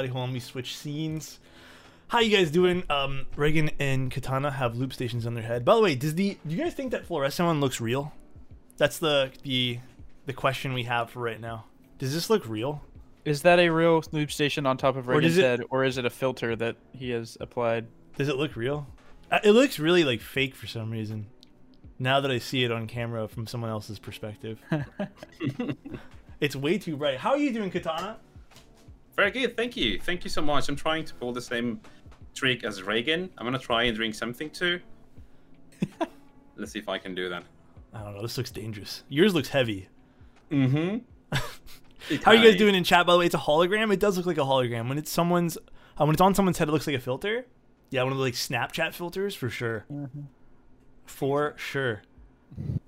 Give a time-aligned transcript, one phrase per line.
[0.00, 0.12] Everybody.
[0.18, 1.38] Hold on, let me switch scenes.
[2.08, 2.84] How you guys doing?
[2.88, 5.62] Um, Reagan and Katana have loop stations on their head.
[5.62, 8.12] By the way, does the do you guys think that fluorescent one looks real?
[8.78, 9.78] That's the the
[10.24, 11.66] the question we have for right now.
[11.98, 12.80] Does this look real?
[13.26, 15.98] Is that a real loop station on top of Or Reagan's it- head, or is
[15.98, 17.86] it a filter that he has applied?
[18.16, 18.86] Does it look real?
[19.30, 21.26] Uh, It looks really like fake for some reason.
[21.98, 24.62] Now that I see it on camera from someone else's perspective,
[26.40, 27.18] it's way too bright.
[27.18, 28.16] How are you doing, Katana?
[29.16, 30.00] Very good, thank you.
[30.00, 30.68] Thank you so much.
[30.68, 31.80] I'm trying to pull the same
[32.34, 33.30] trick as Reagan.
[33.38, 34.80] I'm gonna try and drink something too.
[36.56, 37.44] Let's see if I can do that.
[37.92, 38.22] I don't know.
[38.22, 39.02] This looks dangerous.
[39.08, 39.88] Yours looks heavy.
[40.50, 40.98] Mm-hmm.
[42.24, 43.06] How are you guys doing in chat?
[43.06, 43.92] By the way, it's a hologram.
[43.92, 44.88] It does look like a hologram.
[44.88, 47.46] When it's someone's, uh, when it's on someone's head, it looks like a filter.
[47.90, 49.86] Yeah, one of the like Snapchat filters for sure.
[51.06, 52.02] For sure.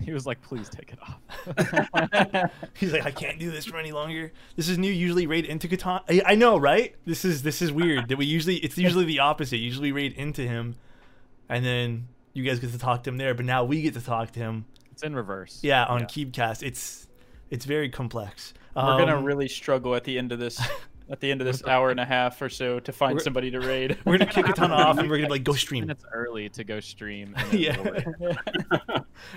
[0.05, 3.93] He was like, "Please take it off." He's like, I can't do this for any
[3.93, 4.33] longer.
[4.57, 4.91] This is new.
[4.91, 6.03] Usually raid into Katana.
[6.09, 6.95] I, I know, right?
[7.07, 8.09] This is this is weird.
[8.09, 9.59] That we usually it's usually the opposite.
[9.59, 10.77] Usually raid into him,
[11.49, 13.35] and then you guys get to talk to him there.
[13.35, 14.65] But now we get to talk to him.
[14.91, 15.61] It's in reverse.
[15.63, 16.63] Yeah, on Keepcast.
[16.63, 17.07] It's
[17.51, 18.55] it's very complex.
[18.75, 20.59] We're gonna Um, really struggle at the end of this,
[21.11, 23.51] at the end of this hour and a half or so to find We're- somebody
[23.51, 23.99] to raid.
[24.05, 25.83] We're gonna kick Katana off, and we're gonna be like, go stream.
[25.83, 27.35] minutes early to go stream.
[27.53, 27.77] Yeah.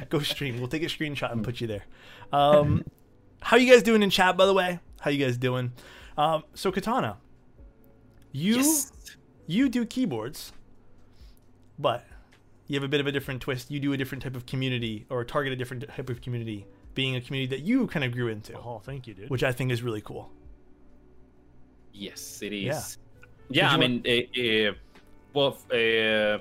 [0.09, 0.59] Go stream.
[0.59, 1.83] We'll take a screenshot and put you there.
[2.31, 2.83] Um,
[3.41, 4.79] how you guys doing in chat, by the way?
[4.99, 5.71] How you guys doing?
[6.17, 7.17] Um, so Katana,
[8.31, 8.91] you Yes.
[9.47, 10.53] you do keyboards,
[11.77, 12.05] but
[12.67, 13.69] you have a bit of a different twist.
[13.69, 17.15] You do a different type of community or target a different type of community, being
[17.15, 18.55] a community that you kind of grew into.
[18.57, 19.29] Oh, thank you, dude.
[19.29, 20.31] Which I think is really cool.
[21.97, 22.63] Yes, it is.
[22.65, 22.81] Yeah.
[23.49, 24.73] Yeah, I mean, uh, uh,
[25.33, 26.39] well, uh,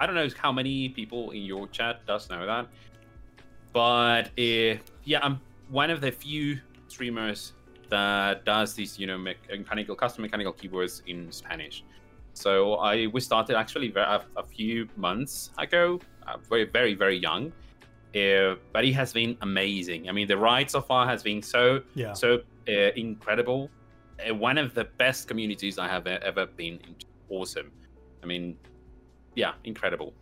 [0.00, 2.68] I don't know how many people in your chat does know that,
[3.72, 5.40] but uh, yeah, I'm
[5.70, 7.52] one of the few streamers
[7.90, 11.84] that does these, you know, mechanical, custom mechanical keyboards in Spanish.
[12.34, 17.52] So I we started actually a, a few months ago, uh, very, very, very young.
[18.14, 20.08] Uh, but it has been amazing.
[20.08, 22.12] I mean, the ride so far has been so Yeah.
[22.12, 23.70] so uh, incredible.
[24.18, 26.94] Uh, one of the best communities I have ever been in.
[27.28, 27.70] Awesome.
[28.22, 28.56] I mean,
[29.34, 30.14] yeah, incredible.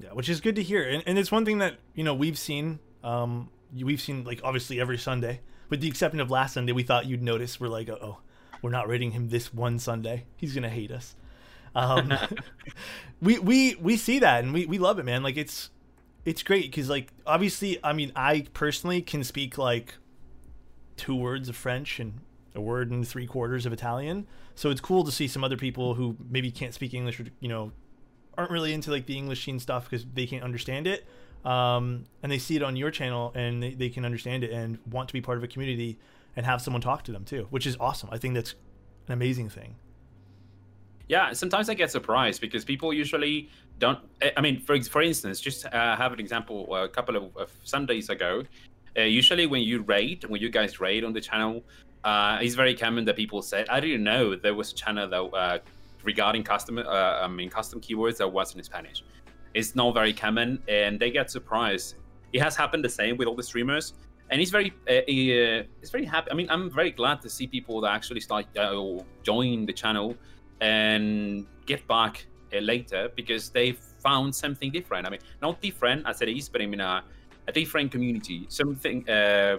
[0.00, 2.38] Yeah, which is good to hear, and, and it's one thing that you know we've
[2.38, 2.80] seen.
[3.02, 7.06] Um, we've seen like obviously every Sunday, with the exception of last Sunday, we thought
[7.06, 7.60] you'd notice.
[7.60, 8.18] We're like, oh,
[8.62, 10.24] we're not rating him this one Sunday.
[10.36, 11.14] He's gonna hate us.
[11.74, 12.12] Um,
[13.20, 15.22] we we we see that, and we we love it, man.
[15.22, 15.70] Like it's
[16.24, 19.94] it's great because like obviously, I mean, I personally can speak like
[20.96, 22.20] two words of French and
[22.54, 24.26] a word and three quarters of Italian.
[24.54, 27.48] So it's cool to see some other people who maybe can't speak English or you
[27.48, 27.72] know
[28.36, 31.06] aren't really into like the English scene stuff because they can't understand it.
[31.44, 34.78] Um, and they see it on your channel and they, they can understand it and
[34.90, 35.98] want to be part of a community
[36.36, 38.08] and have someone talk to them too, which is awesome.
[38.10, 38.54] I think that's
[39.06, 39.76] an amazing thing.
[41.06, 43.98] Yeah, sometimes I get surprised because people usually don't.
[44.22, 46.74] I- I mean, for for instance, just uh, have an example.
[46.74, 48.42] A couple of, of Sundays ago,
[48.96, 51.62] uh, usually when you raid, when you guys raid on the channel,
[52.04, 55.22] uh, it's very common that people say, "I didn't know there was a channel that
[55.36, 55.58] uh,
[56.02, 59.02] regarding custom, uh, I mean, custom keywords that was in Spanish."
[59.54, 61.94] It's not very common, and they get surprised.
[62.32, 63.94] It has happened the same with all the streamers,
[64.30, 66.30] and it's very, uh, uh, it's very happy.
[66.30, 70.16] I mean, I'm very glad to see people that actually start uh, join the channel
[70.60, 75.06] and get back uh, later because they found something different.
[75.06, 77.04] I mean, not different as it is, but I mean a,
[77.48, 79.58] a different community, something uh,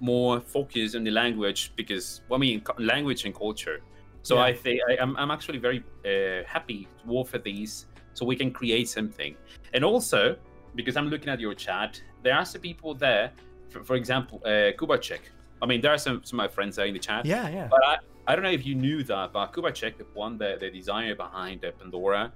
[0.00, 3.80] more focused on the language because well, I mean language and culture.
[4.22, 4.42] So Yeah.
[4.42, 8.50] I think I, I'm, I'm actually very uh, happy to offer these so we can
[8.50, 9.36] create something.
[9.74, 10.36] And also
[10.74, 13.32] because I'm looking at your chat, there are some people there.
[13.70, 15.20] For, for example, uh, Kubacek.
[15.62, 17.24] I mean, there are some, some of my friends there in the chat.
[17.24, 17.68] Yeah, yeah.
[17.70, 17.96] But I,
[18.26, 21.64] I don't know if you knew that, but Kubacek, the one, the, the designer behind
[21.64, 22.32] uh, Pandora,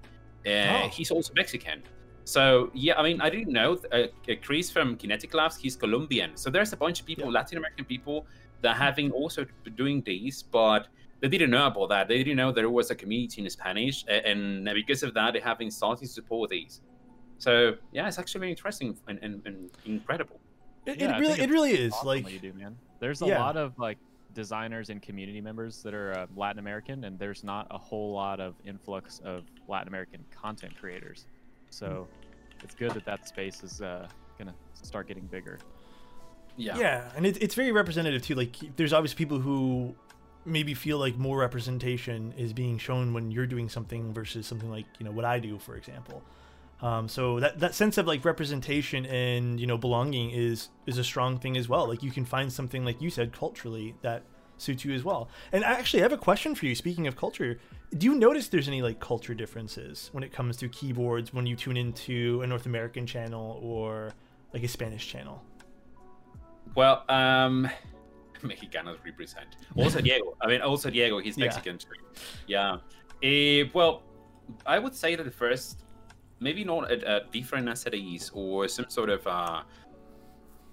[0.47, 0.89] uh, Oh.
[0.89, 1.83] he's also Mexican.
[2.31, 3.71] So yeah, I mean, I didn't know.
[3.93, 6.37] Uh, uh, Chris from Kinetic Labs, he's Colombian.
[6.37, 7.39] So there's a bunch of people, Yeah.
[7.39, 8.25] Latin American people,
[8.63, 9.45] that having also
[9.75, 10.87] doing these, but
[11.21, 12.07] they didn't know about that.
[12.09, 15.41] They didn't know there was a community in Spanish, a- and because of that, they
[15.41, 16.83] have been starting to support these.
[17.39, 20.39] So yeah, it's actually very interesting and, and, and incredible.
[20.87, 22.77] It, Yeah, it really, it really is awesome like what you do, man.
[23.01, 23.41] There's a Yeah.
[23.41, 23.99] lot of like
[24.35, 28.39] designers and community members that are uh, Latin American, and there's not a whole lot
[28.39, 31.27] of influx of Latin American content creators.
[31.71, 32.09] So
[32.63, 34.09] it's good that that space is uh,
[34.39, 35.59] gonna start getting bigger.
[36.57, 38.35] yeah, Yeah, and it, it's very representative too.
[38.35, 39.95] Like, there's obviously people who
[40.45, 44.87] maybe feel like more representation is being shown when you're doing something versus something like
[44.99, 46.23] you know what I do, for example.
[46.83, 51.05] Um, so that that sense of like representation and you know belonging is is a
[51.05, 51.87] strong thing as well.
[51.87, 54.23] Like you can find something like you said culturally that
[54.61, 55.29] suits you as well.
[55.53, 56.75] And actually, I have a question for you.
[56.75, 57.59] Speaking of culture,
[57.97, 61.57] do you notice there's any like culture differences when it comes to keyboards when you
[61.57, 64.13] tune into a North American channel or
[64.53, 65.43] like a Spanish channel?
[66.75, 67.69] Well, um,
[68.43, 69.57] Mexicanos represent.
[69.77, 70.37] Also Diego.
[70.41, 71.19] I mean, also Diego.
[71.19, 71.47] He's Yeah.
[71.47, 71.89] Mexican too.
[72.47, 72.79] Yeah.
[73.23, 74.03] Eh, well,
[74.67, 75.85] I would say that the first,
[76.39, 79.63] maybe not a, a different SDs or some sort of, uh,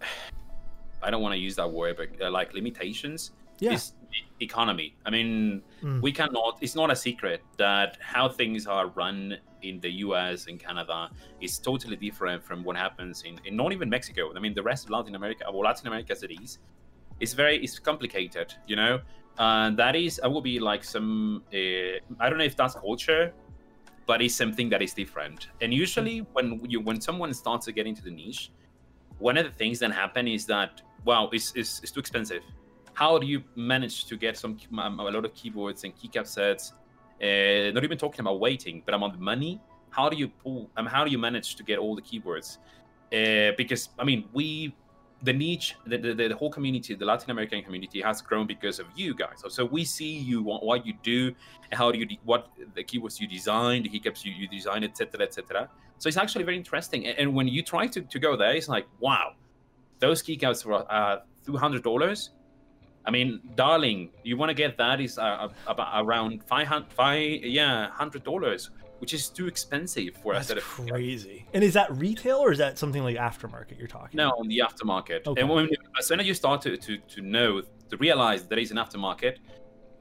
[1.02, 3.32] I don't want to use that word, but uh, like limitations.
[3.60, 3.74] Yeah.
[3.74, 3.94] Is
[4.40, 4.96] economy.
[5.06, 6.02] I mean, Mm.
[6.02, 6.58] we cannot.
[6.62, 10.48] It's not a secret that how things are run in the U.S.
[10.48, 11.10] and Canada
[11.42, 14.32] is totally different from what happens in, in not even Mexico.
[14.36, 16.60] I mean, the rest of Latin America, or Latin America as it is,
[17.20, 19.00] it's very it's complicated, you know.
[19.40, 21.44] And that is, I will be like some.
[21.54, 23.34] Uh, I don't know if that's culture,
[24.06, 25.50] but it's something that is different.
[25.62, 28.52] And usually, when you when someone starts to get into the niche,
[29.20, 32.44] one of the things that happen is that wow, it's it's, it's too expensive.
[32.98, 36.74] How do you manage to get some um, a lot of keyboards and keycap sets?
[37.22, 39.62] Uh, not even talking about waiting, but about the money.
[39.92, 40.72] How do you pull?
[40.78, 42.58] Um, how do you manage to get all the keyboards?
[43.14, 44.74] Uh, because I mean, we
[45.22, 48.88] the niche, the, the, the whole community, the Latin American community has grown because of
[48.96, 49.38] you guys.
[49.44, 51.34] So, so we see you, what, what you do,
[51.72, 55.22] how do you, de- what the keywords you design, the keycaps you, you design, etc.,
[55.22, 55.70] etc.
[55.98, 57.08] So it's actually very interesting.
[57.08, 59.34] And, and when you try to, to go there, it's like, wow,
[60.00, 62.32] those keycaps were uh, two hundred dollars.
[63.08, 67.24] I mean, darling, you want to get that is uh, about around five hundred, five
[67.44, 68.70] yeah, hundred dollars,
[69.00, 70.90] which is too expensive for a That's set of keycaps.
[70.90, 71.46] crazy.
[71.54, 74.18] And is that retail or is that something like aftermarket you're talking?
[74.18, 74.40] No, about?
[74.40, 75.26] on the aftermarket.
[75.26, 75.40] Okay.
[75.40, 78.72] And when as soon as you start to, to, to know to realize there is
[78.72, 79.38] an aftermarket,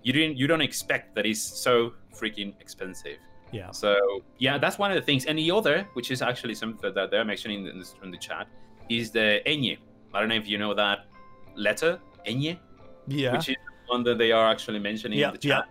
[0.02, 3.18] you didn't you don't expect that it's so freaking expensive.
[3.52, 3.70] Yeah.
[3.70, 3.94] So
[4.38, 5.26] yeah, that's one of the things.
[5.26, 8.48] And the other, which is actually something that they're mentioning in the, in the chat,
[8.88, 9.78] is the enye.
[10.12, 11.06] I don't know if you know that
[11.54, 12.58] letter enye,
[13.06, 13.32] Yeah.
[13.32, 15.64] which is the one that they are actually mentioning Yeah, in the chat.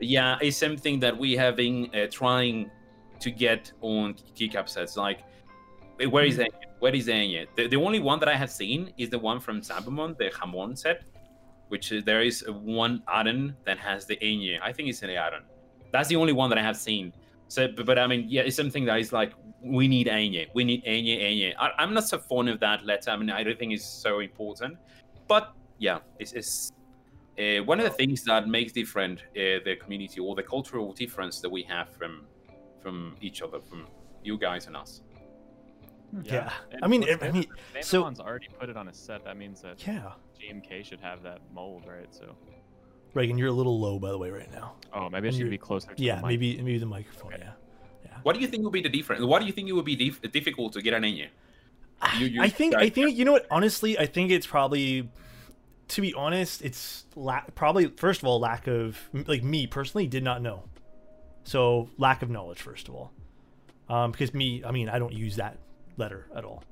[0.00, 2.70] Yeah, it's something that we have been uh, trying
[3.20, 4.96] to get on keycap sets.
[4.96, 5.20] Like,
[6.00, 6.30] eh, where Hmm.
[6.30, 6.48] is the
[6.80, 7.46] where is enye?
[7.56, 10.76] The, the only one that I have seen is the one from Sambamon, the Hamon
[10.76, 11.02] set,
[11.68, 14.58] which is, there is one add-on that has the enye.
[14.60, 15.44] I think it's an add-on.
[15.92, 17.12] That's the only one that I have seen.
[17.48, 19.32] So, but, but I mean, yeah, it's something that is like
[19.62, 21.54] we need enye, we need enye, enye.
[21.58, 23.10] I, I'm not so fond of that letter.
[23.10, 24.76] I mean, I don't think it's so important,
[25.28, 26.72] but yeah, it's, it's
[27.38, 31.40] uh, one of the things that makes different uh, the community or the cultural difference
[31.40, 32.26] that we have from
[32.82, 33.86] from each other, from
[34.22, 35.00] you guys and us.
[36.22, 36.52] Yeah.
[36.70, 37.46] And I mean, what's I mean,
[37.80, 39.24] so- Amazon's already put it on a set.
[39.24, 40.12] That means that Yeah.
[40.40, 42.12] GMK should have that mold, right?
[42.14, 42.36] So,
[43.14, 44.74] Reagan, you're a little low by the way right now.
[44.92, 45.92] oh, maybe I should be closer.
[45.94, 47.34] To Yeah, the maybe maybe the microphone.
[47.34, 47.42] Okay.
[48.04, 48.10] Yeah.
[48.22, 49.22] What do you think will be the difference?
[49.24, 51.28] What do you think it would be dif- difficult to get an enye?
[52.18, 55.08] You- you I think I think you know what honestly I think it's probably
[55.88, 60.22] to be honest it's la- probably first of all lack of like me personally did
[60.22, 60.64] not know.
[61.44, 63.12] So lack of knowledge first of all.
[63.88, 65.58] Um, because me I mean I don't use that
[65.96, 66.64] letter at all.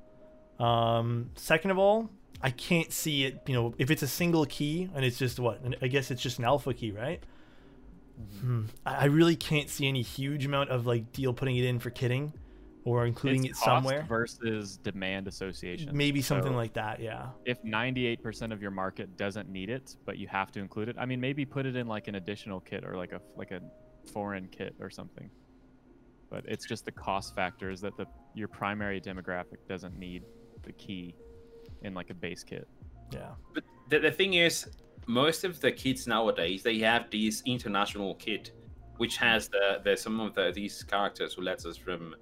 [0.59, 2.09] Um, second of all
[2.41, 5.61] I can't see it you know if it's a single key and it's just what
[5.81, 7.21] I guess it's just an alpha key right?
[8.41, 8.65] Hmm.
[8.85, 12.33] I really can't see any huge amount of like deal putting it in for kitting
[12.85, 15.95] or including It's it cost somewhere versus demand association.
[15.95, 20.17] maybe something So like that yeah if 98% of your market doesn't need it, but
[20.17, 20.95] you have to include it.
[20.99, 23.61] I mean, maybe put it in like an additional kit or like a like a
[24.11, 25.29] foreign kit or something.
[26.29, 30.23] But it's just the cost factors that the your primary demographic doesn't need
[30.63, 31.15] the key
[31.83, 32.67] in like a base kit.
[33.11, 34.67] yeah But the, the thing is,
[35.07, 38.51] most of the kids nowadays they have this international kit,
[38.97, 42.15] which has the, the some of the, these characters who lets us from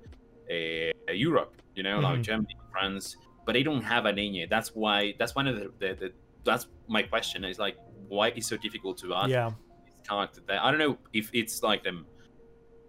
[0.51, 2.24] uh, Europe, you know, like Mhm.
[2.24, 3.05] Germany, France,
[3.46, 4.50] but they don't have a enye.
[4.50, 5.13] That's why.
[5.20, 7.77] That's one of the, the, the that's my question is like
[8.08, 9.51] why is it so difficult to add yeah
[9.86, 10.60] this character there?
[10.63, 12.05] I don't know if it's like them.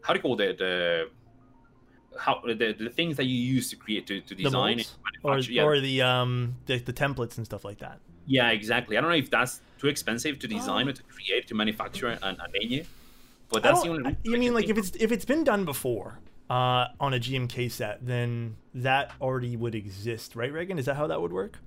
[0.05, 0.59] How do you call it?
[0.59, 1.09] The
[2.19, 5.63] how the, the things that you use to create to, to design it, or, yeah.
[5.65, 8.97] or the um the, the templates and stuff like that Yeah, exactly.
[8.97, 10.91] I don't know if that's too expensive to design Oh.
[10.91, 12.85] or to create to manufacture an, an enye,
[13.51, 14.11] but that's the only.
[14.11, 16.19] I- you I mean like if it's if it's been done before
[16.51, 20.79] uh on a gmk set then that already would exist right reagan?
[20.79, 21.59] Is that how that would work?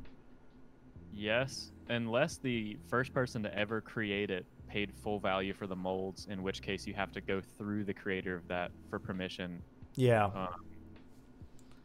[1.14, 6.28] Yes, unless the first person to ever create it paid full value for the molds,
[6.30, 9.62] in which case you have to go through the creator of that for permission.
[9.96, 10.26] yeah.
[10.26, 10.66] Um,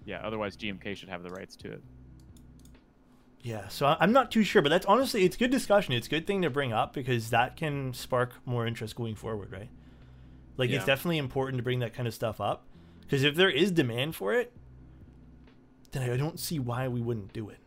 [0.05, 1.83] yeah, otherwise GMK should have the rights to it.
[3.43, 5.95] yeah so i'm not too sure but that's honestly it's good discussion.
[5.95, 9.53] It's a good thing to bring up because that can spark more interest going forward
[9.53, 9.69] right?
[10.57, 12.65] Like it's definitely important to bring that kind of stuff up
[13.11, 14.53] because if there is demand for it
[15.91, 17.59] then i don't see why we wouldn't do it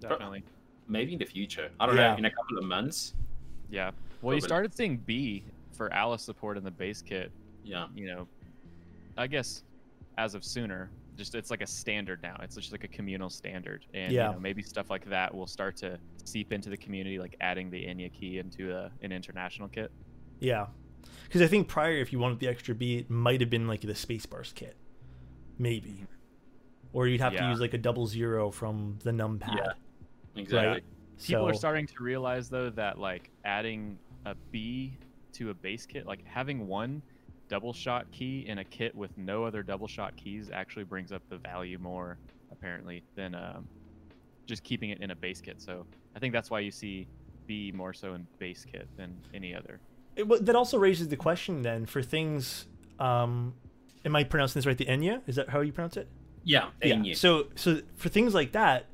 [0.00, 0.44] Definitely.
[0.88, 1.70] maybe in the future.
[1.80, 2.12] I don't Yeah.
[2.12, 2.18] know.
[2.18, 3.14] In a couple of months,
[3.70, 3.90] Yeah.
[4.22, 7.32] Well, you started seeing B for Alice support in the base kit.
[7.64, 7.88] Yeah.
[7.96, 8.28] You know,
[9.16, 9.64] I guess
[10.18, 12.36] as of sooner, just it's like a standard now.
[12.42, 14.28] It's just like a communal standard, and Yeah.
[14.28, 17.68] you know, maybe stuff like that will start to seep into the community, like adding
[17.70, 19.90] the enye key into a, an international kit.
[20.38, 20.66] Yeah,
[21.24, 23.80] because I think prior, if you wanted the extra B, it might have been like
[23.80, 24.76] the Spaceburst kit,
[25.58, 26.06] maybe,
[26.92, 29.56] or you'd have to use like a double zero from the numpad.
[29.56, 29.72] Yeah.
[30.36, 30.82] Exactly.
[31.22, 34.98] People are starting to realize though that like adding a B
[35.32, 37.02] to a base kit, like having one
[37.48, 41.22] double shot key in a kit with no other double shot keys actually brings up
[41.28, 42.18] the value more
[42.50, 43.66] apparently than um,
[44.46, 45.60] just keeping it in a base kit.
[45.60, 47.06] So I think that's why you see
[47.46, 49.80] B more so in base kit than any other.
[50.16, 52.66] It, that also raises the question then for things.
[52.98, 53.54] Um,
[54.04, 54.76] am I pronouncing this right?
[54.76, 56.08] The enye is that how you pronounce it?
[56.44, 56.68] Yeah.
[56.80, 57.14] and yeah.
[57.14, 58.86] So so for things like that,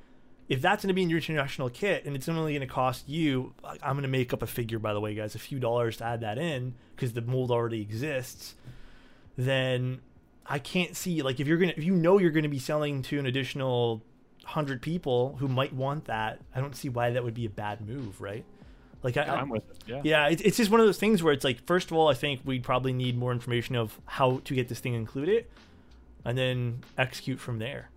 [0.49, 3.09] if that's going to be in your international kit and it's only going to cost
[3.09, 5.59] you, like, I'm going to make up a figure by the way, guys, a few
[5.59, 8.55] dollars to add that in because the mold already exists.
[9.37, 10.01] Then
[10.47, 13.03] I can't see like if you're gonna if you know you're going to be selling
[13.03, 14.03] to an additional
[14.45, 17.87] hundred people who might want that, I don't see why that would be a bad
[17.87, 18.45] move, right?
[19.03, 19.77] Like I, I'm with it.
[19.87, 20.01] Yeah.
[20.05, 22.15] yeah, it's, it's just one of those things where it's like, first of all, I
[22.15, 25.47] think we probably need more information of how to get this thing included,
[26.25, 27.91] and then execute from there.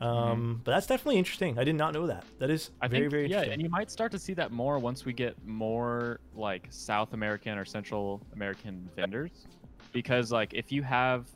[0.00, 1.58] Um, But that's definitely interesting.
[1.58, 2.24] I did not know that.
[2.38, 4.78] That is I very think, very yeah, and you might start to see that more
[4.78, 9.46] once we get more like South American or Central American vendors,
[9.92, 11.28] because like if you have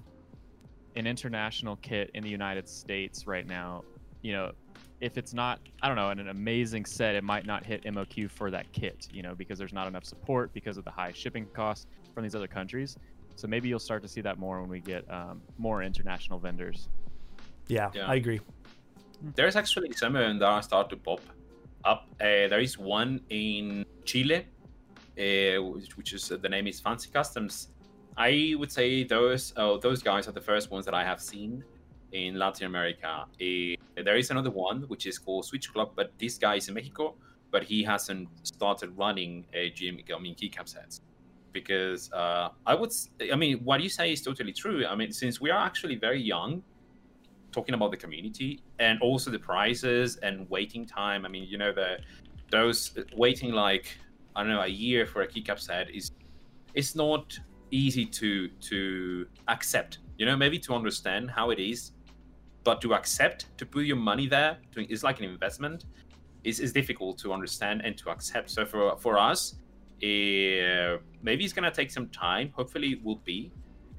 [0.97, 3.85] an international kit in the United States right now,
[4.23, 4.50] you know,
[5.00, 8.50] if it's not, I don't know, an amazing set, it might not hit MOQ for
[8.50, 11.87] that kit, you know, because there's not enough support because of the high shipping costs
[12.15, 12.97] from these other countries.
[13.35, 16.88] So maybe you'll start to see that more when we get um, more international vendors.
[17.69, 18.07] yeah, Yeah.
[18.07, 18.41] I agree.
[19.35, 21.21] There's actually some of them that are start to pop
[21.85, 22.07] up.
[22.21, 24.47] Uh, there is one in Chile,
[25.19, 27.69] uh, which, which is the name is Fancy Customs.
[28.17, 31.65] I would say those oh, those guys are the first ones that I have seen
[32.13, 33.27] in Latin America.
[33.41, 36.75] Uh, there is another one which is called Switch Club, but this guy is in
[36.75, 37.15] Mexico,
[37.51, 39.99] but he hasn't started running a gym.
[40.15, 41.01] I mean keycap sets
[41.53, 42.93] because uh, I would.
[43.33, 44.85] I mean, what you say is totally true.
[44.87, 46.63] I mean, since we are actually very young,
[47.57, 51.25] talking about the community and also the prices and waiting time.
[51.25, 51.99] I mean, you know, the
[52.51, 52.79] those
[53.17, 53.87] waiting like
[54.35, 56.13] I don't know a year for a keycap set is
[56.75, 57.39] it's not
[57.71, 59.99] easy to to accept.
[60.19, 61.93] You know, maybe to understand how it is,
[62.67, 65.87] but to accept to put your money there to, it's like an investment.
[66.51, 68.51] Is is difficult to understand and to accept.
[68.57, 69.41] So for for us,
[70.11, 70.93] uh,
[71.29, 72.47] maybe it's gonna take some time.
[72.61, 73.41] Hopefully, it will be.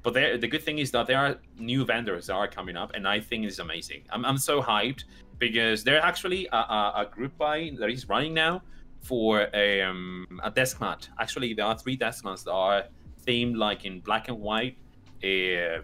[0.02, 1.32] But there, the good thing is that there are
[1.70, 4.00] new vendors that are coming up, and I think it's amazing.
[4.14, 5.02] I'm, I'm so hyped
[5.38, 8.62] because there's actually a, a, a group buy that is running now
[9.02, 11.08] for a, um, a desk mat.
[11.18, 12.84] Actually, there are three desk mats that are
[13.26, 14.76] themed like in black and white,
[15.24, 15.82] uh,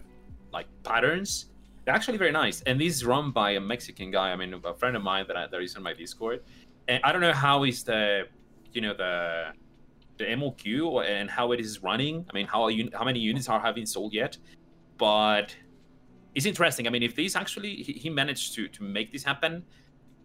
[0.51, 1.51] like patterns.
[1.87, 4.31] Actually very nice, and this is run by a Mexican guy.
[4.31, 6.41] I mean, a friend of mine that, I, that is on my Discord,
[6.87, 8.23] and I don't know how is the,
[8.73, 9.53] you know, the
[10.17, 12.25] the MOQ and how it is running.
[12.29, 14.37] I mean, how un- how many units are having sold yet?
[14.97, 15.55] But
[16.33, 16.87] it's interesting.
[16.87, 19.63] I mean, if this actually he, he managed to to make this happen,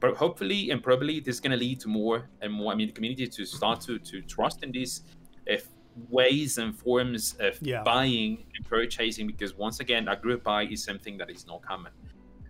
[0.00, 2.72] but hopefully and probably this is going to lead to more and more.
[2.72, 5.02] I mean, the community to start to to trust in this
[5.46, 5.68] if
[6.08, 7.82] ways and forms of Yeah.
[7.82, 11.92] buying and purchasing because once again, a group buy is something that is not common.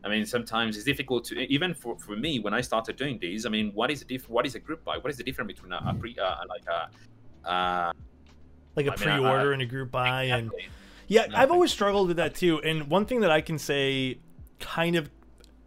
[0.05, 3.45] I mean, sometimes it's difficult to even for, for me when I started doing these.
[3.45, 4.97] I mean, what is a diff- What is a group buy?
[4.99, 7.93] What is the difference between a, a pre uh, like a uh,
[8.77, 10.69] Like a I mean, I- pre-order and a group buy, and exactly.
[11.09, 12.61] yeah, I've always struggled with that too.
[12.63, 14.19] And one thing that I can say,
[14.59, 15.11] kind of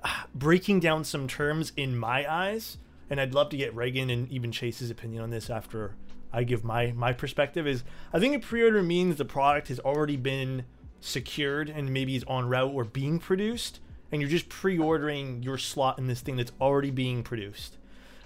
[0.34, 2.78] breaking down some terms in my eyes,
[3.12, 5.96] and I'd love to get Reagan and even Chase's opinion on this after
[6.34, 7.68] I give my my perspective.
[7.68, 10.66] Is I think a pre-order means the product has already been
[11.00, 13.80] secured and maybe is on route or being produced,
[14.12, 17.78] and you're just pre-ordering your slot in this thing that's already being produced.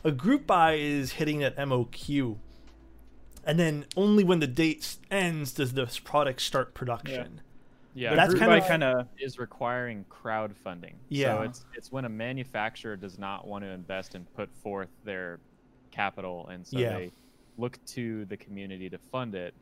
[0.04, 2.38] A group buy is hitting that MOQ,
[3.44, 7.42] and then only when the date ends does this product start production.
[7.94, 10.94] Yeah, But that's kind of- kinda is requiring crowdfunding.
[11.10, 11.38] Yeah.
[11.38, 15.40] so it's it's when a manufacturer does not want to invest and put forth their
[15.90, 16.94] capital, and so Yeah.
[17.00, 17.12] they
[17.58, 19.54] look to the community to fund it,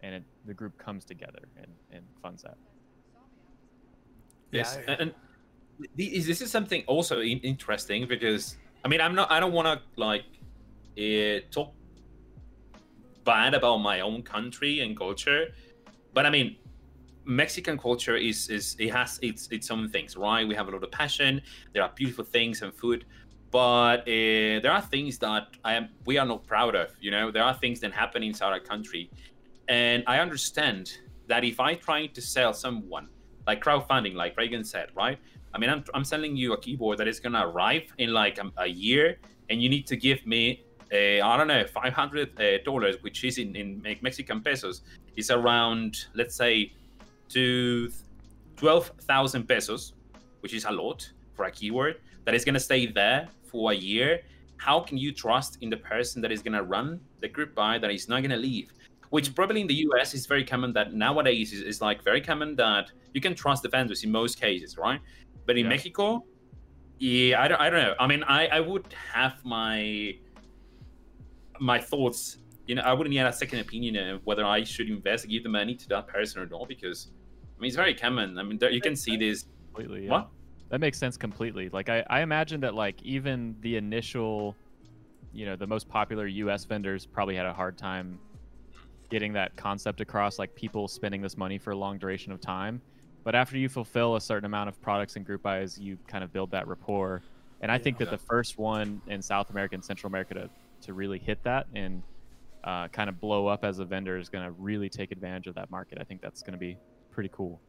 [0.00, 2.56] and it, the group comes together and, and funds that.
[4.50, 5.14] Yes, Yeah, and
[5.96, 10.24] this is something also interesting because I mean I'm not I don't want to like
[10.98, 11.72] uh, talk
[13.24, 15.46] bad about my own country and culture,
[16.12, 16.56] but I mean
[17.24, 20.46] Mexican culture is is it has its its own things, right?
[20.46, 21.40] We have a lot of passion.
[21.72, 23.06] There are beautiful things and food,
[23.52, 26.88] but uh, there are things that I am we are not proud of.
[27.00, 29.10] You know, there are things that happen inside our country,
[29.68, 33.08] and I understand that if I try to sell someone
[33.46, 35.18] like crowdfunding, like Reagan said, right?
[35.54, 38.50] I mean, I'm, I'm selling you a keyboard that is gonna arrive in like a,
[38.56, 39.18] a year,
[39.50, 43.22] and you need to give me, uh, I don't know, five hundred uh, dollars, which
[43.22, 44.80] is in in Mexican pesos,
[45.16, 46.72] is around let's say,
[47.28, 47.92] to
[48.56, 49.92] twelve thousand pesos,
[50.40, 54.22] which is a lot for a keyword that is gonna stay there for a year.
[54.56, 57.90] How can you trust in the person that is gonna run the group buy that
[57.90, 58.72] is not gonna leave?
[59.12, 59.34] which mm.
[59.36, 62.90] probably in the US is very common that nowadays is, is like very common that
[63.12, 65.00] you can trust the vendors in most cases, right?
[65.46, 65.74] But in Yeah.
[65.74, 66.24] Mexico,
[66.98, 67.94] yeah, I don't, I don't know.
[68.00, 70.16] I mean, I, I would have my
[71.60, 72.38] my thoughts.
[72.66, 75.48] You know, I wouldn't get a second opinion of whether I should invest, give the
[75.48, 77.08] money to that person or not, because
[77.56, 78.38] I mean, it's very common.
[78.38, 79.44] I mean, there, you can see this.
[79.74, 80.06] Completely.
[80.06, 80.12] yeah.
[80.12, 80.28] What?
[80.72, 81.68] That makes sense completely.
[81.68, 84.56] Like I, I imagine that like even the initial,
[85.30, 86.64] you know, the most popular U.S.
[86.64, 88.18] vendors probably had a hard time
[89.10, 90.38] getting that concept across.
[90.38, 92.80] Like people spending this money for a long duration of time.
[93.22, 96.32] But after you fulfill a certain amount of products and group buys, you kind of
[96.32, 97.20] build that rapport.
[97.60, 100.50] And I think that the first one in South America and Central America to,
[100.86, 102.02] to really hit that and
[102.64, 105.54] uh, kind of blow up as a vendor is going to really take advantage of
[105.54, 105.98] that market.
[106.00, 106.78] I think that's going to be
[107.10, 107.60] pretty cool.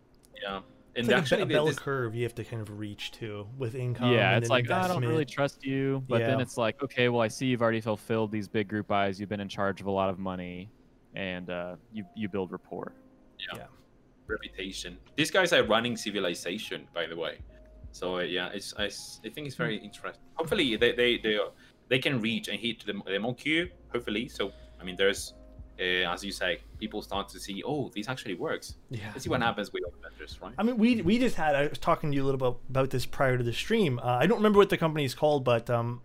[0.42, 0.62] Yeah,
[0.96, 3.48] and like actually, a, a bell this, curve you have to kind of reach to
[3.58, 4.12] with income.
[4.12, 6.82] yeah, and it's then like "Oh, I don't really trust you, but then it's like,
[6.84, 9.20] okay, well, I see you've already fulfilled these big group buys.
[9.20, 10.70] You've been in charge of a lot of money,
[11.16, 12.94] and uh, you you build rapport.
[13.56, 13.66] Yeah.
[14.28, 14.98] Reputation.
[15.18, 17.40] These guys are running civilization, by the way.
[17.92, 20.22] So uh, yeah, it's I, s- I think it's very interesting.
[20.36, 21.40] Hopefully they they they,
[21.90, 23.70] they can reach and hit the the MOQ.
[23.92, 25.34] Hopefully, so I mean, there's
[25.80, 28.76] uh, as you say, people start to see, oh, this actually works.
[28.90, 29.10] Yeah.
[29.12, 30.54] Let's see what happens with vendors, right?
[30.58, 31.56] I mean, we we just had.
[31.56, 34.00] I was talking to you a little bit about this prior to the stream.
[34.00, 36.02] Uh, I don't remember what the company is called, but um,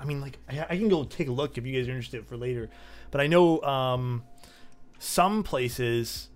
[0.00, 2.26] I mean, like I, I can go take a look if you guys are interested
[2.26, 2.70] for later.
[3.10, 4.24] But I know um,
[4.98, 6.30] some places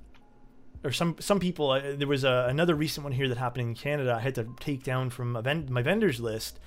[0.85, 1.71] or some some people.
[1.71, 4.15] Uh, there was a, another recent one here that happened in Canada.
[4.15, 6.61] I had to take down from a ven- my vendors list.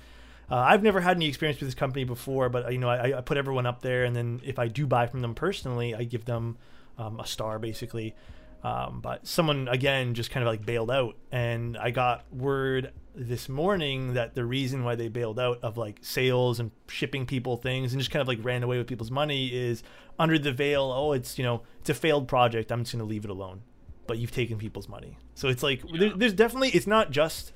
[0.50, 3.20] Uh, I've never had any experience with this company before, but you know, I, I
[3.20, 6.24] put everyone up there, and then if I do buy from them personally, I give
[6.24, 6.58] them
[6.98, 8.14] um, a star basically.
[8.62, 13.48] Um, but someone again just kind of like bailed out, and I got word this
[13.48, 17.92] morning that the reason why they bailed out of like sales and shipping people things
[17.92, 19.82] and just kind of like ran away with people's money is
[20.18, 20.92] under the veil.
[20.94, 22.70] Oh, it's you know it's a failed project.
[22.70, 23.62] I'm just gonna leave it alone.
[24.06, 27.52] But you've taken people's money, so it's like there, there's definitely it's not just.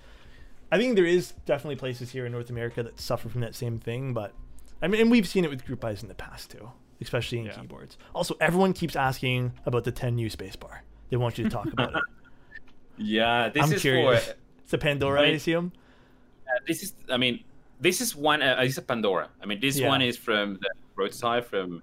[0.75, 3.79] I think there is definitely places here in North America that suffer from that same
[3.79, 4.33] thing, but
[4.83, 6.69] I mean, and we've seen it with group buys in the past too,
[7.01, 7.53] especially in Yeah.
[7.61, 7.97] keyboards.
[8.13, 10.81] Also, everyone keeps asking about the 10U spacebar.
[11.11, 12.03] They want you to talk about it.
[12.97, 14.25] Yeah, this I'm is curious.
[14.27, 14.35] for
[14.65, 15.35] It's a Pandora, I.
[15.35, 15.69] Uh,
[16.69, 17.43] this is i mean
[17.81, 19.89] this is one uh, it's a pandora i mean this Yeah.
[19.89, 21.83] one is from the roadside from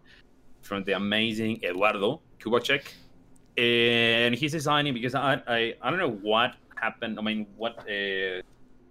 [0.62, 2.84] from the amazing eduardo kubacek
[3.58, 8.42] and he's designing because i i, I don't know what happened i mean what uh,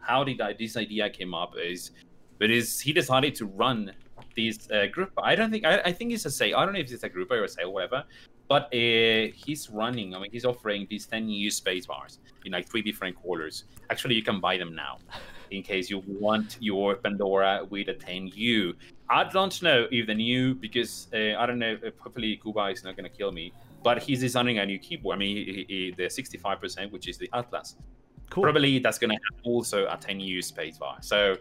[0.00, 1.92] how did I, this idea came up is
[2.38, 3.92] but is he decided to run
[4.36, 6.80] this uh, group i don't think I, I think it's a say i don't know
[6.80, 8.04] if it's a group or a sale whatever
[8.48, 12.82] but uh, he's running i mean he's offering these 10U space bars in like three
[12.82, 14.98] different colors actually you can buy them now
[15.50, 18.74] in case you want your Pandora with a 10U.
[19.08, 22.84] I don't know if the new, because uh, I don't know, if hopefully Kuba is
[22.84, 25.16] not going to kill me, but he's designing a new keyboard.
[25.16, 27.76] I mean, he, he, the 65%, which is the Atlas.
[28.30, 28.44] Cool.
[28.44, 31.04] Probably that's going to have also a 10U spacebar.
[31.04, 31.36] So,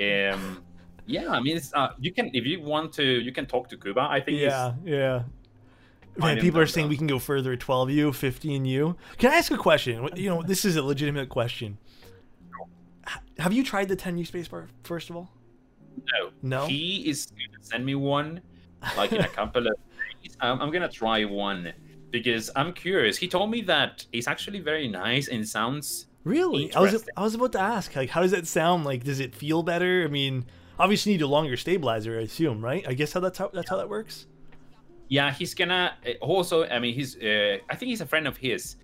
[0.00, 0.62] um,
[1.06, 3.76] yeah, I mean, it's, uh, you can, if you want to, you can talk to
[3.76, 4.00] Kuba.
[4.00, 5.22] I think Yeah, yeah.
[6.16, 8.96] Man, people are saying we can go further 12U, 15U.
[9.18, 10.08] Can I ask a question?
[10.16, 11.78] You know, this is a legitimate question.
[13.38, 15.30] Have you tried the 10U spacebar, first of all?
[15.96, 16.30] No.
[16.42, 16.66] No?
[16.66, 18.40] He is going to send me one,
[18.96, 19.74] like in a couple of
[20.22, 20.36] days.
[20.40, 21.72] I'm, I'm going to try one
[22.10, 23.16] because I'm curious.
[23.16, 26.06] He told me that it's actually very nice and sounds.
[26.24, 26.72] Really?
[26.74, 28.84] I was I was about to ask, like, how does that sound?
[28.84, 30.04] Like, does it feel better?
[30.04, 30.44] I mean,
[30.78, 32.84] obviously you need a longer stabilizer, I assume, right?
[32.86, 34.26] I guess how that's how that's how that works.
[35.08, 36.64] Yeah, he's gonna uh, also.
[36.64, 37.16] I mean, he's.
[37.16, 38.76] Uh, I think he's a friend of his.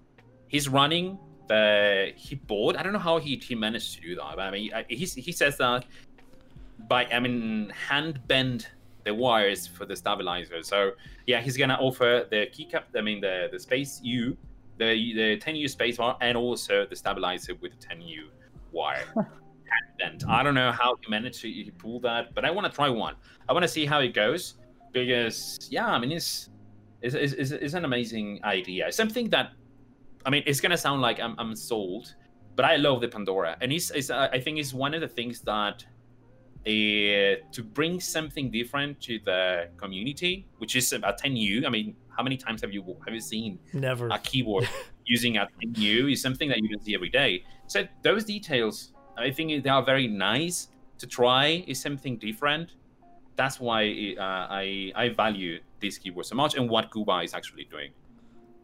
[0.48, 1.18] He's running.
[1.48, 2.76] The he bought.
[2.76, 4.36] I don't know how he he managed to do that.
[4.36, 5.84] But I mean, he's, he says that
[6.88, 8.68] by I mean hand bend
[9.04, 10.62] the wires for the stabilizer.
[10.62, 10.92] So
[11.26, 12.84] yeah, he's gonna offer the keycap.
[12.96, 14.36] I mean the the space U,
[14.78, 18.28] the the 10U space bar, and also the stabilizer with the 10U
[18.72, 19.04] wire.
[19.98, 20.24] bend.
[20.28, 23.14] I don't know how he managed to pull that, but I want to try one.
[23.48, 24.54] I want to see how it goes
[24.92, 26.50] because yeah, I mean it's
[27.02, 28.90] it's, it's, it's, an amazing idea.
[28.90, 29.52] Something that
[30.24, 32.14] I mean it's gonna sound like I'm I'm sold,
[32.54, 35.40] but I love the Pandora, and it's, it's I think it's one of the things
[35.42, 35.84] that
[36.66, 41.64] uh, to bring something different to the community, which is a 10U.
[41.64, 44.08] I mean, how many times have you have you seen Never.
[44.08, 44.68] a keyboard
[45.06, 46.12] using a 10U?
[46.12, 47.44] Is something that you don't see every day.
[47.66, 51.64] So those details, I think they are very nice to try.
[51.66, 52.72] Is something different.
[53.36, 57.64] That's why uh, I I value this keyboard so much and what Kuba is actually
[57.70, 57.90] doing.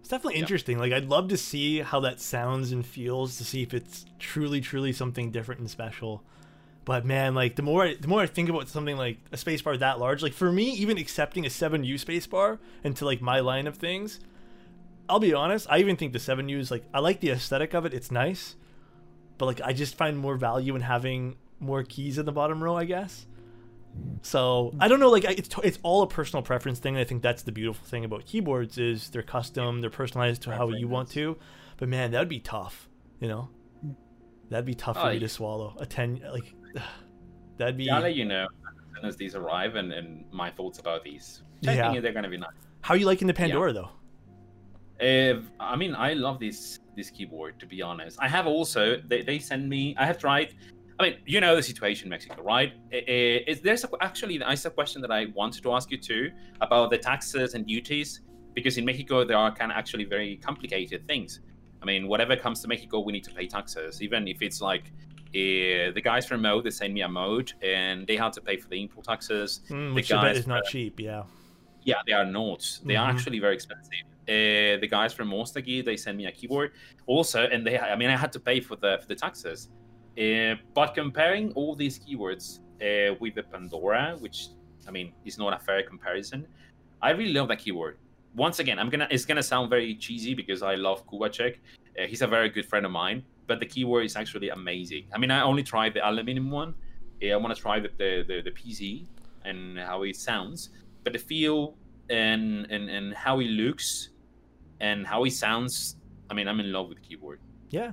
[0.00, 0.40] It's definitely Yeah.
[0.40, 0.78] interesting.
[0.78, 4.60] Like I'd love to see how that sounds and feels to see if it's truly,
[4.60, 6.24] truly something different and special.
[6.85, 9.79] But man, like the more I, the more I think about something like a spacebar
[9.79, 13.66] that large, like for me, even accepting a seven U spacebar into like my line
[13.68, 14.18] of things,
[15.09, 15.68] I'll be honest.
[15.71, 17.95] I even think the seven U is like I like the aesthetic of it.
[17.95, 18.57] It's nice,
[19.38, 22.77] but like I just find more value in having more keys in the bottom row.
[22.77, 23.27] I guess.
[24.23, 26.97] So I don't know, like I- it's it's all a personal preference thing.
[26.97, 30.68] I think that's the beautiful thing about keyboards is they're custom, they're personalized to how
[30.71, 31.37] you want to.
[31.77, 32.88] But man, that'd be tough,
[33.21, 33.51] you know.
[34.51, 35.21] That'd be tough oh, for Oh, me yeah.
[35.21, 35.77] to swallow.
[35.79, 36.55] A ten, like
[37.56, 37.85] that'd be.
[37.85, 41.04] Yeah, I'll let you know as soon as these arrive and, and my thoughts about
[41.04, 41.42] these.
[41.66, 41.90] I Yeah.
[41.90, 42.50] think they're gonna be nice.
[42.80, 43.90] How are you liking the Pandora though?
[45.00, 47.58] Uh, I mean, I love this this keyboard.
[47.61, 49.94] To be honest, I have also they, they send me.
[49.98, 50.54] I have tried.
[50.98, 52.74] I mean, you know the situation in Mexico, right?
[52.92, 56.30] Is there's a, actually there's a question that I wanted to ask you too
[56.61, 58.20] about the taxes and duties
[58.54, 61.40] because in Mexico there are kind of actually very complicated things.
[61.80, 64.92] I mean, whatever comes to Mexico, we need to pay taxes, even if it's like.
[65.35, 68.57] Uh, the guys from Mode they send me a mode and they had to pay
[68.59, 69.61] for the import taxes.
[69.71, 71.01] Mm, The which I bet guys is not cheap.
[71.01, 71.23] Yeah.
[71.85, 72.61] Yeah, they are not.
[72.85, 73.14] They are Mhm.
[73.14, 74.05] actually very expensive.
[74.29, 76.73] Uh, the guys from Monster they sent me a keyboard
[77.07, 79.68] also, and they I mean I had to pay for the for the taxes.
[80.18, 84.49] Uh, but comparing all these keyboards uh, with the Pandora, which
[84.87, 86.47] I mean is not a fair comparison,
[87.01, 87.97] I really love that keyboard.
[88.37, 91.55] Once again, I'm gonna it's gonna sound very cheesy because I love Kubacek.
[91.99, 95.05] Uh, he's a very good friend of mine, but the keyboard is actually amazing.
[95.14, 96.74] I mean, I only tried the aluminum one.
[97.22, 99.07] I want to try the, the the the PC
[99.44, 100.70] and how it sounds,
[101.05, 101.76] but the feel
[102.11, 104.11] and and and how it looks
[104.81, 105.96] and how it sounds.
[106.31, 107.40] I mean, I'm in love with the keyboard.
[107.70, 107.92] Yeah.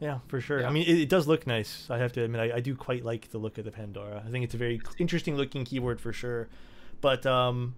[0.00, 0.60] Yeah, for sure.
[0.60, 0.68] Yeah.
[0.68, 1.86] I mean, it, it does look nice.
[1.88, 4.20] I have to admit, I, I do quite like the look of the Pandora.
[4.26, 6.48] I think it's a very interesting looking keyboard for sure.
[7.00, 7.76] But um,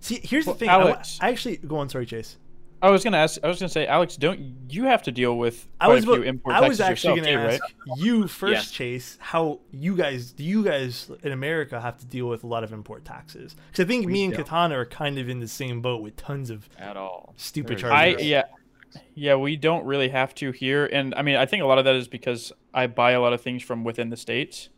[0.00, 0.68] see, here's Well, the thing.
[0.68, 1.02] I.
[1.20, 1.88] I, actually go on.
[1.88, 2.36] Sorry, Chase.
[2.82, 3.38] I was gonna ask.
[3.44, 6.06] I was gonna say, Alex, don't you have to deal with I quite was a
[6.08, 7.98] few about- import I was actually going to too, ask right?
[7.98, 8.70] you first, Yes.
[8.72, 9.18] Chase.
[9.20, 12.72] How you guys do you guys in America have to deal with a lot of
[12.72, 13.54] import taxes?
[13.70, 14.42] Because I think me and don't.
[14.44, 17.34] Katana are kind of in the same boat with tons of at all.
[17.36, 18.26] stupid Very I charges.
[18.26, 18.42] yeah,
[19.14, 19.36] yeah.
[19.36, 21.94] We don't really have to here, and I mean, I think a lot of that
[21.94, 24.70] is because I buy a lot of things from within the states,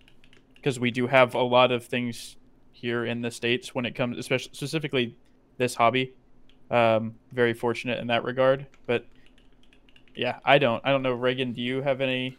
[0.56, 2.36] because we do have a lot of things
[2.70, 5.16] here in the states when it comes, especially specifically
[5.56, 6.12] this hobby.
[6.74, 9.06] Um, very fortunate in that regard, but
[10.16, 10.80] yeah, I don't.
[10.84, 11.52] I don't know, Reagan.
[11.52, 12.36] Do you have any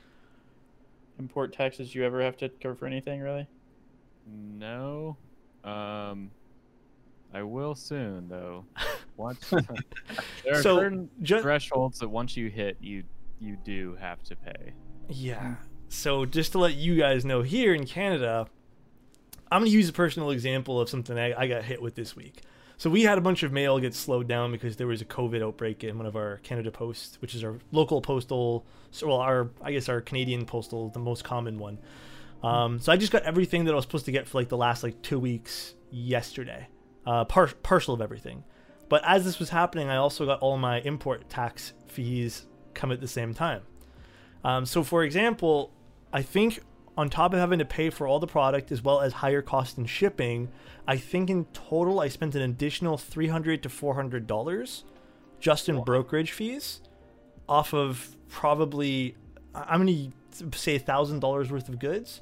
[1.20, 3.48] import taxes you ever have to cover for anything really?
[4.28, 5.16] No.
[5.64, 6.32] Um,
[7.34, 8.66] I will soon though.
[9.18, 13.04] Once there are So, certain ju- thresholds that once you hit, you
[13.40, 14.74] you do have to pay.
[15.08, 15.56] Yeah.
[15.88, 18.48] So just to let you guys know, here in Canada,
[19.50, 22.42] I'm gonna use a personal example of something I, I got hit with this week.
[22.78, 25.42] So we had a bunch of mail get slowed down because there was a COVID
[25.42, 29.50] outbreak in one of our Canada Post, which is our local postal, so well, our
[29.62, 31.80] I guess our Canadian postal, the most common one.
[32.44, 34.58] Um, so I just got everything that I was supposed to get for like the
[34.58, 36.68] last like two weeks yesterday,
[37.06, 38.44] uh, par- partial of everything.
[38.88, 43.02] But as this was happening, I also got all my import tax fees come at
[43.02, 43.62] the same time.
[44.44, 45.72] Um, so, for example,
[46.14, 46.60] I think
[46.98, 49.78] on top of having to pay for all the product as well as higher cost
[49.78, 50.50] in shipping,
[50.88, 54.84] I think in total I spent an additional three hundred to four hundred dollars
[55.40, 56.82] just in brokerage fees,
[57.48, 59.16] off of probably
[59.54, 60.12] I'm gonna
[60.54, 62.22] say thousand dollars worth of goods.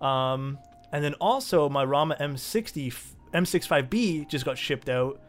[0.00, 0.58] Um,
[0.92, 5.20] and then also my Rama M60 f- M65B just got shipped out,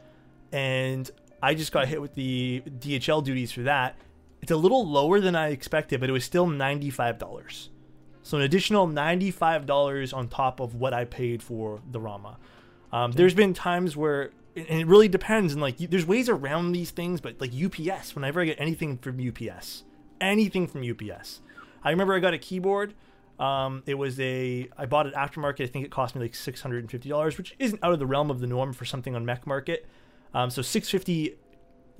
[0.52, 1.10] and
[1.42, 3.96] I just got hit with the DHL duties for that.
[4.42, 7.70] It's a little lower than I expected, but it was still ninety five dollars.
[8.26, 12.38] So an additional ninety five dollars on top of what I paid for the Rama.
[12.92, 16.72] Um, there's been times where, and it really depends, and like you- there's ways around
[16.72, 19.84] these things, but like UPS, whenever I get anything from UPS,
[20.20, 21.42] anything from UPS,
[21.84, 22.96] I remember I got a keyboard.
[23.40, 25.64] Um, it was a I bought it aftermarket.
[25.64, 28.00] I think it cost me like six hundred and fifty dollars, which isn't out of
[28.00, 29.86] the realm of the norm for something on Mech Market.
[30.34, 31.36] Um, so six fifty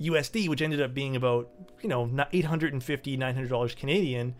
[0.00, 1.50] USD, which ended up being about
[1.82, 4.34] you know eight hundred and fifty nine hundred dollars Canadian.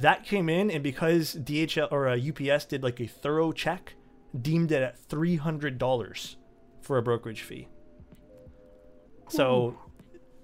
[0.00, 3.94] That came in, and because DHL or uh, UPS did like a thorough check,
[4.38, 6.36] deemed it at three hundred dollars
[6.80, 7.68] for a brokerage fee.
[9.28, 9.78] So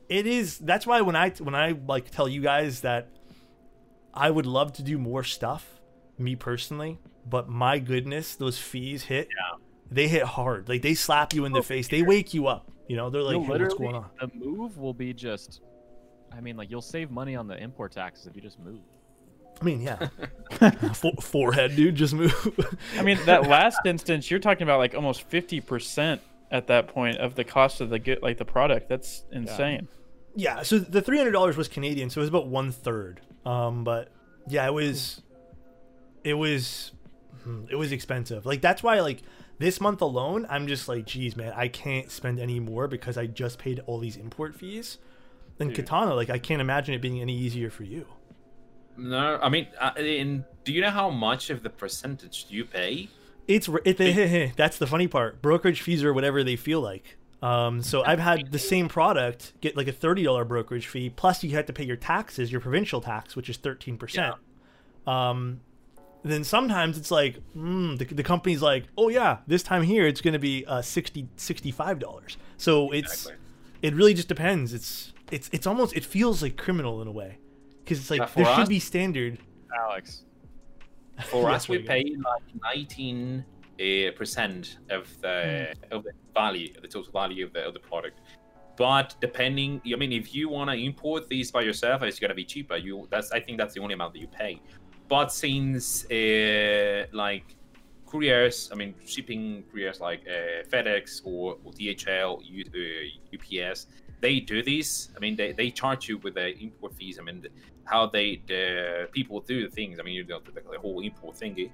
[0.08, 0.58] it is.
[0.58, 3.08] That's why when I when I like tell you guys that
[4.14, 5.80] I would love to do more stuff,
[6.18, 9.28] me personally, but my goodness, those fees hit.
[9.28, 9.58] Yeah.
[9.92, 10.68] They hit hard.
[10.68, 11.88] Like they slap you in the face.
[11.88, 12.70] They wake you up.
[12.86, 14.10] You know, they're like, You'll hey, what's going on?
[14.20, 15.60] The move will be just.
[16.32, 18.80] I mean, like you'll save money on the import taxes if you just move.
[19.60, 20.08] I mean, yeah.
[20.94, 22.78] Fo- forehead, dude, just move.
[22.96, 27.18] I mean, that last instance, you're talking about like almost fifty percent at that point
[27.18, 28.88] of the cost of the good, like the product.
[28.88, 29.88] That's insane.
[30.34, 33.20] Yeah, so the three hundred dollars was Canadian, so it was about one third.
[33.44, 34.10] Um, but
[34.48, 35.22] yeah, it was,
[36.24, 36.92] it was,
[37.44, 38.46] hmm, it was expensive.
[38.46, 39.22] Like that's why, like
[39.58, 43.26] this month alone, I'm just like, geez, man, I can't spend any more because I
[43.26, 44.98] just paid all these import fees.
[45.58, 45.84] And Dude.
[45.84, 48.06] Katana, like I can't imagine it being any easier for you.
[49.00, 53.08] No, I mean, uh, in, do you know how much of the percentage you pay?
[53.48, 55.40] It's it, that's the funny part.
[55.42, 57.16] Brokerage fees are whatever they feel like.
[57.42, 61.42] Um, so I've had the same product get like a thirty dollar brokerage fee, plus
[61.42, 64.34] you have to pay your taxes, your provincial tax, which is thirteen percent.
[65.06, 65.60] Um,
[66.22, 70.20] then sometimes it's like mm, the, the company's like, oh yeah, this time here it's
[70.20, 71.26] going to be uh, 60
[71.98, 72.36] dollars.
[72.58, 73.28] So it's
[73.80, 74.74] it really just depends.
[74.74, 77.38] It's it's it's almost it feels like criminal in a way
[77.90, 79.38] because it's like there should us- be standard.
[79.76, 80.24] Alex,
[81.24, 87.12] For us, we pay like 19 uh, percent of the of the value, the total
[87.12, 88.20] value of the of the product.
[88.76, 92.44] But depending, I mean, if you want to import these by yourself, it's gonna be
[92.44, 92.76] cheaper.
[92.76, 94.60] You that's I think that's the only amount that you pay.
[95.08, 97.56] But since uh, like
[98.06, 103.88] couriers, I mean, shipping couriers like uh, FedEx or, or DHL, U, uh, UPS,
[104.20, 105.10] they do this.
[105.16, 107.18] I mean, they, they charge you with the import fees.
[107.18, 107.46] I mean,
[107.84, 109.98] how they the people do the things.
[109.98, 111.70] I mean, you know, the, the whole import thingy,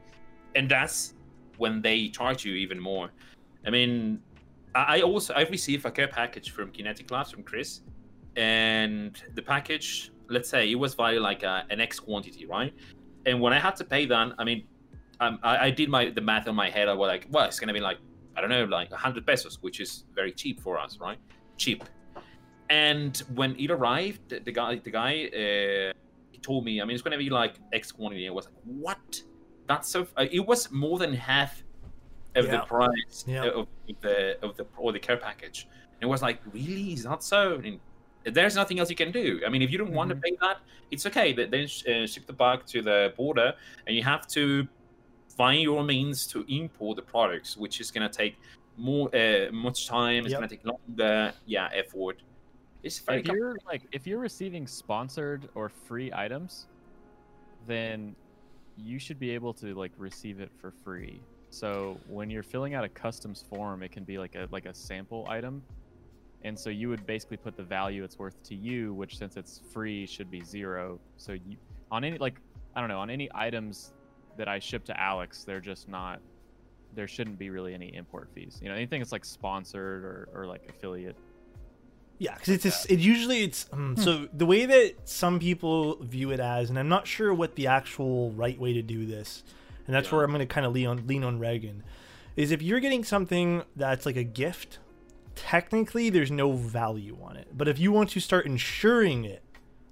[0.55, 1.15] and that's
[1.59, 3.11] when they charge you even more.
[3.67, 4.21] I mean,
[4.75, 7.81] I I also I received a care package from Kinetic Labs from Chris,
[8.37, 12.73] and the package, let's say it was valued like a, an X quantity, right?
[13.27, 14.67] And when I had to pay that, I mean,
[15.21, 16.89] um, I, I did my the math in my head.
[16.89, 17.99] I was like, well, it's gonna be like
[18.37, 21.19] I don't know, like hundred pesos, which is very cheap for us, right?
[21.57, 21.85] Cheap.
[22.71, 25.93] And when it arrived, the, the guy, the guy, uh,
[26.33, 28.27] he told me, I mean, it's gonna be like X quantity.
[28.29, 29.23] I was like, what?
[29.69, 30.07] That's so.
[30.17, 31.63] Uh, it was more than half
[32.35, 32.51] of Yeah.
[32.53, 33.45] the price Yeah.
[33.47, 33.69] of
[34.01, 35.67] the of the or the care package.
[35.95, 36.93] And it was like, really?
[36.93, 37.61] Is that so?
[37.65, 37.81] And
[38.25, 39.41] there's nothing else you can do.
[39.47, 40.59] I mean, if you don't want to pay that,
[40.91, 41.33] it's okay.
[41.33, 43.55] Th- Then sh- uh, ship the bag to the border,
[43.87, 44.67] and you have to
[45.37, 48.37] find your means to import the products, which is gonna take
[48.77, 50.25] more uh, much time.
[50.25, 50.41] It's Yep.
[50.41, 51.33] gonna take longer.
[51.47, 52.23] Yeah, effort.
[52.83, 56.67] It's very if you're like if you're receiving sponsored or free items,
[57.67, 58.15] then
[58.77, 61.21] you should be able to like receive it for free.
[61.51, 64.75] So when you're filling out a customs form, it can be like a like a
[64.75, 65.63] sample item.
[66.45, 69.63] And so you would basically put the value it's worth to you, which since it's
[69.73, 71.01] free should be zero.
[71.17, 71.57] So you
[71.91, 72.41] on any like
[72.75, 73.93] I don't know, on any items
[74.37, 76.21] that I ship to Alex, they're just not
[76.95, 78.59] there shouldn't be really any import fees.
[78.63, 81.17] You know, anything that's like sponsored or, or like affiliate
[82.19, 86.31] Yeah, because it's just, it usually it's um, so the way that some people view
[86.31, 89.43] it as, and I'm not sure what the actual right way to do this,
[89.87, 90.17] and that's Yeah.
[90.17, 91.83] where I'm going to kind of lean on lean on Reagan,
[92.35, 94.79] is if you're getting something that's like a gift,
[95.35, 99.43] technically there's no value on it, but if you want to start insuring it,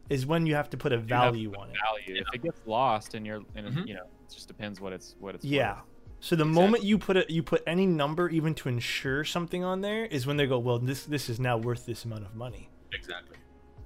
[0.08, 1.76] is when you have to put a you value put on it.
[1.82, 2.20] value.
[2.22, 3.87] If it gets lost and you're, and Mhm.
[3.88, 5.44] you know, it just depends what it's what it's.
[5.44, 5.74] Yeah.
[5.76, 5.82] worth.
[6.24, 6.62] So the Exactly.
[6.62, 10.26] moment you put it, you put any number even to insure something on there is
[10.26, 12.64] when they go, well, this this is now worth this amount of money.
[12.98, 13.37] exactly.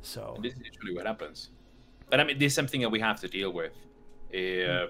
[0.02, 1.50] So And this is usually what happens.
[2.10, 3.72] But I mean, this is something that we have to deal with.
[4.32, 4.86] Uh,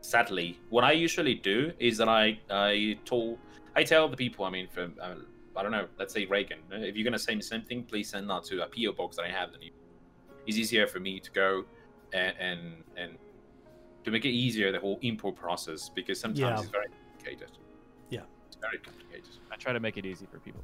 [0.00, 3.38] sadly, what I usually do is that I I told
[3.76, 4.42] I tell the people.
[4.46, 5.16] I mean, from uh,
[5.58, 6.60] I don't know, let's say Reagan.
[6.72, 9.26] uh, If you're gonna send me something, please send that to a PO box that
[9.30, 9.48] I have.
[9.52, 9.60] Then
[10.46, 11.50] it's easier for me to go
[12.14, 12.60] and and,
[13.00, 13.10] and
[14.08, 16.60] to make it easier the whole import process because sometimes Yeah.
[16.60, 17.50] it's very complicated.
[18.16, 18.24] Yeah.
[18.48, 19.32] it's very complicated.
[19.52, 20.62] I try to make it easy for people.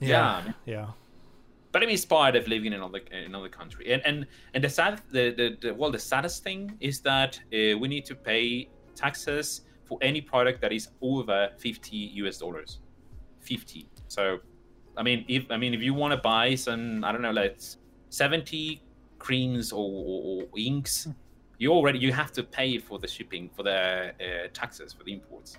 [0.00, 0.86] yeah, yeah.
[1.72, 3.84] but I mean, it's part of living in another in another country.
[3.92, 7.78] And and and the sad, the, the, the well, the saddest thing is that uh,
[7.82, 9.46] we need to pay taxes
[9.88, 12.70] for any product that is over fifty US dollars,
[13.40, 13.82] fifty.
[14.08, 14.38] So,
[14.96, 17.58] I mean, if I mean, if you want to buy some, I don't know, like
[18.08, 18.82] seventy
[19.18, 21.06] creams or, or, or inks,
[21.60, 25.12] you already you have to pay for the shipping for the uh, taxes for the
[25.12, 25.56] imports.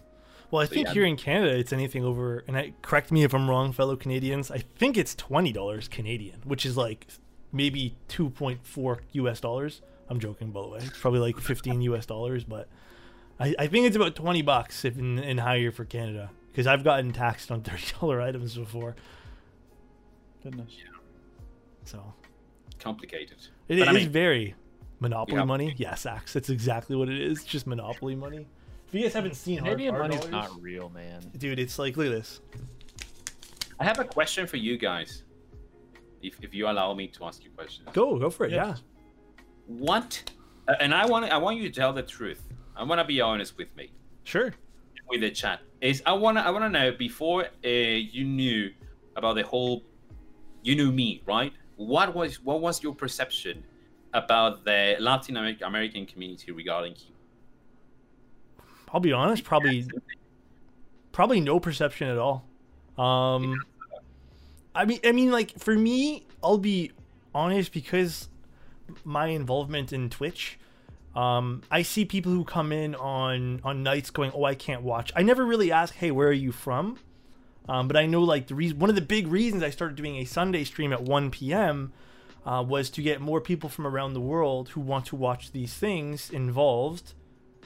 [0.49, 0.93] Well, I So, think yeah.
[0.93, 4.51] here in Canada, it's anything over, and I, correct me if I'm wrong, fellow Canadians.
[4.51, 7.07] I think it's twenty dollars Canadian, which is like
[7.53, 9.39] maybe two point four U.S.
[9.39, 9.81] dollars.
[10.09, 10.79] I'm joking, by the way.
[10.81, 12.05] It's probably like fifteen U.S.
[12.05, 12.67] dollars, but
[13.39, 16.83] I, I think it's about twenty bucks if in, in higher for Canada because I've
[16.83, 18.95] gotten taxed on thirty dollar items before.
[20.43, 20.71] Goodness.
[21.85, 22.13] So
[22.79, 23.37] Complicated.
[23.69, 24.55] it But I mean- very
[25.01, 25.43] monopoly Yeah.
[25.45, 25.73] money.
[25.77, 26.33] Yes, Axe.
[26.33, 27.43] That's exactly what it is.
[27.43, 28.47] Just monopoly money.
[28.87, 31.21] If you guys haven't seen Canadian hard money's dollars, not real, man.
[31.37, 32.41] dude, it's like look at this.
[33.79, 35.23] I have a question for you guys.
[36.21, 37.89] If, if you allow me to ask you questions.
[37.93, 38.51] Go, go for it.
[38.51, 38.67] Yeah.
[38.67, 38.75] Yeah.
[39.65, 40.31] What?
[40.67, 42.41] uh, And I want I want you to tell the truth.
[42.75, 43.91] I want to be honest with me,
[44.23, 44.53] Sure.
[45.09, 45.61] with the chat.
[45.81, 48.71] Is I want to I want to know before uh, you knew
[49.15, 49.83] about the whole,
[50.63, 51.51] you knew me, right?
[51.77, 53.63] What was what was your perception
[54.13, 57.17] about the Latin American community regarding keyboard?
[58.93, 59.87] I'll be honest, probably
[61.11, 62.45] probably no perception at all.
[62.97, 63.55] Um
[64.75, 66.91] I mean I mean like for me, I'll be
[67.33, 68.27] honest because
[69.05, 70.59] my involvement in Twitch
[71.15, 75.11] um I see people who come in on on nights going, "Oh, I can't watch."
[75.15, 76.99] I never really ask, "Hey, where are you from?"
[77.69, 80.17] Um, but I know like the reason one of the big reasons I started doing
[80.17, 81.93] a Sunday stream at 1 p.m.
[82.43, 85.75] Uh, was to get more people from around the world who want to watch these
[85.75, 87.13] things involved.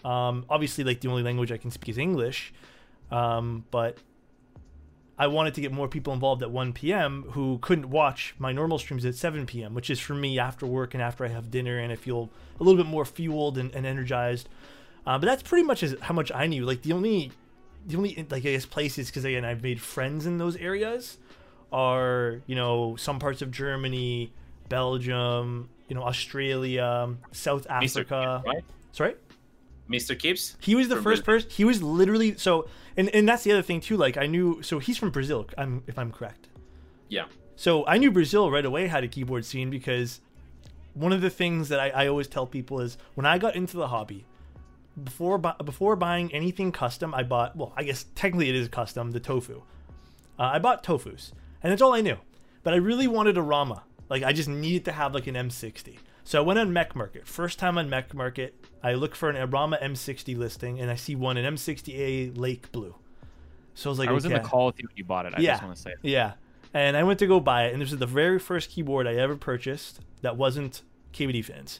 [0.03, 2.53] Um, obviously, like the only language I can speak is English,
[3.09, 3.97] um, but
[5.17, 7.23] I wanted to get more people involved at 1 p.m.
[7.31, 10.93] who couldn't watch my normal streams at 7 p.m., which is for me after work
[10.93, 13.85] and after I have dinner and I feel a little bit more fueled and, and
[13.85, 14.49] energized.
[15.07, 16.65] Uh, but that's pretty much as, how much I knew.
[16.65, 17.31] Like the only,
[17.85, 21.17] the only like I guess places because again I've made friends in those areas
[21.71, 24.33] are you know some parts of Germany,
[24.69, 28.01] Belgium, you know Australia, South Mr.
[28.01, 28.43] Africa.
[28.45, 28.63] Right?
[28.91, 29.15] Sorry.
[29.89, 30.17] Mr.
[30.17, 30.55] Kips?
[30.59, 31.49] He was the first person.
[31.49, 33.97] He was literally so, and and that's the other thing too.
[33.97, 35.47] Like I knew, so he's from Brazil.
[35.57, 36.47] I'm if I'm correct.
[37.07, 37.25] Yeah.
[37.55, 40.21] So I knew Brazil right away had a keyboard scene because
[40.93, 43.77] one of the things that I, I always tell people is when I got into
[43.77, 44.25] the hobby,
[45.01, 49.11] before bu- before buying anything custom, I bought well, I guess technically it is custom,
[49.11, 49.61] the tofu.
[50.39, 52.17] Uh, I bought tofus, and that's all I knew.
[52.63, 53.83] But I really wanted a Rama.
[54.09, 55.97] Like I just needed to have like an M60.
[56.23, 57.27] So I went on Mech Market.
[57.27, 61.15] First time on Mech Market, I look for an Arama M60 listing, and I see
[61.15, 62.95] one an M60A Lake Blue.
[63.75, 64.35] So I was like, I was okay.
[64.35, 65.33] in the call with you when you bought it.
[65.37, 65.51] I Yeah.
[65.53, 65.93] just want to say.
[66.01, 66.33] Yeah.
[66.73, 69.15] And I went to go buy it, and this was the very first keyboard I
[69.15, 70.81] ever purchased that wasn't
[71.13, 71.79] KBD fans.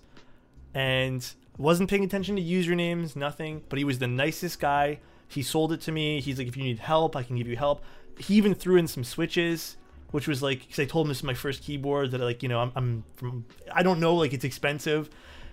[0.73, 4.99] And wasn't paying attention to usernames, nothing, but he was the nicest guy.
[5.27, 6.21] He sold it to me.
[6.21, 7.83] He's like, if you need help, I can give you help.
[8.19, 9.77] He even threw in some switches,
[10.11, 12.49] which was like, because I told him this is my first keyboard that, like, you
[12.49, 15.09] know, I'm, I'm from, I don't know, like, it's expensive.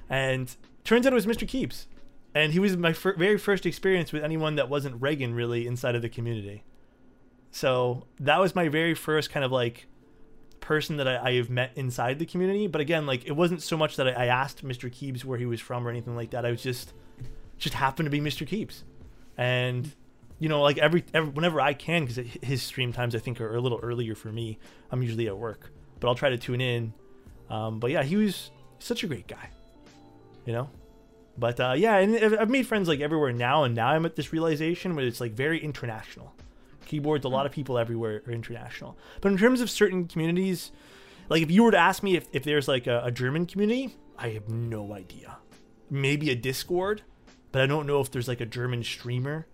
[0.09, 1.47] And turns out it was Mr.
[1.47, 1.87] Keeps.
[2.35, 5.95] And he was my fir- very first experience with anyone that wasn't Reagan, really, inside
[5.95, 6.65] of the community.
[7.51, 9.87] So that was my very first kind of like
[10.61, 12.67] person that I, I have met inside the community.
[12.67, 14.91] But again, like it wasn't so much that I, I asked Mr.
[14.91, 16.47] Keeps where he was from or anything like that.
[16.47, 16.95] I was just
[17.59, 18.47] just happened to be Mr.
[18.47, 18.83] Keeps,
[19.37, 19.93] and
[20.43, 23.55] you know, like every, every whenever I can, because his stream times I think are
[23.55, 24.59] a little earlier for me.
[24.91, 26.93] I'm usually at work, but I'll try to tune in.
[27.49, 28.51] Um, but yeah, he was
[28.81, 29.51] such a great guy,
[30.45, 30.69] you know.
[31.39, 34.33] But uh, yeah, and I've- made friends like everywhere now, and now I'm at this
[34.33, 36.35] realization where it's like very international
[36.87, 40.73] keyboards a lot of people everywhere are international but in terms of certain communities
[41.29, 43.97] like if you were to ask me if, if there's like a, a german community
[44.19, 45.39] i have no idea
[45.89, 47.01] maybe a discord
[47.53, 49.47] but i don't know if there's like a german streamer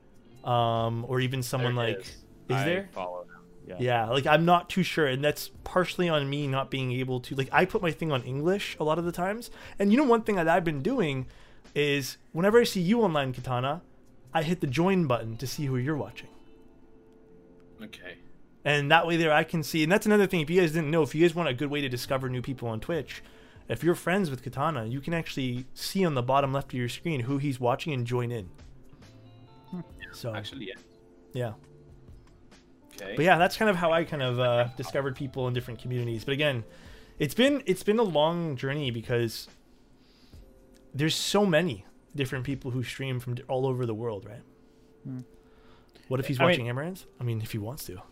[0.45, 2.09] um or even someone There like is.
[2.09, 3.25] is I there Follow.
[3.67, 3.77] Yeah.
[3.81, 7.35] yeah like i'm not too sure and that's partially on me not being able to
[7.35, 10.05] like i put my thing on english a lot of the times and you know
[10.05, 11.27] one thing that i've been doing
[11.75, 13.83] is whenever i see you online katana
[14.33, 16.29] i hit the join button to see who you're watching
[17.83, 18.17] Okay.
[18.65, 20.91] and that way there I can see and that's another thing if you guys didn't
[20.91, 23.23] know if you guys want a good way to discover new people on Twitch
[23.69, 26.89] if you're friends with Katana you can actually see on the bottom left of your
[26.89, 28.49] screen who he's watching and join in
[30.13, 30.75] so Actually, yeah.
[31.33, 31.53] yeah
[33.01, 33.15] Okay.
[33.17, 36.25] but yeah that's kind of how I kind of uh, discovered people in different communities
[36.25, 36.65] but again
[37.19, 39.49] it's been it's been a long journey because
[40.95, 41.85] there's so many
[42.17, 44.43] different people who stream from all over the world right
[45.05, 45.21] Hmm.
[46.09, 48.03] what if he's I mean- watching Amaranth I mean if he wants to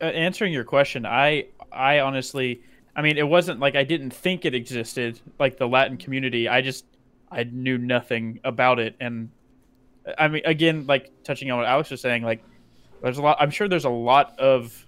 [0.00, 2.60] uh, answering your question, I I honestly,
[2.96, 6.48] I mean, it wasn't like I didn't think it existed, like the Latin community.
[6.48, 6.84] I just
[7.30, 9.30] I knew nothing about it, and
[10.18, 12.42] I mean, again, like touching on what Alex was saying, like
[13.02, 13.36] there's a lot.
[13.40, 14.86] I'm sure there's a lot of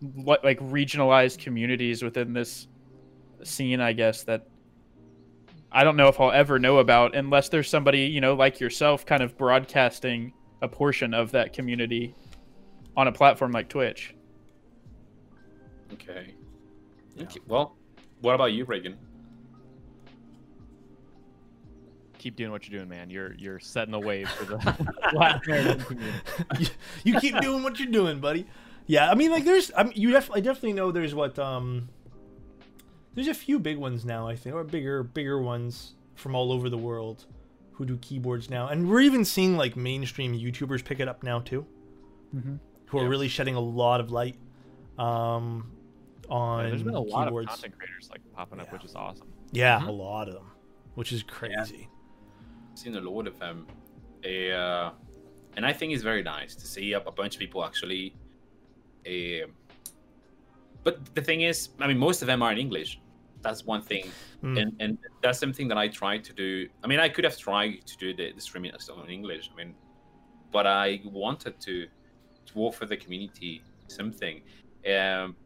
[0.00, 2.68] what like regionalized communities within this
[3.42, 3.80] scene.
[3.80, 4.46] I guess that
[5.72, 9.04] I don't know if I'll ever know about unless there's somebody you know like yourself,
[9.06, 12.14] kind of broadcasting a portion of that community
[12.96, 14.14] on a platform like Twitch.
[15.92, 16.34] Okay.
[17.20, 17.40] Okay.
[17.46, 17.76] Well,
[18.20, 18.96] what about you, Reagan?
[22.24, 23.10] Keep doing what you're doing, man.
[23.10, 24.56] You're you're setting the wave for the
[25.14, 26.18] Latin American community.
[26.58, 26.66] you,
[27.04, 28.46] you keep doing what you're doing, buddy.
[28.86, 31.90] Yeah, I mean, like, there's, I mean, you definitely, I definitely know there's what, um,
[33.14, 36.70] there's a few big ones now, I think, or bigger, bigger ones from all over
[36.70, 37.26] the world.
[37.72, 41.40] who do keyboards now, and we're even seeing like mainstream YouTubers pick it up now
[41.40, 41.66] too,
[42.34, 42.58] Mhm.
[42.86, 44.36] who are really shedding a lot of light
[44.96, 45.70] um,
[46.30, 47.46] on Yeah, there's been a lot keyboards.
[47.48, 48.72] of content creators like popping up, Yeah.
[48.72, 49.26] which is awesome.
[49.52, 49.88] Yeah, Mhm.
[49.88, 50.46] a lot of them,
[50.94, 51.88] which is crazy.
[52.78, 53.66] Seen a lot of them.
[54.24, 54.90] Uh,
[55.56, 58.14] and I think it's very nice to see a, a bunch of people actually.
[59.06, 59.46] Uh,
[60.82, 63.00] but the thing is, I mean, most of them are in English.
[63.42, 64.06] That's one thing,
[64.42, 64.60] Mm.
[64.60, 66.68] and and that's something that I tried to do.
[66.82, 69.50] I mean, I could have tried to do the, the streaming in English.
[69.52, 69.74] I mean,
[70.50, 71.86] but I wanted to
[72.46, 74.42] to offer the community something.
[74.86, 75.36] Um,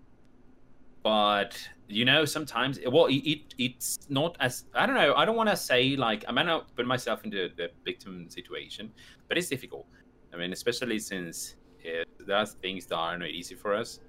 [1.09, 1.57] but
[1.89, 5.49] you know sometimes well it, it it's not as i don't know i don't want
[5.49, 8.93] to say like i might not put myself into the victim situation
[9.27, 9.87] but it's difficult.
[10.35, 11.57] I mean especially since
[11.87, 14.01] uh, there's things that are not easy for us.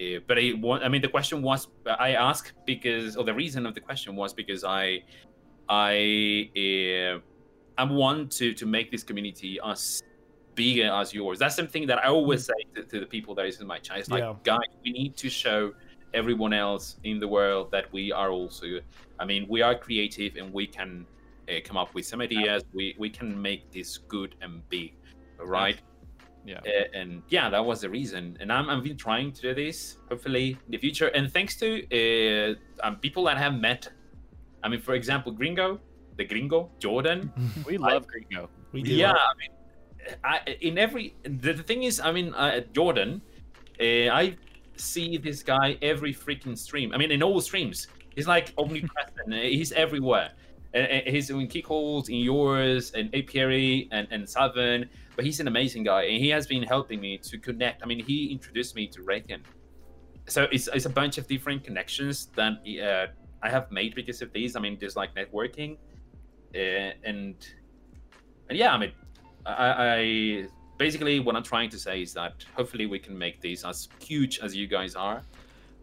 [0.00, 0.44] Uh, but I,
[0.86, 1.68] I mean the question was
[2.08, 4.86] i asked because or the reason of the question was because i
[5.68, 5.94] i
[6.64, 7.14] uh,
[7.76, 10.02] i want to to make this community as
[10.54, 11.38] big as yours.
[11.38, 13.98] That's something that i always say to, to the people that is in my chat.
[13.98, 14.34] It's like Yeah.
[14.52, 15.60] guys we need to show
[16.14, 18.66] everyone else in the world that we are also
[19.18, 21.06] i mean we are creative and we can
[21.48, 22.62] uh, come up with some ideas.
[22.72, 24.92] We we can make this good and big
[25.38, 25.80] right?
[26.46, 26.58] Yeah.
[26.64, 28.36] uh, and yeah that was the reason.
[28.40, 31.08] And i'm i've been trying to do this hopefully in the future.
[31.08, 32.54] And thanks to uh,
[32.86, 33.82] um, people that have met
[34.62, 35.80] i mean for example gringo
[36.18, 37.32] the gringo jordan.
[37.66, 38.48] We I- love Gringo.
[38.72, 38.94] We do.
[38.94, 39.52] yeah, I mean,
[40.22, 43.20] I, in every the, the thing is, I mean, uh, Jordan,
[43.80, 44.36] uh, I
[44.80, 46.92] see this guy every freaking stream.
[46.92, 49.32] I mean, in all streams, he's like omnipresent.
[49.32, 50.30] He's everywhere.
[50.72, 54.88] Uh, he's in Kickholes, in yours, and Apiary, and and Seven.
[55.16, 57.82] But he's an amazing guy, and he has been helping me to connect.
[57.82, 59.40] I mean, he introduced me to Raytheon.
[60.26, 62.52] So it's, it's a bunch of different connections that
[62.82, 63.06] uh,
[63.42, 64.54] I have made because of these.
[64.54, 65.76] I mean, there's like networking,
[66.54, 67.34] uh, and
[68.48, 68.92] and yeah, I mean,
[69.44, 70.46] I, I
[70.80, 74.40] basically what I'm trying to say is that hopefully we can make these as huge
[74.40, 75.22] as you guys are.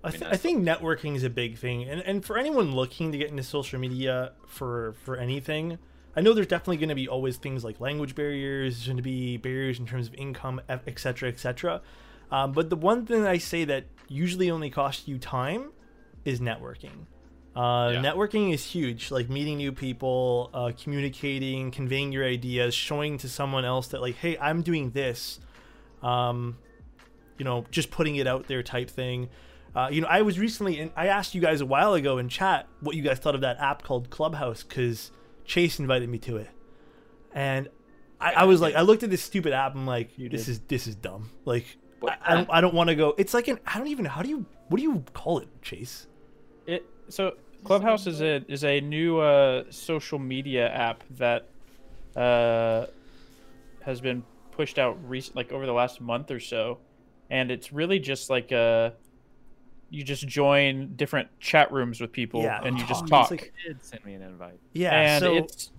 [0.03, 3.11] I, I mean, I think networking is a big thing, and and for anyone looking
[3.11, 5.77] to get into social media for for anything,
[6.15, 9.03] I know there's definitely going to be always things like language barriers, there's going to
[9.03, 11.81] be barriers in terms of income, etc., etc.
[12.31, 15.71] Um, but the one thing I say that usually only costs you time
[16.25, 17.05] is networking.
[17.58, 18.01] Uh, Yeah.
[18.03, 23.66] Networking is huge, like meeting new people, uh, communicating, conveying your ideas, showing to someone
[23.66, 25.39] else that like, hey, I'm doing this.
[26.03, 26.58] Um,
[27.39, 29.30] you know, just putting it out there type thing.
[29.76, 32.30] Uh, you know, I was recently, and I asked you guys a while ago in
[32.30, 35.12] chat what you guys thought of that app called Clubhouse because
[35.45, 36.49] Chase invited me to it,
[37.34, 37.70] and
[38.20, 39.76] I, I was like, I looked at this stupid app.
[39.76, 41.30] I'm like, this is this is dumb.
[41.45, 41.66] Like,
[42.03, 42.49] I, I don't.
[42.53, 43.14] I don't want to go.
[43.18, 44.05] It's like an, I don't even.
[44.05, 44.45] How do you?
[44.70, 46.08] What do you call it, Chase?
[46.66, 51.47] It so Clubhouse is a is a new uh, social media app that
[52.16, 52.86] uh,
[53.84, 56.80] has been pushed out recent like over the last month or so,
[57.30, 58.91] and it's really just like uh
[59.89, 63.32] you just join different chat rooms with people Yeah, and you oh, just talk.
[63.32, 64.60] like- Did send me an invite.
[64.74, 64.91] Yeah.
[64.93, 65.72] and so it's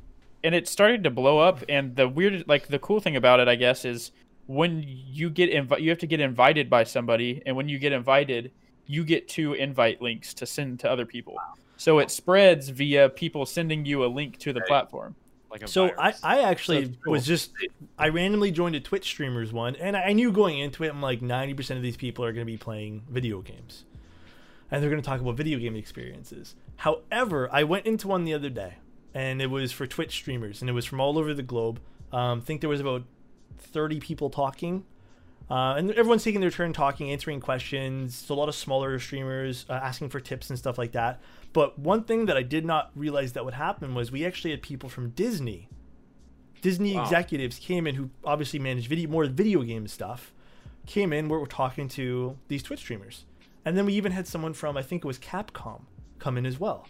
[0.42, 3.48] and it started to blow up and the weird like the cool thing about it
[3.48, 4.12] i guess is
[4.46, 7.92] when you get invi- you have to get invited by somebody and when you get
[7.92, 8.50] invited
[8.86, 11.36] you get two invite links to send to other people
[11.78, 14.68] so it spreads via people sending you a link to the Right.
[14.68, 15.14] platform
[15.50, 16.20] Like a So I, virus.
[16.22, 17.12] I actually So cool.
[17.12, 17.52] was just
[17.98, 21.22] I randomly joined a Twitch streamers one, and I knew going into it, I'm like
[21.22, 23.84] ninety percent of these people are going to be playing video games,
[24.70, 26.54] and they're going to talk about video game experiences.
[26.76, 28.74] However, I went into one the other day,
[29.14, 31.80] and it was for Twitch streamers, and it was from all over the globe.
[32.12, 33.04] Um, I think there was about
[33.58, 34.84] thirty people talking,
[35.50, 38.20] uh, and everyone's taking their turn talking, answering questions.
[38.20, 41.20] It's a lot of smaller streamers uh, asking for tips and stuff like that.
[41.58, 44.62] But one thing that I did not realize that would happen was we actually had
[44.62, 45.68] people from Disney.
[46.62, 47.02] Disney Wow.
[47.02, 50.32] executives came in who obviously manage video more video game stuff.
[50.86, 53.24] Came in, we we're talking to these Twitch streamers,
[53.64, 55.86] and then we even had someone from I think it was Capcom
[56.20, 56.86] come in as well.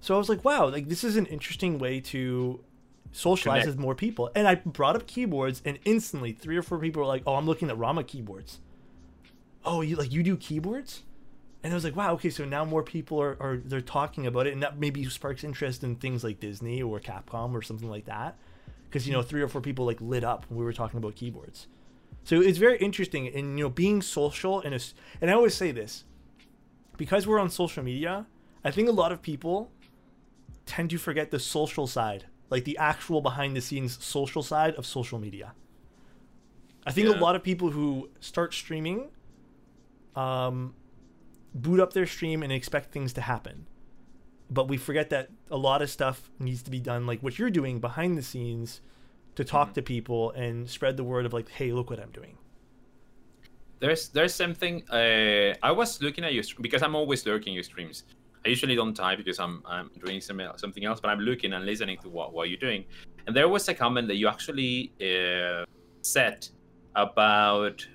[0.00, 2.64] So I was like, wow, like this is an interesting way to
[3.12, 3.76] socialize Connect.
[3.76, 4.32] with more people.
[4.34, 7.46] And I brought up keyboards, and instantly three or four people were like, "Oh, I'm
[7.46, 8.58] looking at Rama keyboards."
[9.64, 11.04] Oh, you like you do keyboards?
[11.62, 14.46] And I was like, wow, okay, so now more people are, are they're talking about
[14.46, 18.06] it, and that maybe sparks interest in things like Disney or Capcom or something like
[18.06, 18.38] that.
[18.88, 21.16] Because you know, three or four people like lit up when we were talking about
[21.16, 21.66] keyboards.
[22.24, 24.80] So it's very interesting, and you know, being social and a
[25.20, 26.04] and I always say this
[26.96, 28.26] because we're on social media.
[28.64, 29.70] I think a lot of people
[30.66, 34.86] tend to forget the social side, like the actual behind the scenes social side of
[34.86, 35.52] social media.
[36.86, 39.10] I think a lot of people who start streaming
[40.16, 40.74] um,
[41.54, 43.66] boot up their stream and expect things to happen.
[44.52, 47.50] but we forget that a lot of stuff needs to be done like what you're
[47.60, 48.80] doing behind the scenes
[49.36, 49.74] to talk Mhm.
[49.74, 52.36] to people and spread the word of like hey look what i'm doing
[53.78, 54.82] There's there's something.
[54.90, 58.04] Uh, I was looking at your stream because I'm always lurking your streams.
[58.44, 61.64] I usually don't type because I'm I'm doing some, something else, but I'm looking and
[61.64, 62.84] listening to what, what you're doing.
[63.26, 65.64] And there was a comment that you actually uh,
[66.02, 66.38] said
[66.94, 67.86] about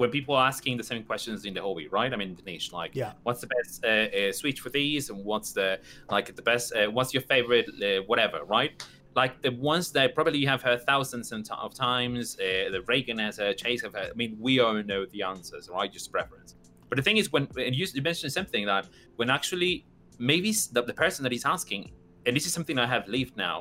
[0.00, 2.10] when people are asking the same questions in the hobby, right?
[2.14, 3.12] I mean, the niche, like, Yeah.
[3.24, 5.78] what's the best uh, uh, switch for these, and what's the
[6.14, 8.72] like the best, uh, what's your favorite, uh, whatever, right?
[9.14, 13.20] Like the ones that probably you have heard thousands and of times, uh, the Reagan
[13.20, 14.10] as a Chase have heard.
[14.14, 15.92] I mean, we all know the answers, right?
[15.92, 16.50] Just preference.
[16.88, 18.84] But the thing is, when and you you mentioned something that
[19.18, 19.72] when actually
[20.18, 21.82] maybe the, the person that he's asking,
[22.24, 23.56] and this is something I have lived now,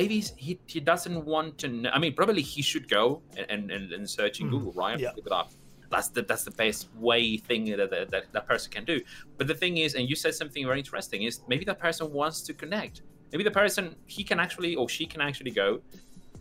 [0.00, 1.90] maybe he, he doesn't want to know.
[1.96, 3.22] I mean, probably he should go
[3.52, 4.50] and, and, and, search in Mhm.
[4.52, 4.98] Google, right?
[4.98, 5.12] Yeah.
[5.16, 5.48] Look it up.
[5.90, 9.00] That's the that's the best way thing that, that that that person can do.
[9.36, 12.42] But the thing is, and you said something very interesting, is maybe that person wants
[12.42, 13.02] to connect.
[13.32, 15.80] Maybe the person he can actually or she can actually go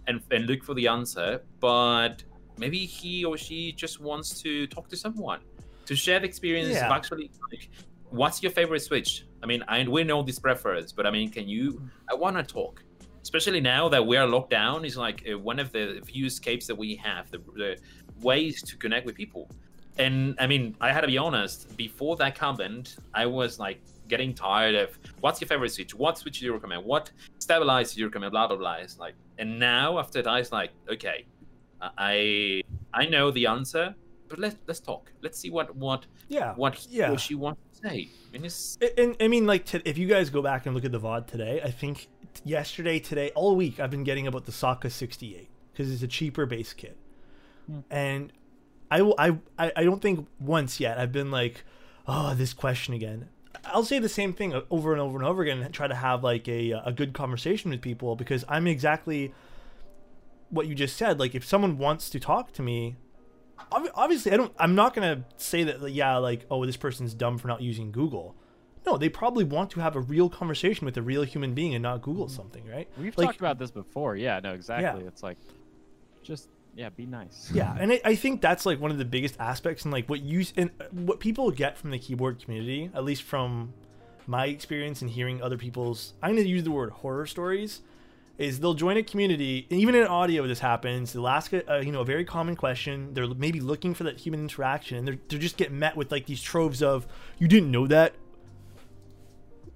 [0.08, 2.24] and and look for the answer, but
[2.58, 5.40] maybe he or she just wants to talk to someone
[5.86, 7.70] to share the experience of actually like
[8.12, 11.48] what's your favorite switch i mean i we know this preference but i mean can
[11.48, 11.82] you
[12.12, 12.84] i want to talk
[13.22, 16.68] especially now that we are locked down is like uh, one of the few escapes
[16.68, 17.78] that we have the, the
[18.22, 19.50] ways to connect with people.
[19.98, 24.34] And i mean i had to be honest before that comment i was like getting
[24.34, 25.94] tired of what's your favorite switch?
[25.94, 26.86] What switch do you recommend?
[26.86, 28.32] What stabilizer do you recommend?
[28.32, 28.76] Blah blah blah.
[28.86, 31.26] It's like and now after that it's like okay
[31.98, 32.62] i
[32.94, 33.94] i know the answer
[34.30, 35.12] but let's let's talk.
[35.24, 37.16] Let's see what what yeah what he Yeah.
[37.16, 38.10] she wants to say.
[38.30, 40.76] I mean, it's, I- And I mean, like, t- if you guys go back and
[40.76, 42.10] look at the VOD today, I think
[42.46, 46.46] yesterday, today, all week, I've been getting about the Sokka 68 because it's a cheaper
[46.46, 46.96] base kit.
[47.70, 47.80] Hmm.
[47.90, 48.34] And
[48.92, 51.64] I, will- I, I don't think once yet I've been like,
[52.08, 53.30] oh, this question again.
[53.66, 56.24] I'll say the same thing over and over and over again and try to have
[56.24, 59.34] like a, a good conversation with people because I'm exactly
[60.50, 61.20] what you just said.
[61.20, 62.96] Like, if someone wants to talk to me,
[63.72, 67.38] obviously I don't I'm not going to say that yeah like oh this person's dumb
[67.38, 68.36] for not using Google.
[68.86, 71.84] No, they probably want to have a real conversation with a real human being and
[71.84, 72.88] not Google something, right?
[72.98, 74.16] We've Like- talked about this before.
[74.16, 75.04] Yeah, no, exactly.
[75.06, 75.38] It's like,
[76.24, 76.48] just
[76.80, 77.52] yeah, be nice.
[77.54, 80.22] Yeah, and I, I think that's like one of the biggest aspects and like what
[80.22, 83.74] you and what people get from the keyboard community, at least from
[84.26, 87.82] my experience and hearing other people's I'm going to use the word horror stories
[88.38, 91.84] is they'll join a community and even in audio this happens they'll ask a, a
[91.84, 95.18] you know a very common question they're maybe looking for that human interaction and they're,
[95.30, 97.08] they're just get met with like these troves of
[97.40, 98.14] you didn't know that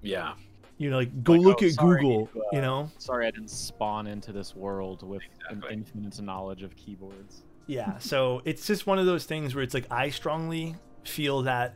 [0.02, 0.34] yeah
[0.78, 3.30] you know like go Like, look oh, at sorry, google uh, you know Sorry, I
[3.30, 5.68] didn't spawn into this world with Exactly.
[5.68, 7.42] an infinite knowledge of keyboards.
[7.66, 11.74] Yeah, so it's just one of those things where it's like I strongly feel that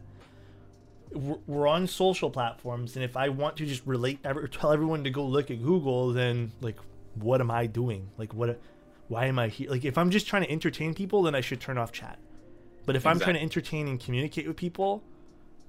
[1.13, 5.05] we're we're on social platforms, and if I want to just relate, ever tell everyone
[5.05, 6.77] to go look at Google, then like,
[7.15, 8.11] what am I doing?
[8.19, 8.61] Like, what?
[9.09, 9.71] Why am I here?
[9.71, 12.19] Like, if I'm just trying to entertain people, then I should turn off chat.
[12.85, 15.03] But if I'm trying to entertain and communicate with people,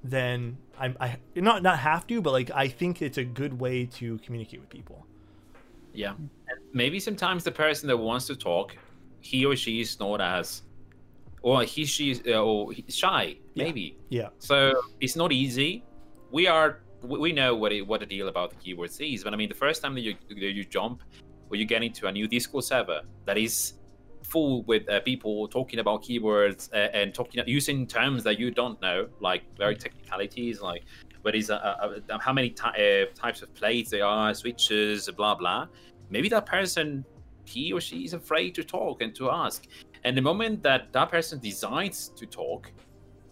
[0.03, 3.85] then I'm I not not have to, but like I think it's a good way
[3.85, 5.05] to communicate with people.
[5.93, 6.13] yeah.
[6.13, 8.75] And maybe sometimes the person that wants to talk
[9.21, 10.63] he or she is not as
[11.41, 13.97] or he she's uh, or shy maybe.
[14.09, 15.83] Yeah, so it's not easy.
[16.31, 19.33] We are we we know what it, what the deal about the keywords is but
[19.33, 21.01] i mean the first time that you that you jump
[21.49, 23.73] or you get into a new discord server that is
[24.29, 28.79] full with uh, people talking about keywords uh, and talking using terms that you don't
[28.81, 30.83] know like very technicalities like
[31.23, 35.35] what is uh, uh, how many ty- uh, types of plates there are switches blah
[35.35, 35.67] blah.
[36.09, 37.03] Maybe that person
[37.45, 39.65] he or she is afraid to talk and to ask.
[40.03, 42.71] And the moment that that person decides to talk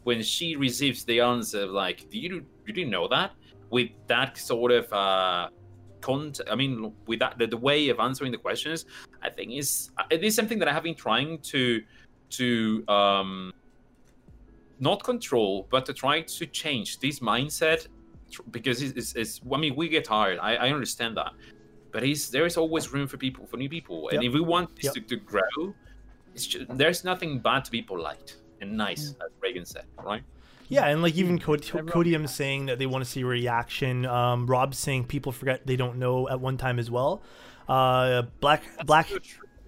[0.04, 3.32] when she receives the answer like do you you didn't know that?
[3.70, 5.52] With that sort of
[5.98, 8.86] uh cont i mean with that the, the way of answering the questions
[9.22, 11.82] i think is uh, it is something that i have been trying to
[12.30, 13.52] to um
[14.80, 17.88] not control but to try to change this mindset
[18.52, 20.38] because it's, it's, it's i mean we get tired.
[20.40, 21.32] I, I understand that.
[21.92, 24.10] But there is always room for people for new people.
[24.10, 24.30] And Yep.
[24.30, 24.94] if we want this Yep.
[24.96, 25.74] to, to grow
[26.38, 30.24] it's just, there's nothing bad to be polite and nice as reagan said right
[30.70, 34.06] Yeah, and like even Cody, Everyone- Codium saying that they want to see reaction.
[34.06, 37.22] Um, Rob saying people forget they don't know at one time as well.
[37.68, 39.20] Uh, Black Black So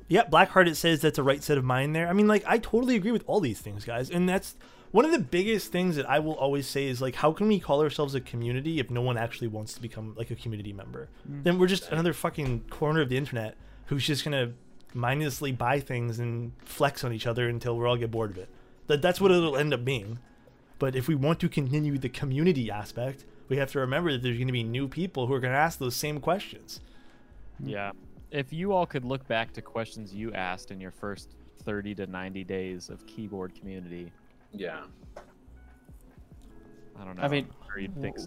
[0.08, 2.08] yeah Blackhearted says that's a right set of mind there.
[2.08, 4.56] I mean, like I totally agree with all these things, guys, and that's
[4.92, 7.60] one of the biggest things that I will always say is like, how can we
[7.60, 11.10] call ourselves a community if no one actually wants to become like a community member?
[11.26, 14.54] Then we're just another fucking corner of the internet who's just gonna
[14.94, 18.50] mindlessly buy things and flex on each other until we all get bored of it.
[18.88, 20.20] That that's what it'll end up being.
[20.80, 24.38] But if we want to continue the community aspect, we have to remember that there's
[24.38, 26.80] going to be new people who are going to ask those same questions.
[27.64, 27.92] Yeah.
[28.32, 32.08] If you all could look back to questions you asked in your first 30 to
[32.08, 34.12] 90 days of keyboard community,
[34.54, 34.84] Yeah.
[37.00, 37.24] I don't know.
[37.24, 38.18] I mean, or you'd think.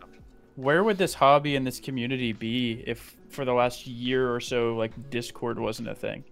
[0.57, 4.77] Where would this hobby and this community be if for the last year or so
[4.77, 6.25] like Discord wasn't a thing?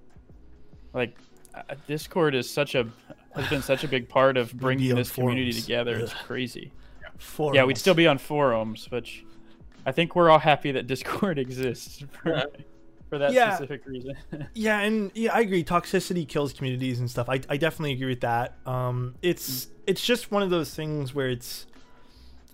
[0.92, 1.16] Like
[1.54, 2.86] uh, Discord is such a
[3.34, 5.62] has been such a big part of bringing on this community forums.
[5.64, 5.96] together.
[5.98, 6.72] It's crazy.
[7.18, 7.56] Forums.
[7.56, 9.24] Yeah, we'd still be on forums, which
[9.86, 12.44] I think we're all happy that Discord exists for,
[13.08, 13.54] for that Yeah.
[13.54, 14.16] specific reason.
[14.54, 15.62] Yeah, and yeah, I agree.
[15.64, 17.28] Toxicity kills communities and stuff.
[17.28, 18.56] I, I definitely agree with that.
[18.66, 21.66] Um, it's it's just one of those things where it's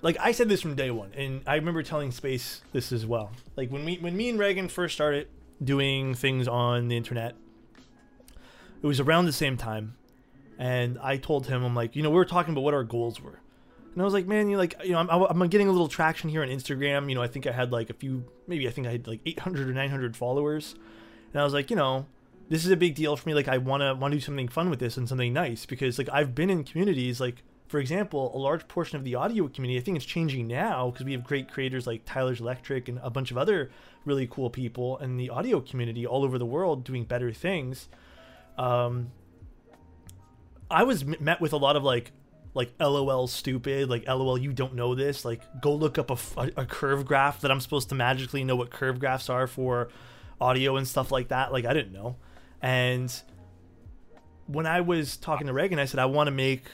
[0.03, 3.33] like I said this from day one, and I remember telling Space this as well.
[3.57, 5.29] Like when we when me and Reagan first started
[5.63, 7.35] doing things on the internet,
[8.83, 9.95] it was around the same time,
[10.59, 13.21] and I told him I'm like, you know, we were talking about what our goals
[13.21, 13.41] were.
[13.93, 16.29] And I was like, man, you like, you know, I'm, I'm getting a little traction
[16.29, 17.09] here on Instagram.
[17.09, 19.21] You know, I think I had like a few, maybe I think I had like
[19.25, 20.75] 800 or 900 followers.
[21.33, 22.07] And I was like, you know,
[22.49, 23.35] this is a big deal for me.
[23.35, 25.99] Like, I want to want to do something fun with this and something nice because,
[25.99, 27.21] like, I've been in communities.
[27.21, 29.81] Like, for example, a large portion of the audio community.
[29.81, 33.11] I think it's changing now because we have great creators like Tyler's Electric and a
[33.11, 33.71] bunch of other
[34.05, 37.89] really cool people in the audio community all over the world doing better things.
[38.57, 39.11] Um,
[40.71, 42.13] I was met with a lot of like
[42.57, 46.65] like lol stupid like lol you don't know this like go look up a- a
[46.65, 49.89] curve graph that i'm supposed to magically know what curve graphs are for
[50.41, 52.17] audio and stuff like that like i didn't know.
[52.63, 53.15] And
[54.47, 56.65] when i was talking to reagan i said i want to make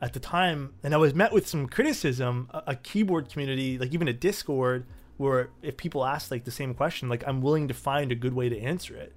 [0.00, 3.92] at the time and i was met with some criticism a, a keyboard community like
[3.92, 7.74] even a discord where if people ask like the same question like i'm willing to
[7.74, 9.12] find a good way to answer it.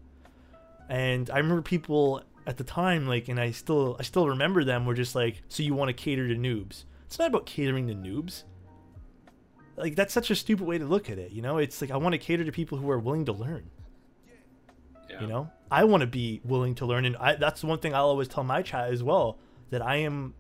[0.90, 4.86] And I remember people at the time like and I still I still remember them
[4.86, 6.86] were just like so you want to cater to noobs.
[7.06, 8.44] It's not about catering to noobs.
[9.76, 11.58] Like that's such a stupid way to look at it, you know?
[11.58, 13.70] It's like I want to cater to people who are willing to learn,
[15.10, 15.22] Yeah.
[15.22, 15.50] you know?
[15.70, 18.28] I want to be willing to learn and I that's the one thing I'll always
[18.28, 19.40] tell my chat as well
[19.70, 20.34] that I am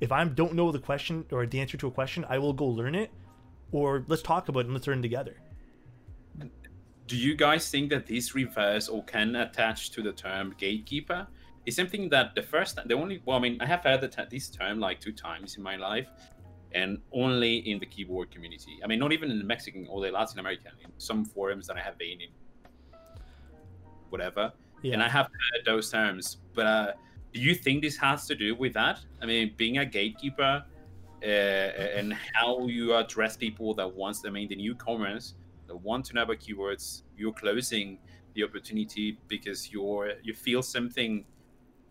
[0.00, 2.66] if I don't know the question or the answer to a question, I will go
[2.66, 3.10] learn it
[3.72, 5.36] or let's talk about it and let's learn together.
[7.06, 11.26] Do you guys think that this refers or can attach to the term gatekeeper?
[11.66, 14.08] It's something that the first time, the only, well, I mean, I have heard the
[14.08, 16.08] te- this term like two times in my life,
[16.72, 18.78] and only in the keyboard community.
[18.82, 21.76] I mean, not even in the Mexican or the Latin American, in some forums that
[21.76, 22.28] I have been in,
[24.08, 24.52] whatever.
[24.82, 24.94] Yeah.
[24.94, 26.38] And I have heard those terms.
[26.54, 26.92] But uh,
[27.32, 29.00] do you think this has to do with that?
[29.20, 30.64] I mean, being a gatekeeper
[31.22, 35.34] uh, and how you address people that wants, I mean, the newcomers
[35.66, 37.98] that want to know about keywords, you're closing
[38.34, 41.24] the opportunity because you're you feel something,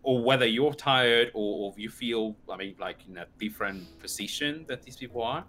[0.04, 4.66] or whether you're tired or, or you feel, I mean, like in a different position
[4.68, 5.44] that these people are.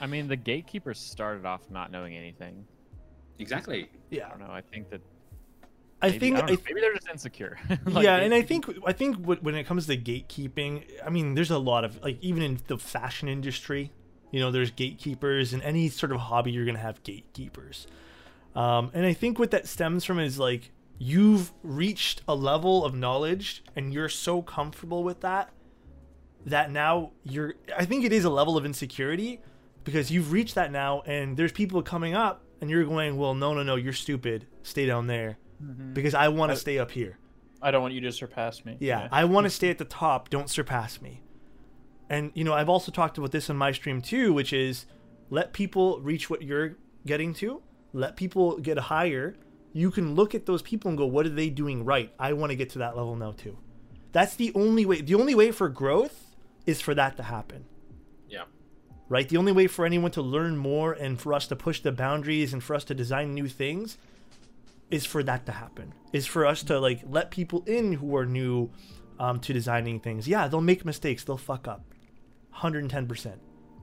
[0.00, 2.64] I mean, the gatekeepers started off not knowing anything.
[3.38, 3.84] Exactly.
[3.84, 4.28] I yeah.
[4.28, 4.50] don't know.
[4.50, 5.00] I think that
[6.02, 7.58] I maybe, think I don't I know, maybe they're just insecure.
[7.86, 11.50] Like, yeah, and I think I think when it comes to gatekeeping, I mean, there's
[11.50, 13.92] a lot of like even in the fashion industry,
[14.30, 17.86] you know, there's gatekeepers, and any sort of hobby you're gonna have gatekeepers.
[18.54, 20.70] Um, and I think what that stems from is like
[21.02, 25.50] you've reached a level of knowledge, and you're so comfortable with that
[26.46, 27.54] that now you're.
[27.76, 29.40] I think it is a level of insecurity
[29.82, 33.54] because you've reached that now, and there's people coming up, and you're going, well, no,
[33.54, 34.46] no, no, you're stupid.
[34.62, 35.94] Stay down there mm-hmm.
[35.94, 37.18] because I want to stay up here.
[37.62, 38.76] I don't want you to surpass me.
[38.78, 40.28] Yeah, I want to stay at the top.
[40.28, 41.22] Don't surpass me.
[42.10, 44.84] And you know, I've also talked about this on my stream too, which is
[45.30, 46.76] let people reach what you're
[47.06, 47.62] getting to.
[47.92, 49.36] Let people get higher.
[49.72, 52.12] You can look at those people and go, "What are they doing right?
[52.18, 53.58] I want to get to that level now too."
[54.12, 55.00] That's the only way.
[55.00, 56.34] The only way for growth
[56.66, 57.64] is for that to happen.
[58.28, 58.44] Yeah.
[59.08, 59.28] Right?
[59.28, 62.52] The only way for anyone to learn more and for us to push the boundaries
[62.52, 63.98] and for us to design new things
[64.90, 65.94] is for that to happen.
[66.12, 68.70] Is for us to like let people in who are new
[69.18, 70.26] um, to designing things.
[70.26, 71.22] Yeah, they'll make mistakes.
[71.24, 71.84] They'll fuck up,
[72.50, 73.40] hundred and ten percent.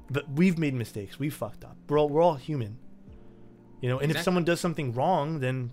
[0.09, 1.19] But we've made mistakes.
[1.19, 1.77] We've fucked up.
[1.87, 2.79] We're all we're all human.
[3.81, 5.71] You know, and if someone does something wrong, then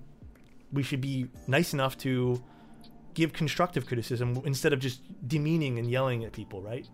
[0.73, 2.43] we should be nice enough to
[3.15, 6.87] give constructive criticism instead of just demeaning and yelling at people, right?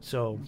[0.00, 0.40] So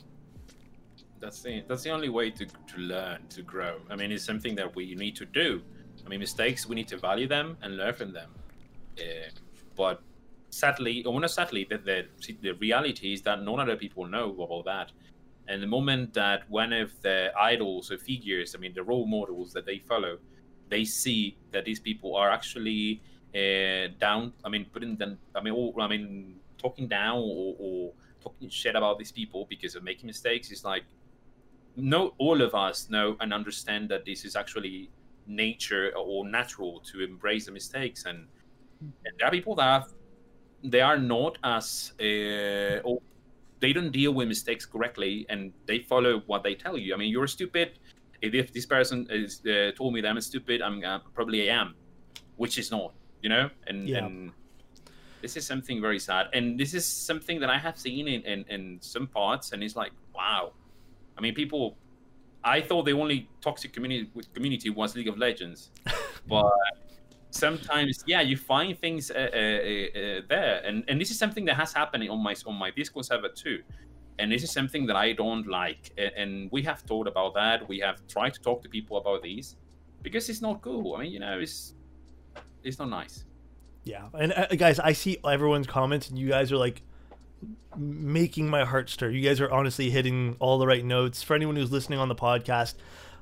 [1.21, 3.81] That's the that's the only way to to learn to grow.
[3.91, 5.63] I mean, it's something that we need to do.
[6.05, 8.31] I mean, mistakes we need to value them and learn from them.
[8.99, 9.31] Uh,
[9.77, 10.01] but
[10.51, 12.07] sadly, or not sadly, the, the
[12.41, 14.93] the reality is that none other people know about that.
[15.49, 19.53] And the moment that one of the idols or figures, I mean, the role models
[19.55, 20.19] that they follow,
[20.69, 23.03] they see that these people are actually
[23.35, 24.35] uh, down.
[24.45, 25.19] I mean, putting them.
[25.35, 29.75] I mean, all, I mean, talking down or, or talking shit about these people because
[29.75, 30.85] of making mistakes is like
[31.77, 34.91] not all of us know and understand that this is actually
[35.27, 38.27] nature or natural to embrace the mistakes and,
[38.81, 39.93] and there are people that have,
[40.65, 42.81] they are not as uh,
[43.61, 46.95] they don't deal with mistakes correctly and they follow what they tell you.
[46.95, 47.79] I mean you're stupid.
[48.21, 51.75] If this person is uh, told me that i'm stupid i'm uh, probably i am
[52.37, 52.93] which is not
[53.23, 53.51] you know?
[53.67, 54.05] And, Yeah.
[54.05, 54.33] and
[55.23, 56.27] this is something very sad.
[56.33, 59.77] And this is something that i have seen in, in, in some parts and it's
[59.77, 60.53] like wow.
[61.17, 61.77] I mean people
[62.45, 65.71] i thought the only toxic community community was league of legends
[66.29, 66.53] but
[67.31, 71.55] sometimes yeah you find things uh, uh, uh, there and and this is something that
[71.55, 73.61] has happened on my on my discord server too
[74.19, 77.69] and this is something that i don't like and, and we have thought about that
[77.69, 79.57] we have tried to talk to people about these
[80.03, 81.75] because it's not cool i mean you know it's
[82.65, 83.25] it's not nice
[83.89, 86.83] Yeah, and uh, guys, I see everyone's comments, and you guys are like
[87.75, 89.09] making my heart stir.
[89.09, 91.23] You guys are honestly hitting all the right notes.
[91.23, 92.75] For anyone who's listening on the podcast,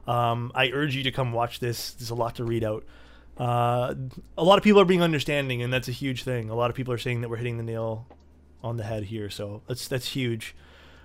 [0.08, 1.92] um, I urge you to come watch this.
[1.92, 2.84] There's a lot to read out.
[3.38, 3.94] Uh,
[4.38, 6.48] a lot of people are being understanding, and that's a huge thing.
[6.48, 8.06] A lot of people are saying that we're hitting the nail
[8.62, 10.54] on the head here, so that's that's huge.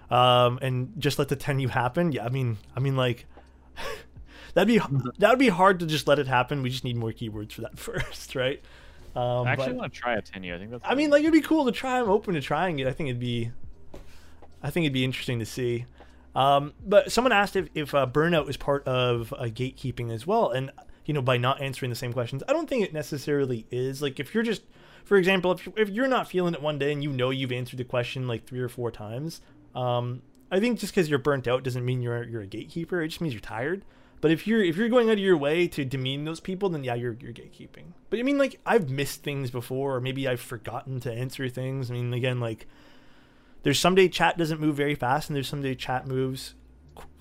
[0.09, 2.11] Um, and just let the 10U happen.
[2.11, 3.25] Yeah, I mean, I mean, like
[4.53, 4.79] that'd be
[5.19, 6.61] that would be hard to just let it happen.
[6.61, 8.61] We just need more keywords for that first, right?
[9.15, 10.55] Um, I actually but- want to try a 10U.
[10.55, 10.83] I think that's.
[10.85, 11.99] I mean, like it'd be cool to try.
[11.99, 12.87] I'm open to trying it.
[12.87, 13.51] I think it'd be,
[14.63, 15.85] I think it'd be interesting to see.
[16.33, 20.49] Um, but someone asked if if uh, burnout is part of uh, gatekeeping as well,
[20.49, 20.71] and
[21.05, 24.01] you know by not answering the same questions, I don't think it necessarily is.
[24.01, 24.63] Like if you're just,
[25.03, 27.77] for example, if if you're not feeling it one day and you know you've answered
[27.77, 29.41] the question like three or four times,
[29.75, 30.21] um,
[30.51, 33.01] I think just because you're burnt out doesn't mean you're you're a gatekeeper.
[33.01, 33.83] It just means you're tired.
[34.21, 36.83] But if you're if you're going out of your way to demean those people, then
[36.83, 37.93] yeah, you're you're gatekeeping.
[38.09, 41.89] But I mean, like I've missed things before, or maybe I've forgotten to answer things.
[41.89, 42.67] I mean, again, like
[43.63, 46.53] there's someday chat doesn't move very fast, and there's someday chat moves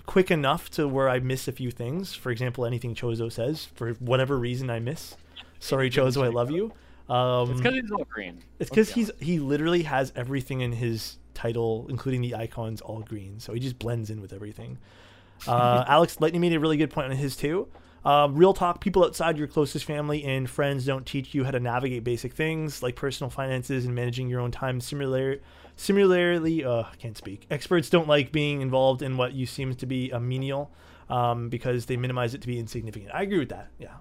[0.05, 2.13] quick enough to where I miss a few things.
[2.13, 5.15] For example, anything Chozo says for whatever reason I miss.
[5.59, 6.73] Sorry, Chozo, I love you.
[7.09, 8.43] Um, It's because he's all green.
[8.59, 13.39] it's because he's he literally has everything in his title, including the icons, all green.
[13.39, 14.77] So he just blends in with everything.
[15.47, 17.67] Uh, Alex Lightning made a really good point on his too.
[18.05, 21.59] Um, real talk: people outside your closest family and friends don't teach you how to
[21.59, 24.79] navigate basic things like personal finances and managing your own time.
[24.81, 25.37] Similar,
[25.81, 27.47] similarly, uh, I can't speak.
[27.49, 30.71] Experts don't like being involved in what you seems to be a menial
[31.09, 33.11] um, because they minimize it to be insignificant.
[33.13, 33.69] I agree with that.
[33.77, 33.95] Yeah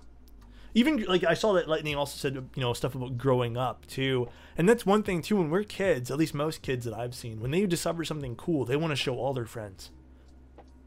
[0.75, 4.29] even like I saw that Lightning also said you know stuff about growing up too,
[4.57, 5.37] and that's one thing too.
[5.37, 8.65] When we're kids, at least most kids that I've seen, when they discover something cool,
[8.65, 9.91] they want to show all their friends.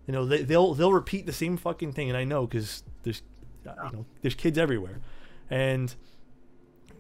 [0.08, 3.22] You know, they, they'll they'll repeat the same fucking thing, and I know because there's
[3.68, 5.02] uh, you know there's kids everywhere,
[5.50, 5.94] and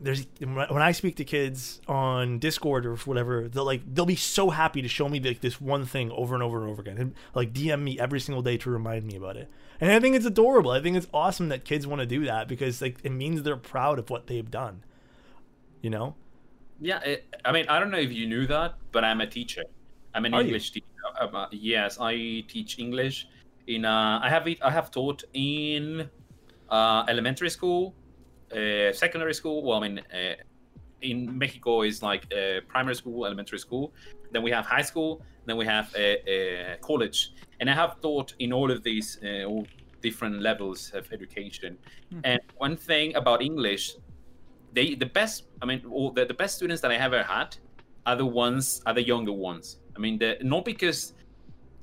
[0.04, 4.50] there's when I speak to kids on Discord or whatever, they'll like they'll be so
[4.50, 7.16] happy to show me like this one thing over and over and over again, and
[7.34, 9.50] like DM me every single day to remind me about it.
[9.80, 10.72] And I think it's adorable.
[10.72, 13.58] I think it's awesome that kids want to do that because like it means they're
[13.58, 14.84] proud of what they've done.
[15.82, 16.16] You know?
[16.80, 19.64] Yeah, it, I mean, I don't know if you knew that, but I'm a teacher.
[20.14, 20.48] I'm an Are you?
[20.48, 20.86] English teacher.
[21.20, 23.28] Um, uh, yes, I teach English.
[23.68, 26.10] In uh, I have it, I have taught in
[26.70, 27.94] uh, elementary school,
[28.54, 29.64] uh, secondary school.
[29.64, 30.36] Well, I mean, uh,
[31.02, 33.94] in Mexico is like uh, primary school, elementary school.
[34.32, 35.22] Then we have high school.
[35.46, 37.34] Then we have a, college.
[37.60, 39.66] And I have taught in all of these uh, all
[40.02, 41.78] different levels of education.
[42.24, 43.96] And one thing about English,
[44.74, 45.44] they the best.
[45.62, 47.56] I mean, all the, the best students that I ever had
[48.06, 49.80] are the ones are the younger ones.
[49.96, 51.14] I mean, the, not because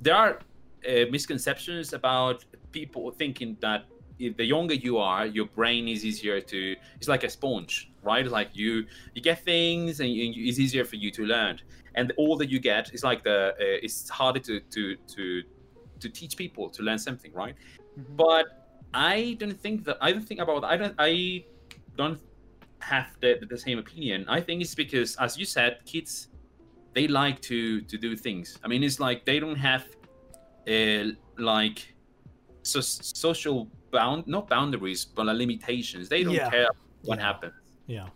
[0.00, 0.40] there are
[0.88, 3.84] uh, misconceptions about people thinking that
[4.28, 6.76] the younger you are, your brain is easier to.
[6.96, 8.26] It's like a sponge, right?
[8.26, 11.60] Like you you get things, and you, it's easier for you to learn.
[11.94, 15.42] And the older you get, it's like the uh, it's harder to to to
[16.00, 17.54] to teach people to learn something, right?
[18.16, 18.46] But
[18.94, 21.44] I don't think that I don't think about I don't I
[21.96, 22.20] don't
[22.80, 24.24] have the, the same opinion.
[24.28, 26.28] I think it's because, as you said, kids
[26.92, 28.58] they like to to do things.
[28.64, 29.84] I mean, it's like they don't have
[30.68, 31.04] uh,
[31.38, 31.94] like
[32.62, 36.09] so, social bound not boundaries but like limitations.
[36.09, 36.51] They don't Yeah.
[36.51, 36.68] care
[37.05, 37.24] what Yeah.
[37.26, 37.55] happens
[37.86, 38.05] Yeah.
[38.05, 38.09] uh,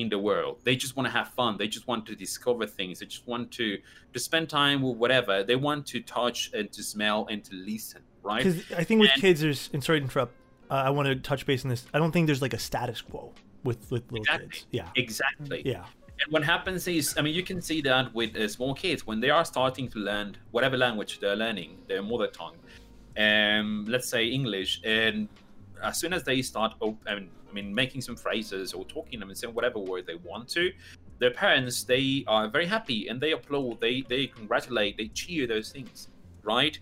[0.00, 0.60] in the world.
[0.64, 1.56] They just want to have fun.
[1.56, 2.98] They just want to discover things.
[3.00, 3.78] They just want to
[4.12, 5.42] to spend time with whatever.
[5.42, 8.02] They want to touch and to smell and to listen.
[8.22, 8.42] Right?
[8.44, 10.34] Because I think with And- kids, there's and sorry to interrupt.
[10.70, 11.86] Uh, I want to touch base on this.
[11.94, 14.48] I don't think there's like a status quo with with little Exactly.
[14.48, 14.66] kids.
[14.72, 14.88] Yeah.
[14.96, 15.62] Exactly.
[15.64, 15.84] Yeah.
[16.22, 19.20] And what happens is, I mean, you can see that with uh, small kids when
[19.20, 22.56] they are starting to learn whatever language they're learning, their mother tongue,
[23.16, 25.28] um, let's say English, and
[25.82, 26.74] as soon as they start,
[27.06, 30.16] I mean, I mean, making some phrases or talking them and saying whatever word they
[30.16, 30.72] want to,
[31.18, 35.70] their parents they are very happy and they applaud, they they congratulate, they cheer those
[35.70, 36.08] things,
[36.42, 36.78] right?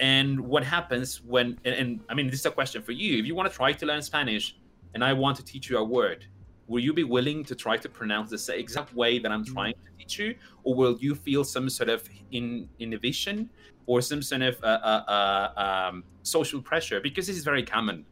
[0.00, 1.58] And what happens when?
[1.64, 3.18] And, and I mean, this is a question for you.
[3.18, 4.56] If you want to try to learn Spanish,
[4.94, 6.26] and I want to teach you a word,
[6.66, 9.98] will you be willing to try to pronounce the exact way that I'm trying to
[9.98, 13.50] teach you, or will you feel some sort of in, inhibition
[13.86, 17.00] or some sort of uh, uh, uh, um, social pressure?
[17.00, 18.04] Because this is very common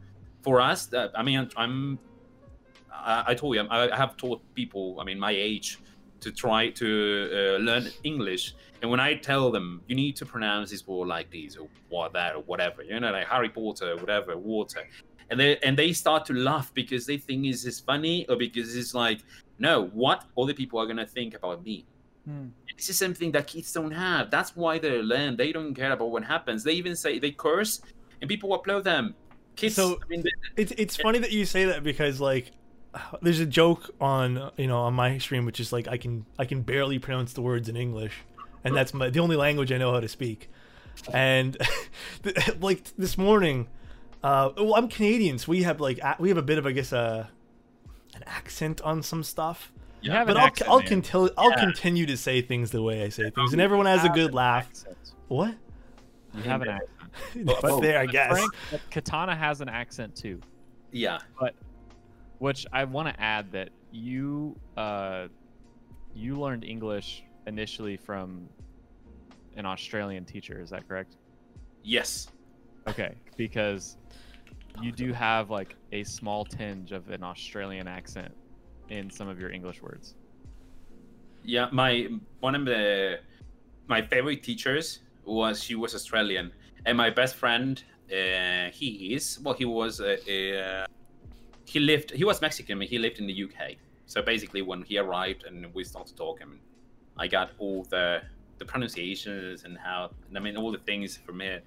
[0.43, 0.93] for us.
[0.93, 1.99] Uh, I mean, I'm.
[2.93, 4.99] I, I told you, I, I have taught people.
[5.01, 5.79] I mean, my age
[6.23, 8.55] to try to uh, learn English.
[8.81, 12.13] And when I tell them you need to pronounce this word like this or what
[12.13, 14.89] that or whatever, you know, like Harry Potter, whatever, water,
[15.33, 18.95] and they and they start to laugh because they think is funny or because it's
[18.95, 19.21] like,
[19.59, 21.85] no, what other people are gonna think about me.
[22.27, 22.49] Hmm.
[22.77, 24.31] This is something that kids don't have.
[24.31, 25.37] That's why they learn.
[25.37, 26.63] They don't care about what happens.
[26.63, 27.81] They even say they curse,
[28.21, 29.15] and people applaud them.
[29.57, 29.75] Kids.
[29.75, 32.53] So- I mean, they- It's it's funny that you say that because like
[33.23, 36.45] there's a joke on you know on my stream which is like I can I
[36.45, 38.15] can barely pronounce the words in English,
[38.65, 40.49] and that's my the only language I know how to speak,
[41.13, 41.57] and
[42.61, 43.69] like this morning,
[44.23, 46.73] uh, well I'm Canadian so we have like a- we have a bit of I
[46.73, 47.31] guess a
[48.15, 49.73] an accent on some stuff.
[50.03, 50.89] You have But an I'll, accent, I'll, man.
[50.89, 51.61] contil- I'll Yeah.
[51.61, 54.67] continue to say things the way I say things, and everyone has a good laugh.
[54.69, 54.97] accent.
[55.29, 55.55] What?
[56.35, 56.91] You have an accent.
[57.63, 58.31] That's there, I guess.
[58.33, 58.51] Frank,
[58.91, 60.41] Katana has an accent too.
[60.91, 61.19] yeah.
[61.39, 61.55] But
[62.39, 65.29] Which I want to add that you uh,
[66.15, 68.49] you learned English initially from
[69.57, 70.61] an Australian teacher.
[70.61, 71.17] Is that correct?
[71.85, 72.29] Yes.
[72.89, 73.97] Okay, because
[74.81, 78.35] you do have like a small tinge of an Australian accent
[78.89, 80.15] in some of your English words.
[81.45, 82.09] Yeah, my
[82.41, 83.19] one of the
[83.89, 86.53] my favorite teachers was she was Australian,
[86.87, 90.87] and my best friend uh, he is well he was uh, uh,
[91.65, 93.77] he lived he was Mexican but he lived in the UK.
[94.07, 96.61] So basically, when he arrived and we started talking,
[97.17, 98.23] I got all the
[98.59, 101.65] the pronunciations and how I mean all the things from it.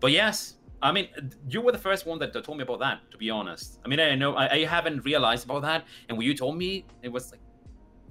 [0.00, 1.08] But yes, I mean
[1.48, 3.00] you were the first one that told me about that.
[3.10, 6.26] To be honest, I mean I know I, I haven't realized about that, and when
[6.26, 7.40] you told me, it was like,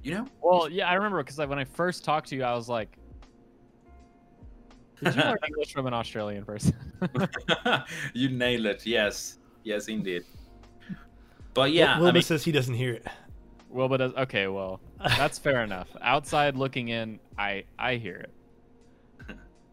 [0.03, 2.69] you know, Well, yeah, I remember because when I first talked to you, I was
[2.69, 2.97] like,
[5.03, 6.75] "Did you learn English from an Australian person?"
[8.13, 8.85] you nailed it.
[8.85, 10.23] Yes, yes, indeed.
[11.53, 13.07] But yeah, Wilbur I mean, says he doesn't hear it.
[13.69, 14.79] well, but does, okay, well,
[15.17, 15.89] that's fair enough.
[16.01, 18.31] Outside looking in, I I hear it.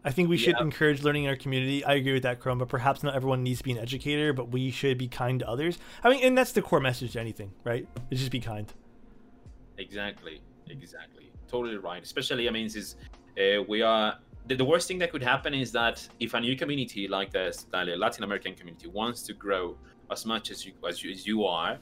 [0.07, 0.63] I think we should Yeah.
[0.63, 1.83] encourage learning in our community.
[1.83, 4.49] I agree with that, Chrome, but perhaps not everyone needs to be an educator, but
[4.49, 5.77] we should be kind to others.
[6.01, 7.85] I mean, and that's the core message to anything, right?
[8.09, 8.73] Is just be kind.
[9.77, 12.01] exactly, exactly, totally right.
[12.01, 12.95] Especially, I mean, since
[13.37, 16.55] uh, we are the, the worst thing that could happen is that if a new
[16.55, 19.75] community like the the Latin American community wants to grow
[20.09, 21.77] as much as you as you, as you are.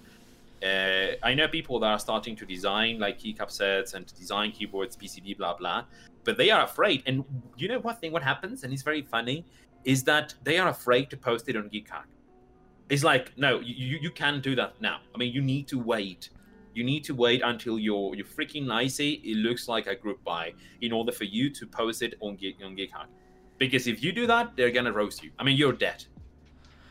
[0.63, 4.51] Uh, I know people that are starting to design like keycap sets and to design
[4.51, 5.83] keyboards, PCB, blah blah,
[6.25, 7.03] but they are afraid.
[7.05, 7.23] And
[7.55, 8.11] you know what thing?
[8.11, 8.63] What happens?
[8.63, 9.45] And it's very funny,
[9.85, 12.07] is that they are afraid to post it on GeekHack.
[12.89, 14.99] It's like, no, you, you can't do that now.
[15.13, 16.29] I mean, you need to wait.
[16.73, 19.21] You need to wait until you're freaking nicey.
[19.23, 22.75] It looks like a group buy in order for you to post it on on
[22.75, 23.07] GeekHack.
[23.57, 25.31] Because if you do that, they're gonna roast you.
[25.39, 26.03] I mean, you're dead.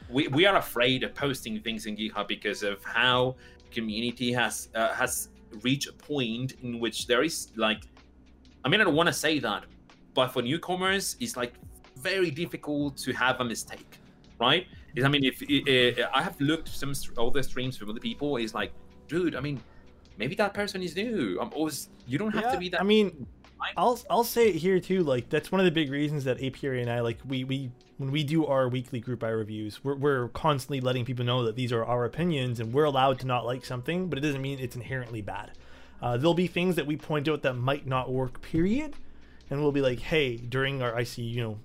[0.08, 3.36] We, we are afraid of posting things in GeekHack because of how
[3.70, 5.28] community has uh, has
[5.62, 7.82] reached a point in which there is like,
[8.64, 9.64] I mean, I don't want to say that,
[10.14, 11.54] but for newcomers, it's like
[11.98, 13.98] very difficult to have a mistake,
[14.40, 14.66] right?
[15.02, 18.72] I mean, if uh, I have looked some other streams from other people, it's like,
[19.08, 19.60] dude, I mean,
[20.18, 21.38] maybe that person is new.
[21.40, 22.80] I'm always you don't have Yeah, to be that.
[22.80, 23.26] I mean.
[23.78, 25.04] I'll I'll say it here too.
[25.04, 28.10] Like that's one of the big reasons that Apiary and I like we we when
[28.10, 31.72] we do our weekly group buy reviews, we're we're constantly letting people know that these
[31.72, 34.76] are our opinions and we're allowed to not like something, but it doesn't mean it's
[34.76, 35.52] inherently bad.
[36.04, 38.42] Uh, there'll be things that we point out that might not work.
[38.42, 38.94] Period,
[39.48, 41.58] and we'll be like, hey, during our IC, you know,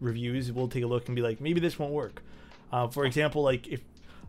[0.00, 2.22] reviews, we'll take a look and be like, maybe this won't work.
[2.72, 3.80] Uh, for example, like if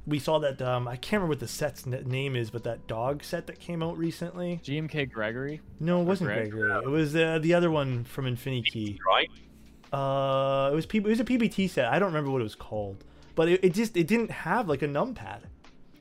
[0.07, 2.87] we saw that um, I can't remember what the set's n- name is, but that
[2.87, 4.59] dog set that came out recently.
[4.63, 5.61] GMK Gregory.
[5.79, 6.51] No, it wasn't Greg?
[6.51, 6.83] Gregory.
[6.83, 8.99] It was uh, the other one from Infinity.
[9.07, 9.29] right?
[9.93, 11.85] Uh, it was P- it was a PBT set.
[11.93, 13.03] I don't remember what it was called,
[13.35, 15.41] but it, it just it didn't have like a numpad.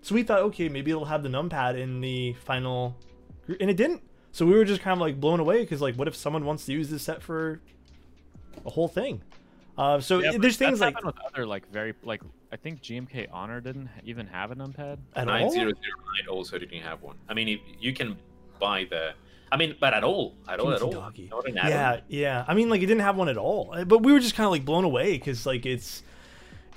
[0.01, 3.12] So we thought, okay, maybe it'll have the numpad in the final, gr-
[3.49, 4.03] and it didn't.
[4.32, 6.64] So we were just kind of like blown away because like, what if someone wants
[6.66, 7.61] to use this set for
[8.64, 9.20] a whole thing?
[9.76, 13.28] Uh, so Yeah, it- there's things like with other like very like I think GMK
[13.32, 14.99] Honor didn't even have a numpad.
[15.16, 15.51] at Nine all.
[15.51, 17.16] zero zero nine also didn't have one.
[17.28, 18.16] I mean, if you can
[18.61, 19.12] buy the.
[19.51, 21.03] I mean, but at all, at all, at Pinky all.
[21.03, 21.28] doggy.
[21.30, 21.55] Not an.
[21.57, 22.45] Yeah, yeah.
[22.49, 24.47] I mean, like it didn't have one at all, Uh, but we were just kind
[24.47, 26.03] of like blown away because like it's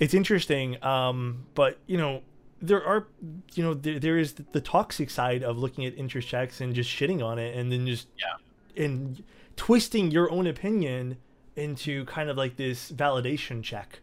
[0.00, 0.82] it's interesting.
[0.84, 2.22] Um, but you know,
[2.62, 3.06] there are
[3.54, 6.90] you know there, there is the toxic side of looking at interest checks and just
[6.90, 8.84] shitting on it, and then just Yeah.
[8.84, 9.22] and
[9.56, 11.18] twisting your own opinion
[11.54, 14.00] into kind of like this validation check,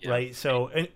[0.00, 0.10] Yeah.
[0.10, 0.34] right?
[0.34, 0.88] So and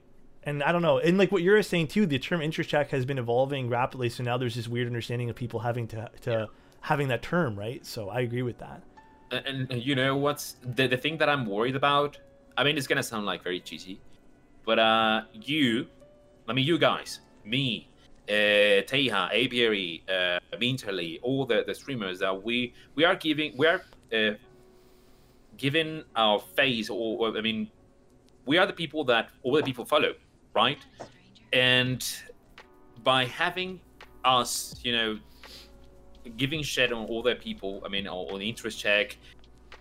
[0.45, 3.05] and I don't know, and like what you're saying too, the term interest check has
[3.05, 4.09] been evolving rapidly.
[4.09, 6.49] So now there's this weird understanding of people having to to
[6.81, 7.85] having that term, right?
[7.85, 8.83] So I agree with that.
[9.31, 12.17] and, and you know what's the, the thing that i'm worried about
[12.57, 14.01] i mean it's gonna sound like very cheesy
[14.65, 15.87] but uh you
[16.49, 17.89] i mean you guys me
[18.29, 23.67] uh Taeha, apiary uh Minterly, all the the streamers that we we are giving we
[23.67, 23.83] are
[24.13, 24.35] uh
[25.57, 27.71] giving our face or, or i mean
[28.47, 30.15] we are the people that all the people follow
[30.55, 30.85] right
[31.53, 32.05] and
[33.03, 33.81] by having
[34.25, 35.19] us you know
[36.37, 39.17] giving shit on all their people, I mean, the interest check,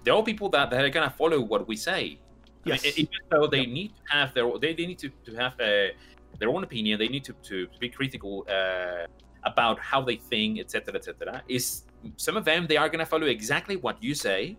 [0.04, 2.20] they're all people that, that are gonna follow what we say.
[2.66, 2.98] I mean, Yes.
[2.98, 5.88] even though they need to have their, they, they need to, to have uh,
[6.40, 7.00] their own opinion.
[7.00, 9.06] They need to, to be critical uh,
[9.44, 11.42] about how they think, etc., etc.
[11.48, 11.84] Is
[12.16, 14.58] some of them they are gonna follow exactly what you say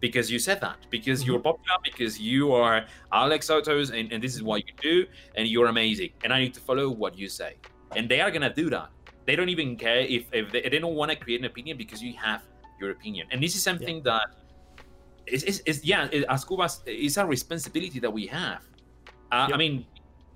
[0.00, 4.42] because you said that because you're popular because you are Alexotos and, and this is
[4.42, 7.56] what you do and you're amazing and I need to follow what you say
[7.96, 8.90] and they are gonna do that
[9.24, 12.02] they don't even care if, if they, they don't want to create an opinion because
[12.02, 12.42] you have
[12.78, 14.26] your opinion and this is something that
[15.26, 18.60] is, is, is yeah it- as Cubas it's a responsibility that we have
[19.32, 19.48] uh.
[19.52, 19.86] I mean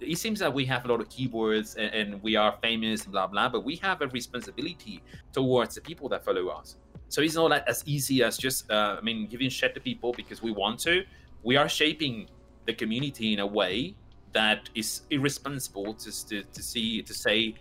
[0.01, 3.13] it seems that we have a lot of keyboards and, and we are famous and
[3.13, 6.77] blah blah but we have a responsibility towards the people that follow us
[7.09, 10.13] so it's not like as easy as just uh, I mean giving shit to people
[10.13, 11.05] because we want to
[11.43, 12.29] we are shaping
[12.67, 13.95] the community in a way
[14.33, 17.55] that is irresponsible to, to, to see to say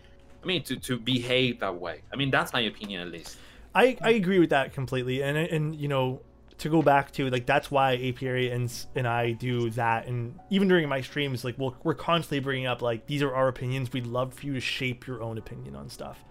[0.44, 2.02] I mean, to, to behave that way.
[2.14, 3.38] I mean, that's my opinion at least.
[3.76, 6.22] I, I agree with that completely, and and you know
[6.60, 10.68] to go back to like that's why apiary and and I do that, and even
[10.68, 13.94] during my streams, like we'll, we're constantly bringing up like these are our opinions.
[13.94, 16.24] We'd love for you to shape your own opinion on stuff.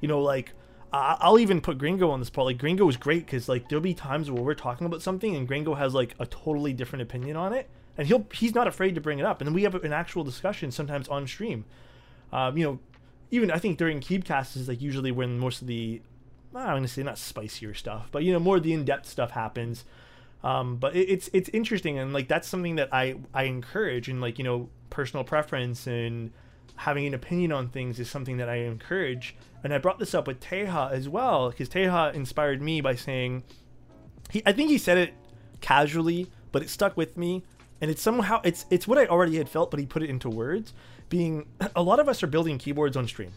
[0.00, 0.52] You know, like
[0.92, 2.46] I'll even put Gringo on the spot.
[2.46, 5.46] Like Gringo is great because like there'll be times where we're talking about something and
[5.46, 7.68] Gringo has like a totally different opinion on it,
[7.98, 10.24] and he'll he's not afraid to bring it up, and then we have an actual
[10.24, 11.64] discussion sometimes on stream.
[12.32, 12.78] Um, you know,
[13.30, 16.00] even I think during Keepcast is like usually when most of the
[16.60, 19.84] I'm gonna say not spicier stuff, but you know more of the in-depth stuff happens.
[20.42, 24.20] Um, but it, it's it's interesting and like that's something that I I encourage and
[24.20, 26.30] like you know personal preference and
[26.76, 29.36] having an opinion on things is something that I encourage.
[29.62, 33.42] And I brought this up with Taeha as well because Taeha inspired me by saying
[34.30, 35.14] he I think he said it
[35.60, 37.42] casually, but it stuck with me.
[37.80, 40.28] And it's somehow it's it's what I already had felt, but he put it into
[40.28, 40.74] words.
[41.08, 41.46] Being
[41.76, 43.32] a lot of us are building keyboards on stream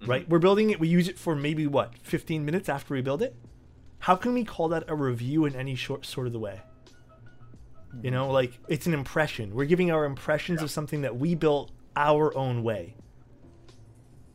[0.00, 0.10] Mm-hmm.
[0.10, 0.28] right?
[0.28, 0.80] We're building it.
[0.80, 3.34] We use it for maybe what 15 minutes after we build it.
[4.00, 6.60] How can we call that a review in any short sort of the way?
[8.02, 9.54] You know, like it's an impression.
[9.54, 12.94] We're giving our impressions of something that we built our own way.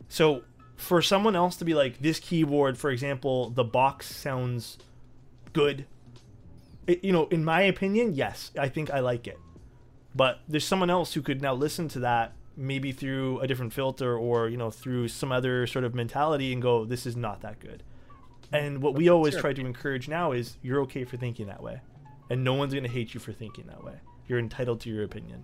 [0.09, 0.43] So,
[0.76, 4.78] for someone else to be like this keyboard, for example, the box sounds
[5.53, 5.86] good.
[6.88, 9.39] It, you know, in my opinion, yes, I think I like it.
[10.14, 14.18] But there's someone else who could now listen to that maybe through a different filter
[14.18, 17.60] or you know through some other sort of mentality and go this is not that
[17.60, 17.82] good
[18.51, 19.41] and what we always Sure.
[19.41, 21.82] try to encourage now is you're okay for thinking that way
[22.30, 23.95] and no one's going to hate you for thinking that way
[24.28, 25.43] you're entitled to your opinion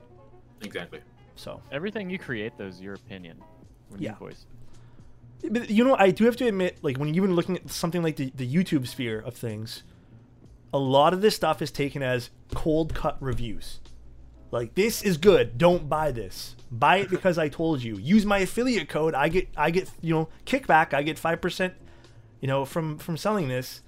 [0.61, 0.99] Exactly.
[1.35, 3.37] so Everything you create, though, is your opinion
[3.89, 4.11] when Yeah.
[4.11, 4.45] you voice.
[5.49, 8.03] but you know i do have to admit like when you've been looking at something
[8.03, 9.83] like the, the youtube sphere of things
[10.73, 13.79] a lot of this stuff is taken as cold cut reviews
[14.51, 17.97] like this is good don't buy this buy it because i told you.
[17.97, 19.13] Use my affiliate code.
[19.13, 20.93] I get i get you know kickback.
[20.93, 21.73] I get 5%
[22.41, 23.81] you know from from selling this.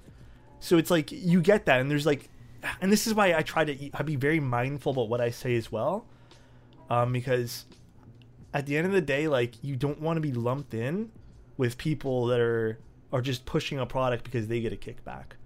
[0.60, 1.80] So it's like you get that.
[1.80, 2.28] And there's like
[2.80, 5.56] and this is why i try to i be very mindful about what i say
[5.56, 6.06] as well.
[6.90, 7.64] Um, because
[8.52, 11.10] at the end of the day like you don't want to be lumped in
[11.56, 12.78] with people that are
[13.12, 15.36] are just pushing a product because they get a kickback.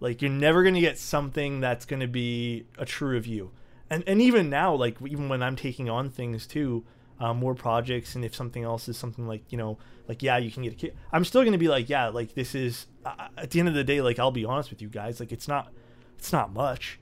[0.00, 3.52] Like you're never to get something that's to be a true review
[3.92, 6.84] and and even now like even when i'm taking on things too
[7.20, 9.78] um, more projects and if something else is something like you know
[10.08, 10.96] like yeah you can get a kid.
[11.12, 13.84] i'm still to be like yeah like this is uh, at the end of the
[13.84, 15.72] day like i'll be honest with you guys like it's not
[16.18, 16.98] it's not much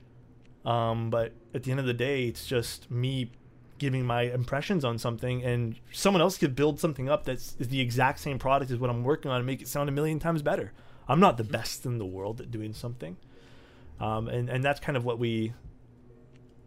[0.63, 3.31] um, but at the end of the day it's just me
[3.79, 8.19] giving my impressions on something and someone else could build something up that's the exact
[8.19, 10.71] same product as what i'm working on and make it sound a million times better
[11.07, 13.17] i'm not the best in the world at doing something
[13.99, 15.53] um, and and that's kind of what we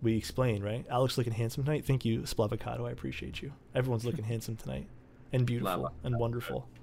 [0.04, 4.24] we explain right alex looking handsome tonight thank you splavocado i appreciate you everyone's looking
[4.32, 4.86] handsome tonight
[5.32, 5.94] and beautiful Lava.
[6.04, 6.68] and wonderful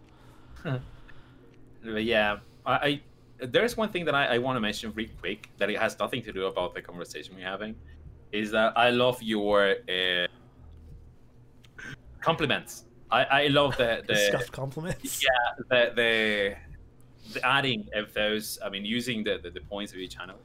[1.83, 3.01] yeah, I, I
[3.39, 6.21] there's one thing that I, I want to mention really quick that it has nothing
[6.23, 7.75] to do about the conversation we're having,
[8.31, 10.27] is that I love your uh,
[12.21, 12.85] compliments.
[13.09, 16.55] I, I love the the the scuffed compliments yeah the, the
[17.33, 18.59] the adding of those.
[18.63, 20.37] I mean, using the, the, the points of each channel.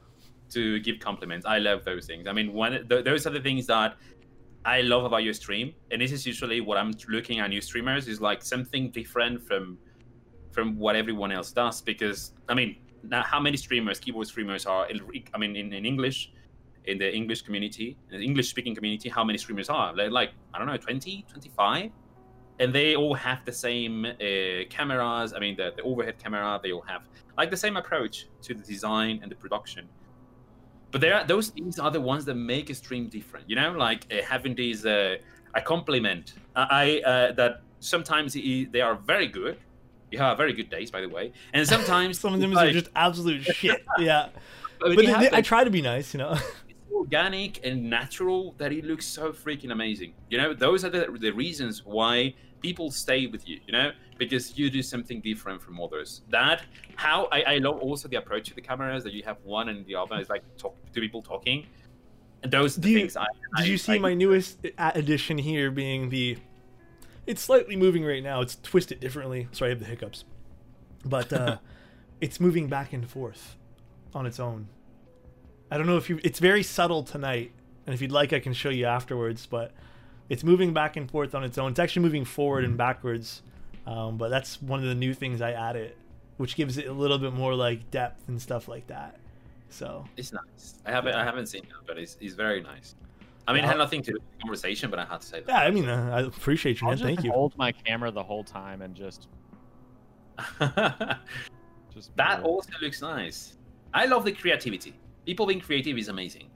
[0.51, 1.47] To give compliments.
[1.47, 2.27] I love those things.
[2.27, 3.97] I mean, one th- those are the things that
[4.65, 8.09] I love about your stream, and this is usually what I'm looking at new streamers
[8.09, 9.79] is like something different from
[10.53, 11.81] from what everyone else does.
[11.81, 14.89] Because I mean, now how many streamers, keyboard streamers are?
[15.35, 16.33] I mean, in, in English,
[16.85, 19.95] in the English community, the English speaking community, how many streamers are?
[19.95, 21.91] Like, like I don't know, 20, 25?
[22.59, 25.35] and they all have the same uh, cameras.
[25.35, 26.59] I mean, the, the overhead camera.
[26.63, 27.03] They all have
[27.37, 29.89] like the same approach to the design and the production.
[30.97, 33.51] But there, are, those things are the ones that make a stream different.
[33.51, 35.19] You know, like uh, having these uh,
[35.53, 36.33] a compliment.
[36.55, 39.59] I uh, that sometimes they are very good.
[40.11, 42.73] You have very good days, by the way, and sometimes Some of them like, are
[42.73, 43.85] just absolute shit.
[43.99, 44.29] Yeah,
[44.81, 46.35] but they- I try to be nice, you know.
[46.93, 50.15] organic and natural that it looks so freaking amazing.
[50.31, 54.59] You know, those are the, the reasons why people stay with you, you know, because
[54.59, 56.23] you do something different from others.
[56.31, 56.63] That,
[56.97, 59.85] how I, I love also the approach to the cameras that you have one and
[59.87, 61.67] the other is like talk, two people talking.
[62.43, 63.27] And those the Do you- things I.
[63.59, 66.39] Did I- you see I- my newest addition here being the?
[67.27, 68.41] It's slightly moving right now.
[68.41, 69.49] It's twisted differently.
[69.53, 70.25] Sorry, I have the hiccups,
[71.05, 71.59] but uh,
[72.21, 73.57] it's moving back and forth
[74.15, 74.69] on its own.
[75.71, 76.21] I don't know if you.
[76.23, 77.53] It's very subtle tonight,
[77.87, 79.47] and if you'd like, I can show you afterwards.
[79.47, 79.73] But
[80.29, 81.71] it's moving back and forth on its own.
[81.71, 83.43] It's actually moving forward and backwards.
[83.87, 85.95] Um, but that's one of the new things I added,
[86.39, 89.19] which gives it a little bit more like depth and stuff like that.
[89.69, 90.75] So It's nice.
[90.85, 92.95] I haven't I haven't seen that, but it's, it's very nice.
[93.49, 95.41] I mean, it had nothing to do with the conversation, but I had to say
[95.41, 95.49] that.
[95.49, 96.99] yeah, I mean, uh, I appreciate you, man.
[96.99, 97.31] Thank you.
[97.31, 99.29] hold my camera the whole time and just
[101.95, 103.57] just That also looks nice.
[103.95, 104.95] I love the creativity.
[105.27, 106.49] People being creative is amazing.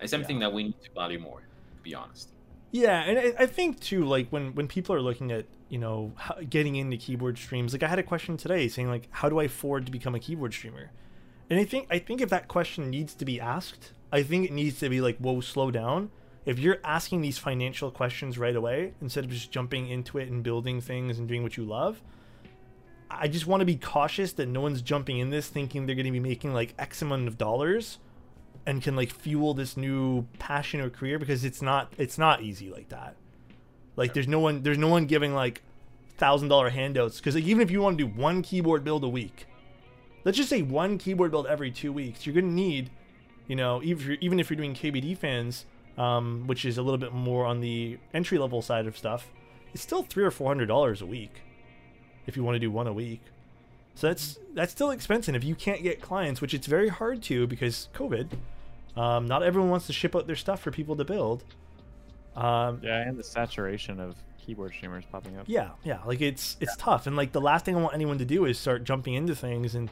[0.00, 2.30] It's something that we need to value more, to be honest.
[2.70, 6.12] Yeah, and I, I think too, like when when people are looking at you know
[6.16, 9.40] how, getting into keyboard streams, like I had a question today saying like, how do
[9.40, 10.90] I afford to become a keyboard streamer?
[11.48, 14.52] And I think I think if that question needs to be asked, I think it
[14.52, 16.10] needs to be like, whoa, slow down.
[16.44, 20.42] If you're asking these financial questions right away instead of just jumping into it and
[20.42, 22.02] building things and doing what you love,
[23.10, 26.06] I just want to be cautious that no one's jumping in this thinking they're going
[26.06, 27.98] to be making like X amount of dollars
[28.66, 32.70] and can like fuel this new passion or career because it's not it's not easy
[32.70, 33.16] like that.
[33.96, 35.62] Like there's no one there's no one giving like
[36.18, 39.08] thousand dollar handouts because like, even if you want to do one keyboard build a
[39.08, 39.46] week,
[40.24, 42.90] let's just say one keyboard build every two weeks, you're gonna need,
[43.46, 45.64] you know, even if you're, even if you're doing KBD fans,
[45.96, 49.32] um, which is a little bit more on the entry level side of stuff,
[49.72, 51.42] it's still three or four hundred dollars a week
[52.26, 53.22] if you want to do one a week.
[53.98, 57.48] So that's that's still expensive if you can't get clients, which it's very hard to
[57.48, 58.28] because COVID.
[58.96, 61.42] Um, not everyone wants to ship out their stuff for people to build.
[62.36, 65.46] Um, yeah, and the saturation of keyboard streamers popping up.
[65.48, 68.24] yeah, yeah, like it's it's tough, and like the last thing I want anyone to
[68.24, 69.90] do is start jumping into things and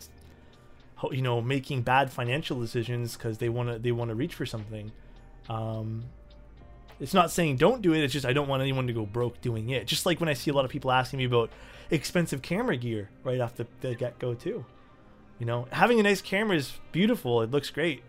[1.11, 4.47] you know making bad financial decisions because they want to they want to reach for
[4.47, 4.93] something.
[5.49, 6.05] Um,
[7.01, 8.05] it's not saying don't do it.
[8.05, 9.89] It's just I don't want anyone to go broke doing it.
[9.89, 11.51] Just like when I see a lot of people asking me about
[11.91, 14.65] expensive camera gear right off the, the get go too.
[15.39, 17.43] You know, having a nice camera is beautiful.
[17.43, 18.03] It looks great.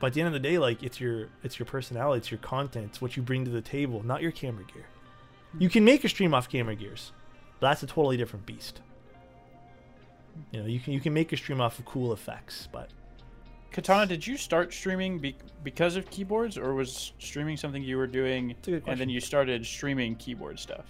[0.00, 2.38] But at the end of the day, like it's your it's your personality, it's your
[2.38, 4.86] content, it's what you bring to the table, not your camera gear.
[5.58, 7.12] You can make a stream off camera gears,
[7.58, 8.80] but that's a totally different beast.
[10.52, 12.88] You know, you can you can make a stream off of cool effects, but
[13.72, 18.06] Katana, did you start streaming be- because of keyboards, or was streaming something you were
[18.06, 18.54] doing,
[18.90, 20.86] and then you started streaming keyboard stuff?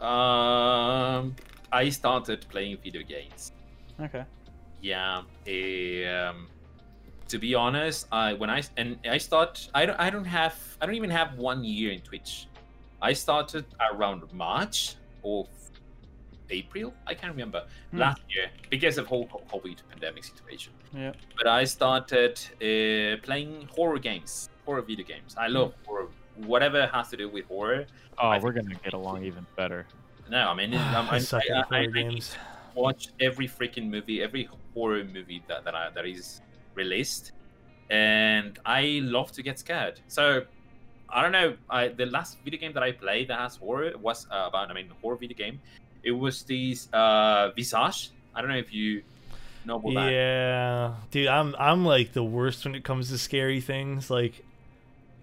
[0.00, 1.36] Um,
[1.72, 3.52] I started playing video games.
[4.00, 4.24] Okay.
[4.82, 5.18] Yeah.
[5.18, 6.46] um,
[7.28, 10.86] to be honest, I when I and I start, I don't, I don't have, I
[10.86, 12.46] don't even have one year in Twitch.
[13.02, 15.46] I started around March or
[16.50, 16.92] April.
[17.06, 17.98] I can't remember Hmm.
[17.98, 20.72] last year because of whole whole COVID pandemic situation.
[20.94, 21.12] Yeah.
[21.36, 25.36] But I started uh, playing horror games, horror video games.
[25.38, 26.08] I love horror,
[26.46, 27.86] whatever has to do with horror.
[28.18, 29.86] Oh, I we're gonna get along even better.
[30.28, 31.40] No, I mean, I'm, I I,
[31.70, 32.20] I, I, I
[32.74, 36.40] watch every freaking movie, every horror movie that that, I, that is
[36.74, 37.32] released,
[37.90, 40.00] and I love to get scared.
[40.08, 40.44] So
[41.08, 41.56] I don't know.
[41.68, 44.74] I the last video game that I played that has horror was uh, about I
[44.74, 45.60] mean horror video game.
[46.02, 48.10] It was this uh, Visage.
[48.34, 49.02] I don't know if you
[49.64, 50.12] know about that.
[50.12, 54.10] Yeah, dude, I'm I'm like the worst when it comes to scary things.
[54.10, 54.44] Like,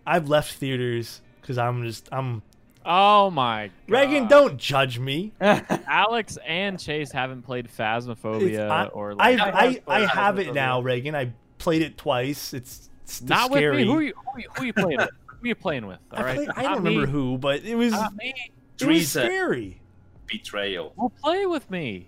[0.08, 2.42] I've left theaters because I'm just I'm.
[2.86, 3.70] Oh my.
[3.90, 5.34] Reagan, don't judge me.
[5.42, 9.40] Alex and Chase haven't played Phasmophobia I, or I, like.
[9.40, 11.14] I, I I have have it now, Reagan.
[11.14, 12.54] I played it twice.
[12.54, 13.86] It's, it's not scary.
[13.86, 13.94] with me.
[13.94, 14.14] Who are you?
[14.16, 15.10] Who are you, who are you playing with?
[15.26, 16.00] Who are you playing with?
[16.14, 16.36] All I, right.
[16.38, 18.34] played, I don't remember who, but it was Not me.
[18.80, 19.82] it was scary.
[20.26, 20.94] Betrayal.
[20.96, 22.08] Well, play with me.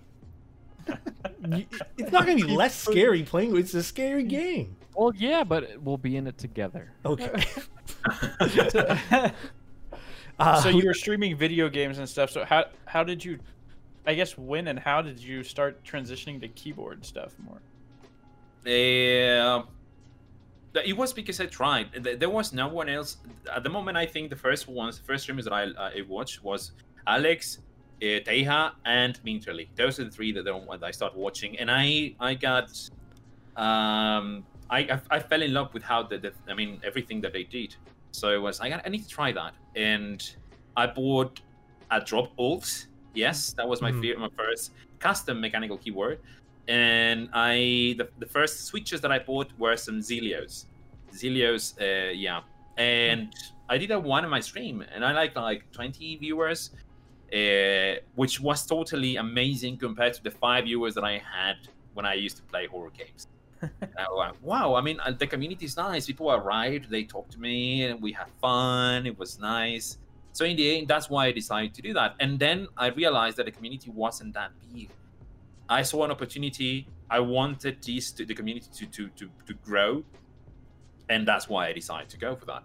[1.98, 3.52] It's not gonna be less scary playing.
[3.52, 4.76] With it's a scary game.
[4.94, 6.92] Well, yeah, but we'll be in it together.
[7.04, 7.44] Okay.
[10.38, 12.30] uh, so you were streaming video games and stuff.
[12.30, 13.38] So how how did you,
[14.06, 17.60] I guess, when and how did you start transitioning to keyboard stuff more?
[18.66, 19.62] Uh,
[20.84, 21.92] it was because I tried.
[21.92, 23.16] There was no one else
[23.54, 23.96] at the moment.
[23.96, 26.72] I think the first ones, the first streamers that I, uh, I watched was
[27.06, 27.58] Alex,
[28.02, 29.68] uh, Taeha, and Minterly.
[29.74, 30.46] Those are the three that,
[30.82, 32.70] I started watching, and I I got
[33.56, 37.32] um I I, I fell in love with how the, the I mean everything that
[37.32, 37.74] they did.
[38.12, 40.20] So it was I got I need to try that, and
[40.76, 41.40] I bought
[41.90, 42.86] a drop alt.
[43.14, 44.00] Yes, that was my Mhm.
[44.14, 46.18] fir- my first custom mechanical keyboard
[46.68, 50.66] and I the, the first switches that I bought were some Zealios,
[51.12, 52.42] Zealios, uh, yeah,
[52.76, 53.32] and
[53.68, 56.70] I did a one in my stream, and I like like 20 viewers,
[57.32, 61.56] uh, which was totally amazing compared to the five viewers that I had
[61.94, 63.26] when I used to play horror games.
[64.42, 66.06] Wow, I mean, uh, the community is nice.
[66.06, 69.06] People arrived, they talked to me, and we had fun.
[69.06, 69.98] It was nice.
[70.32, 72.14] So in the end, that's why I decided to do that.
[72.20, 74.90] And then I realized that the community wasn't that big.
[75.68, 76.88] I saw an opportunity.
[77.10, 80.04] I wanted this to, the community to, to to to grow,
[81.08, 82.62] and that's why I decided to go for that.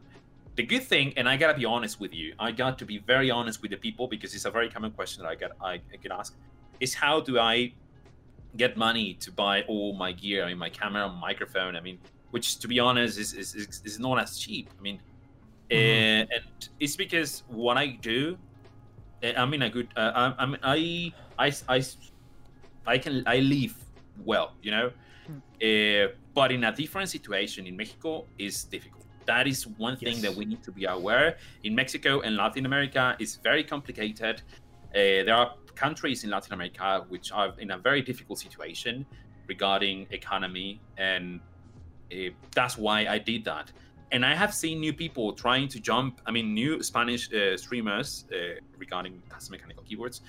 [0.56, 3.30] The good thing, and I gotta be honest with you, I got to be very
[3.30, 5.98] honest with the people because it's a very common question that I get I, I
[6.02, 6.36] get asked,
[6.80, 7.74] is how do I
[8.58, 10.44] get money to buy all my gear?
[10.46, 11.76] I mean, my camera, microphone.
[11.76, 12.00] I mean,
[12.32, 14.70] which to be honest is is, is, is not as cheap.
[14.78, 15.02] I mean,
[15.72, 16.22] Mhm.
[16.24, 18.38] uh, and it's because what I do,
[19.24, 19.90] uh, I'm in a good.
[19.96, 21.84] Uh, I, I'm I I I
[22.86, 23.76] I can I live
[24.18, 24.92] well, you know.
[25.62, 29.06] Uh, but in a different situation in Mexico is difficult.
[29.26, 30.22] That is one thing Yes.
[30.22, 31.38] that we need to be aware.
[31.64, 34.42] In Mexico and Latin America, it's very complicated.
[34.94, 39.06] Uh, there are countries in Latin America which are in a very difficult situation
[39.48, 41.40] regarding economy, and
[42.12, 42.16] uh,
[42.54, 43.72] that's why I did that.
[44.12, 46.22] And I have seen new people trying to jump.
[46.26, 50.22] I mean, new Spanish uh, streamers uh, regarding custom mechanical keyboards,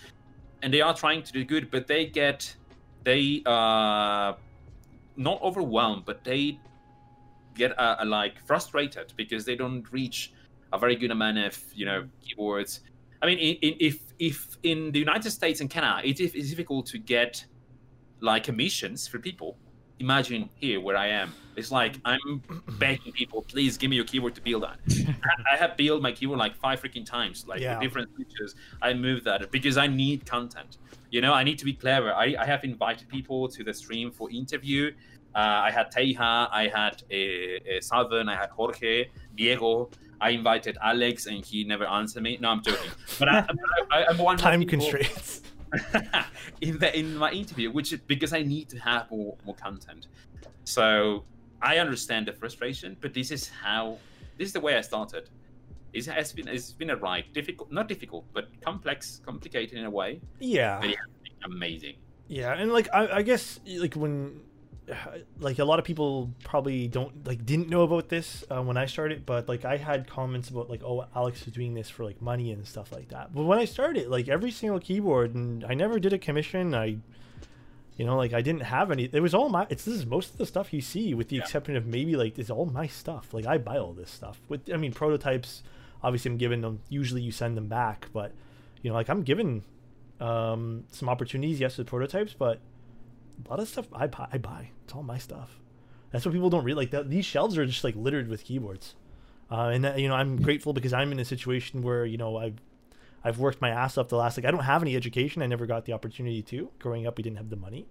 [0.62, 2.54] and they are trying to do good, but they get
[3.04, 4.32] they uh
[5.16, 6.58] not overwhelmed, but they
[7.54, 10.32] get uh, like frustrated because they don't reach
[10.72, 12.80] a very good amount of you know keyboards.
[13.22, 17.44] I mean, if if in the United States and Canada it is difficult to get
[18.20, 19.56] like commissions for people.
[19.98, 21.32] Imagine here where I am.
[21.56, 22.42] It's like I'm
[22.78, 24.76] begging people, please give me your keyboard to build on.
[25.52, 27.80] I- have built my keyboard like five freaking times, like Yeah.
[27.80, 28.54] different switches.
[28.82, 30.78] I moved that because I need content.
[31.10, 32.12] You know, I need to be clever.
[32.12, 34.92] I, I have invited people to the stream for interview.
[35.34, 35.38] Uh,
[35.68, 39.90] I had Taeha, I had uh, uh, Salvan, I had Jorge, Diego.
[40.20, 42.38] I invited Alex, and he never answered me.
[42.40, 42.90] No, I'm joking.
[43.18, 43.46] But I,
[44.08, 45.42] I'm one time constraints.
[46.60, 50.06] in the in my interview, which is because I need to have more more content.
[50.64, 51.24] So
[51.60, 53.98] I understand the frustration, but this is how
[54.38, 55.28] this is the way I started.
[55.92, 59.90] It's, it's been it's been a ride, difficult, not difficult, but complex, complicated in a
[59.90, 60.20] way.
[60.40, 60.78] Yeah.
[60.80, 60.96] But yeah,
[61.44, 61.96] amazing.
[62.28, 64.40] Yeah, and like I, I guess like when
[65.40, 68.86] like a lot of people probably don't like didn't know about this uh, when I
[68.86, 72.20] started, but like I had comments about like oh Alex is doing this for like
[72.22, 73.34] money and stuff like that.
[73.34, 76.74] But when I started, like every single keyboard, and I never did a commission.
[76.74, 76.98] I
[77.96, 79.08] you know like I didn't have any.
[79.12, 79.66] It was all my.
[79.70, 81.42] It's this is most of the stuff you see, with the Yeah.
[81.42, 83.32] exception of maybe like it's all my stuff.
[83.34, 84.40] Like I buy all this stuff.
[84.48, 85.62] With I mean prototypes,
[86.02, 86.80] obviously I'm giving them.
[86.88, 88.32] Usually you send them back, but
[88.82, 89.64] you know like I'm given
[90.20, 92.60] um, some opportunities, yes, with prototypes, but
[93.44, 94.28] a lot of stuff I buy.
[94.32, 94.70] I buy.
[94.84, 95.60] It's all my stuff.
[96.10, 96.84] That's what people don't realize.
[96.84, 98.94] Like that, these shelves are just like littered with keyboards,
[99.50, 102.36] uh, and that, you know I'm grateful because I'm in a situation where you know
[102.36, 102.60] I've
[103.24, 105.42] I've worked my ass off the last like I don't have any education.
[105.42, 106.70] I never got the opportunity to.
[106.78, 107.86] Growing up, we didn't have the money,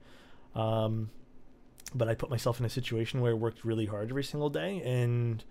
[0.56, 1.10] um,
[1.94, 4.82] but I put myself in a situation where I worked really hard every single day
[4.84, 5.44] and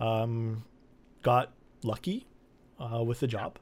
[0.00, 0.64] um,
[1.22, 1.52] got
[1.82, 2.26] lucky
[2.80, 3.58] uh, with the job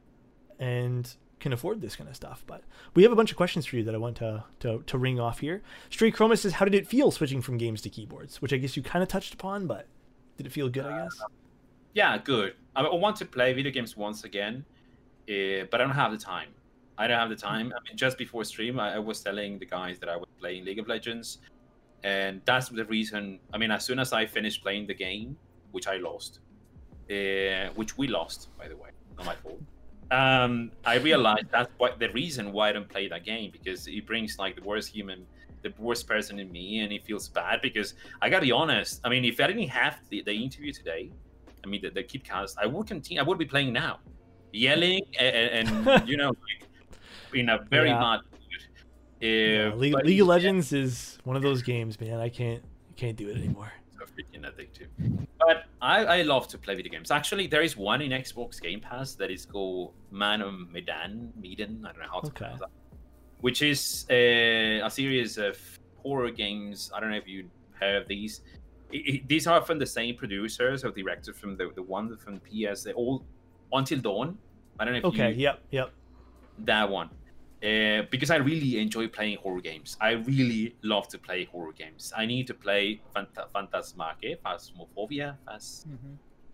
[0.59, 1.15] and
[1.47, 2.43] can afford this kind of stuff.
[2.45, 2.65] But
[2.95, 5.21] we have a bunch of questions for you that I want to to, to ring
[5.21, 5.63] off here.
[5.91, 8.77] Stray Chroma says, "How did it feel switching from games to keyboards?" Which I guess
[8.77, 9.87] you kind of touched upon, but
[10.37, 10.87] did it feel good?
[10.87, 11.23] I guess.
[11.95, 12.55] Yeah, good.
[12.75, 14.65] I, I want to play video games once again,
[15.31, 16.49] uh, but I don't have the time.
[16.99, 17.73] I don't have the time.
[17.77, 20.65] I mean, just before stream, I, I was telling the guys that I was playing
[20.65, 21.39] League of Legends,
[22.03, 23.39] and that's the reason.
[23.55, 25.37] I mean, as soon as I finished playing the game,
[25.71, 26.41] which I lost,
[27.09, 29.61] uh, which we lost, by the way, not my fault.
[30.11, 34.07] Um, I realized that's what the reason why I don't play that game because it
[34.07, 35.27] brings like the worst human,
[35.63, 39.01] the worst person in me, and it feels bad because I gotta be honest.
[39.05, 41.11] I mean, if I didn't have the, the interview today,
[41.65, 43.21] I mean, the, the keep cast, I would continue.
[43.21, 43.99] I would be playing now,
[44.53, 46.69] yelling and, and you know, like,
[47.35, 47.99] in a very Yeah.
[47.99, 49.23] bad mood.
[49.23, 52.21] Uh, Yeah, League, League of Legends is one of those games, man.
[52.21, 52.63] I can't
[52.97, 53.73] can't do it anymore.
[54.17, 54.89] Freaking addictive.
[55.39, 57.11] But I, I love to play video games.
[57.11, 61.33] Actually, there is one in Xbox Game Pass that is called Man of Medan.
[61.41, 62.39] Medan, I don't know how to Okay.
[62.39, 62.71] pronounce that.
[63.41, 65.59] Which is a, a series of
[65.97, 66.91] horror games.
[66.95, 68.41] I don't know if you heard of these.
[68.93, 72.41] I- I- these are from the same producers or directors from the, the one from
[72.41, 72.83] PS.
[72.85, 73.25] They all
[73.73, 74.39] Until Dawn.
[74.79, 75.33] I don't know if Okay.
[75.33, 75.63] you Yep.
[75.71, 75.91] Yep.
[76.65, 77.11] that one
[77.63, 79.97] uh, because I really enjoy playing horror games.
[80.01, 82.13] I really love to play horror games.
[82.17, 85.87] I need to play Phant- Phantasmake, Phasmophobia, Phas-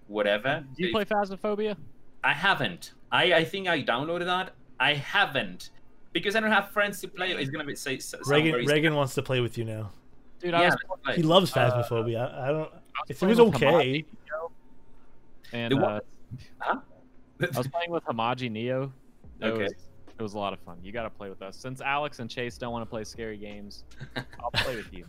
[0.06, 0.64] whatever.
[0.76, 1.76] Do you play Phasmophobia?
[2.24, 2.92] I haven't.
[3.10, 4.52] I, I think I downloaded that.
[4.78, 5.70] I haven't
[6.12, 7.32] because I don't have friends to play.
[7.32, 8.52] It's gonna be say sound Reagan.
[8.52, 9.90] very Reagan wants to play with you now.
[10.40, 10.76] Dude, I Yeah, was,
[11.06, 12.32] like- He loves Uh, Phasmophobia.
[12.34, 12.70] I I don't.
[12.72, 13.66] I It was okay.
[13.66, 14.50] Hamaji Neo,
[15.52, 16.00] And The uh.
[16.58, 16.78] Huh?
[17.40, 18.92] I was playing with Hamaji Neo.
[19.40, 19.62] It Okay.
[19.64, 19.74] was
[20.22, 20.78] it was a lot of fun.
[20.82, 21.56] You got to play with us.
[21.56, 23.84] Since Alex and Chase don't want to play scary games,
[24.40, 25.04] I'll play with you.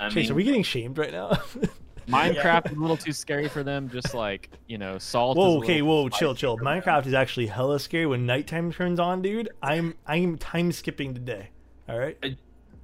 [0.00, 1.30] I Chase, mean, are we getting shamed right now?
[2.08, 3.90] Minecraft is a little too scary for them.
[3.90, 5.36] Just like you know, salt.
[5.36, 5.58] is a whoa.
[5.58, 5.82] Okay.
[5.82, 6.08] Whoa.
[6.08, 6.34] Chill.
[6.34, 6.56] Chill.
[6.56, 9.50] Minecraft is actually hella scary when nighttime turns on, dude.
[9.62, 11.50] I'm I'm time skipping today.
[11.88, 12.16] All right.
[12.22, 12.36] I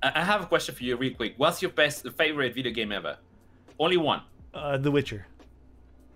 [0.02, 1.34] I have a question for you, real quick.
[1.38, 3.16] What's your best favorite video game ever?
[3.78, 4.20] Only one.
[4.52, 5.26] Uh, The Witcher.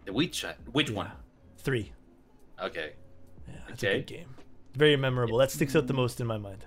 [0.05, 0.55] The Witcher.
[0.73, 1.11] Which one?
[1.57, 1.93] Three.
[2.63, 2.93] Okay.
[3.49, 3.97] Yeah, it's a Okay.
[4.01, 4.35] good game.
[4.75, 5.39] Very memorable.
[5.39, 6.65] That sticks out the most in my mind.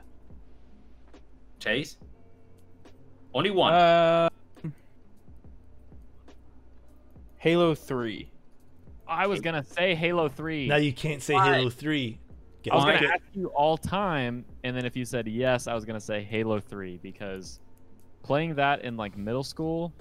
[1.60, 1.98] Chase.
[3.34, 3.73] Only one.
[3.73, 4.30] Uh,
[7.38, 8.32] Halo Three.
[9.07, 10.68] I was gonna say Halo Three.
[10.68, 12.19] Now you can't say Halo Three.
[12.64, 15.73] Get I was gonna ask you all time, and then if you said yes, I
[15.73, 17.60] was gonna say Halo Three because
[18.23, 19.91] playing that in like middle school,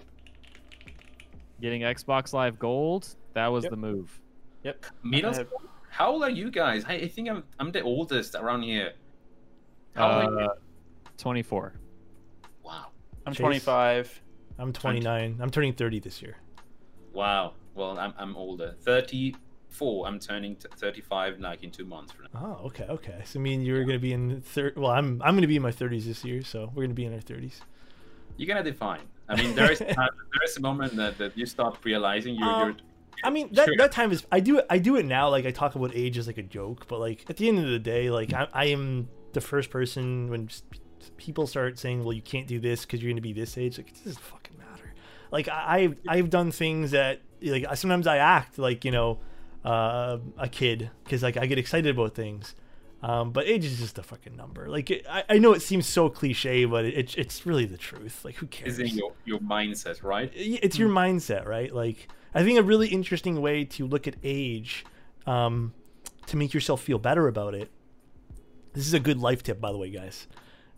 [1.60, 3.70] getting Xbox Live Gold, that was Yep.
[3.70, 4.20] the move.
[4.64, 4.84] Yep.
[5.02, 5.62] Middle school?
[5.90, 6.84] How old are you guys?
[6.86, 8.92] I, I think I'm I'm the oldest around here.
[9.94, 10.48] How old are you?
[10.48, 10.54] Uh,
[11.18, 11.74] Twenty-four.
[12.64, 12.86] Wow.
[13.26, 13.40] I'm Chase?
[13.40, 14.22] 25.
[14.58, 15.38] I'm 29.
[15.40, 16.36] I'm turning 30 this year.
[17.12, 17.54] Wow.
[17.74, 18.74] Well, I'm I'm older.
[18.82, 20.06] 34.
[20.06, 22.58] I'm turning t- 35 like in two months from now.
[22.60, 23.20] Oh, okay, okay.
[23.24, 24.76] So I mean, you're gonna be in third.
[24.76, 27.12] Well, I'm I'm gonna be in my 30s this year, so we're gonna be in
[27.12, 27.60] our 30s.
[28.36, 29.02] You're gonna define.
[29.28, 32.48] I mean, there is uh, there is a moment that, that you start realizing you're,
[32.48, 32.76] Um, you're
[33.22, 34.26] I mean, that that time is.
[34.32, 34.66] I do it.
[34.70, 35.28] I do it now.
[35.28, 37.66] Like I talk about age as like a joke, but like at the end of
[37.66, 40.48] the day, like I, I am the first person when
[41.16, 43.88] people start saying, "Well, you can't do this because you're gonna be this age." Like
[43.88, 44.94] it doesn't fucking matter.
[45.30, 49.20] Like I, I've I've done things that like sometimes I act like you know
[49.64, 52.54] uh, a kid because like I get excited about things.
[53.02, 54.68] Um, but age is just a fucking number.
[54.68, 57.78] Like it, I, I know it seems so cliche, but it, it's it's really the
[57.78, 58.24] truth.
[58.24, 58.78] Like who cares?
[58.78, 60.30] is in your, your mindset, right?
[60.34, 61.74] it's your mindset, right?
[61.74, 64.84] Like I think a really interesting way to look at age
[65.26, 65.74] um,
[66.26, 67.70] to make yourself feel better about it.
[68.72, 70.28] This is a good life tip, by the way, guys.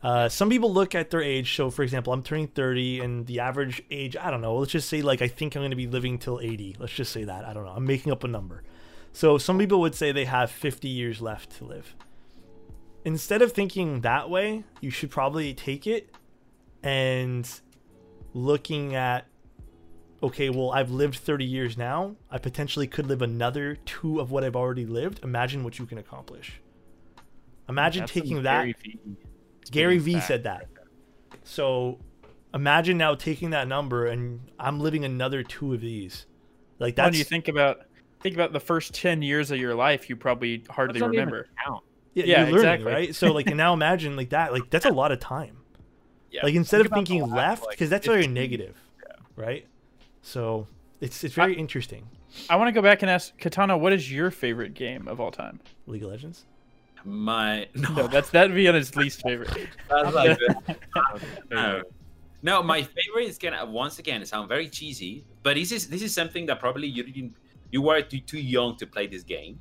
[0.03, 1.55] Uh, some people look at their age.
[1.55, 4.57] So, for example, I'm turning 30, and the average age, I don't know.
[4.57, 6.77] Let's just say, like, I think I'm going to be living till 80.
[6.79, 7.45] Let's just say that.
[7.45, 7.73] I don't know.
[7.73, 8.63] I'm making up a number.
[9.13, 11.95] So, some people would say they have 50 years left to live.
[13.05, 16.11] Instead of thinking that way, you should probably take it
[16.83, 17.49] and
[18.33, 19.27] looking at
[20.23, 22.17] okay, well, I've lived 30 years now.
[22.31, 25.21] I potentially could live another two of what I've already lived.
[25.23, 26.61] Imagine what you can accomplish.
[27.69, 28.63] Imagine That's taking that.
[28.63, 28.99] Gary Vee
[29.71, 30.67] Gary V said that.
[30.77, 31.39] right.
[31.45, 31.99] So
[32.53, 36.27] imagine now taking that number and I'm living another two of these.
[36.79, 37.07] Like that.
[37.07, 37.83] When you think about
[38.21, 41.29] think about the first 10 years of your life, you probably hardly Those don't even
[41.29, 41.49] remember.
[41.65, 41.83] count.
[42.15, 42.93] yeah, yeah, you're learning, exactly.
[42.93, 43.15] right?
[43.15, 44.53] So like and now imagine like that.
[44.53, 45.59] Like that's a lot of time.
[46.31, 46.41] Yeah.
[46.45, 48.77] Like instead Think of thinking last, left, like, because that's very 15 negative,
[49.37, 49.67] right?
[50.23, 50.67] So
[51.01, 52.07] it's it's very interesting.
[52.49, 55.31] I want to go back and ask Katana, what is your favorite game of all
[55.31, 55.61] time?
[55.87, 56.47] League of Legends.
[57.05, 59.51] My no, No, that's that'd be on his least favorite.
[59.91, 60.39] that's like
[61.51, 61.83] no.
[62.45, 66.15] No, my favorite is gonna once again sound very cheesy, but this is this is
[66.15, 67.35] something that probably you didn't
[67.71, 69.59] you were too, too young to play this game,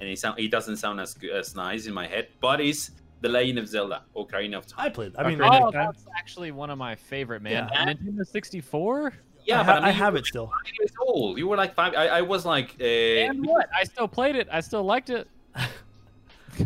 [0.00, 2.28] and it sound it doesn't sound as as nice in my head.
[2.40, 2.90] But it's
[3.20, 4.92] the Legend of Zelda: Ocarina of I Time.
[4.92, 5.16] played.
[5.16, 5.86] I mean, Ocarina I, Oh, of Time.
[5.86, 7.68] that's actually one of my favorite, man.
[7.72, 7.86] Yeah.
[7.86, 9.14] Nintendo 64?
[9.44, 10.46] Yeah, ha- but I, mean, I have it still.
[10.46, 11.38] five years old.
[11.38, 11.94] You were like five.
[11.94, 12.76] I, I was like.
[12.80, 13.68] Uh, And what?
[13.74, 14.48] I still played it.
[14.52, 15.28] I still liked it.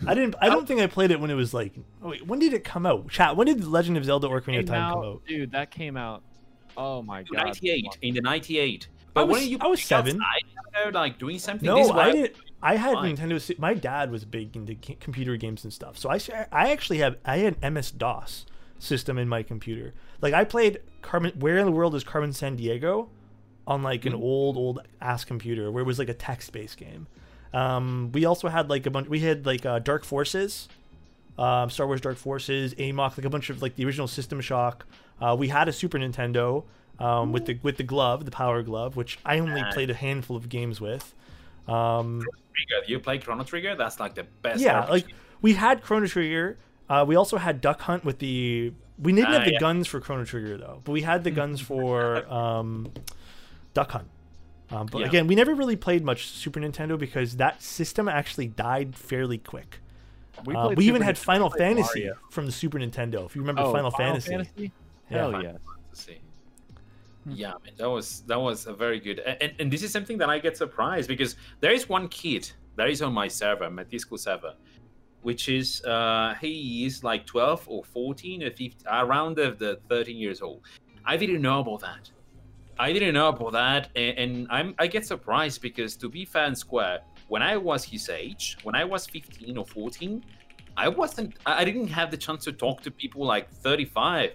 [0.07, 0.35] I didn't.
[0.41, 1.73] I don't think I played it when it was like.
[2.03, 3.09] Oh wait, when did it come out?
[3.09, 3.37] Chat.
[3.37, 5.23] When did Legend of Zelda: Ocarina of Came Time come out- out?
[5.27, 6.23] Dude, that came out.
[6.77, 7.45] Oh my god.
[7.47, 8.89] 98 in the 98.
[8.91, 10.17] I But was- when you I was seven.
[10.21, 11.67] outside, you know, like doing something.
[11.67, 12.37] No, this I didn't.
[12.63, 13.17] I had Fine.
[13.17, 13.59] Nintendo.
[13.59, 15.97] My dad was big into computer games and stuff.
[15.99, 16.19] So I
[16.51, 17.17] I actually have.
[17.25, 18.47] I had MS DOS
[18.79, 19.95] system in my computer.
[20.21, 21.33] Like I played Carmen.
[21.39, 23.09] Where in the world is Carmen Sandiego?
[23.67, 24.21] On like an Mhm.
[24.21, 27.07] old old ass computer where it was like a text based game.
[27.55, 29.09] Um, we also had like a bunch.
[29.09, 30.69] We had like uh, Dark Forces,
[31.39, 34.85] um, Star Wars Dark Forces, Amok, like a bunch of like the original System Shock.
[35.21, 36.65] Uh, we had a Super Nintendo.
[37.01, 39.75] um, with the with the glove, the power glove, which I only Nice.
[39.75, 41.13] played a handful of games with.
[41.67, 42.87] Um, Trigger.
[42.87, 43.75] You play Chrono Trigger?
[43.75, 44.61] That's like the best.
[44.61, 44.91] yeah, RPG.
[44.91, 45.07] like
[45.43, 46.57] we had Chrono Trigger.
[46.89, 48.73] Uh, we also had Duck Hunt with the.
[48.99, 49.59] We didn't have the yeah.
[49.59, 52.93] guns for Chrono Trigger though, but we had the guns for um,
[53.73, 54.09] Duck Hunt.
[54.71, 55.07] Um, but Yeah.
[55.07, 59.81] again, we never really played much Super Nintendo because that system actually died fairly quick.
[60.45, 62.19] We, uh, we even had Final Fantasy Mario.
[62.31, 63.25] from the Super Nintendo.
[63.27, 64.31] If you remember Oh, Final, Fantasy.
[64.31, 64.73] Fantasy?
[65.11, 65.19] Yeah.
[65.19, 65.61] Hell Final yes.
[65.95, 66.21] Fantasy.
[67.27, 69.21] Yeah, man, that was that was a very good.
[69.21, 72.89] And, and this is something that I get surprised because there is one kid that
[72.91, 74.55] is on my server, my Discord server,
[75.25, 80.17] which is uh he is like 12 or 14 or 15 around the, the 13
[80.17, 80.61] years old.
[81.05, 82.11] I didn't know about that.
[82.79, 86.45] I didn't know about that, and, and I'm I get surprised because to be fair
[86.45, 90.25] and square, when I was his age, when I was 15 or 14,
[90.77, 91.35] I wasn't.
[91.47, 94.31] I didn't have the chance to talk to people like 35.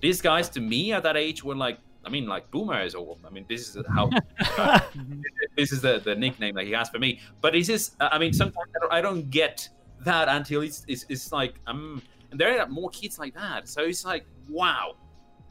[0.00, 3.30] These guys to me at that age were like, I mean, like boomers, or I
[3.30, 4.10] mean, this is how
[5.56, 7.20] this is the, the nickname that he has for me.
[7.40, 9.68] But it's just, I mean, sometimes I don't get
[10.04, 13.68] that until it's, it's, it's like, um, and there are more kids like that.
[13.68, 14.96] So it's like, wow.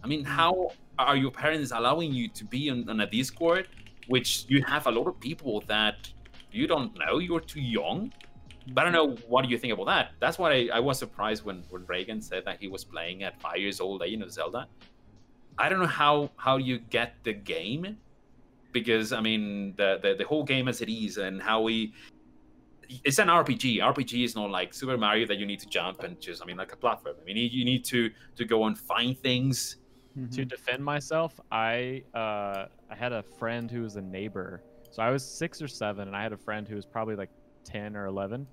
[0.04, 3.68] I mean, how are your parents allowing you to be on, on a Discord,
[4.08, 6.12] which you have a lot of people that
[6.52, 8.14] you don't know, you're too young?
[8.74, 10.12] But I don't know what do you think about that.
[10.20, 13.40] That's why I, I was surprised when, when Reagan said that he was playing at
[13.40, 14.68] five years old, you know, Zelda.
[15.58, 17.98] I don't know how how you get the game
[18.72, 21.94] because I mean the, the the whole game as it is and how we
[23.04, 23.80] it's an RPG.
[23.80, 26.58] RPG is not like Super Mario that you need to jump and just I mean
[26.58, 27.16] like a platform.
[27.22, 29.78] I mean you, you need to to go and find things.
[30.32, 34.64] to defend myself, I uh, I had a friend who was a neighbor.
[34.90, 37.30] So I was six or seven, and I had a friend who was probably like
[37.64, 38.48] ten or eleven,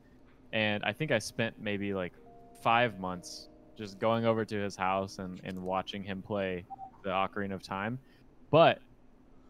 [0.53, 2.13] and I think I spent maybe like
[2.63, 6.65] five months just going over to his house and, and watching him play
[7.03, 7.99] the Ocarina of Time.
[8.51, 8.81] But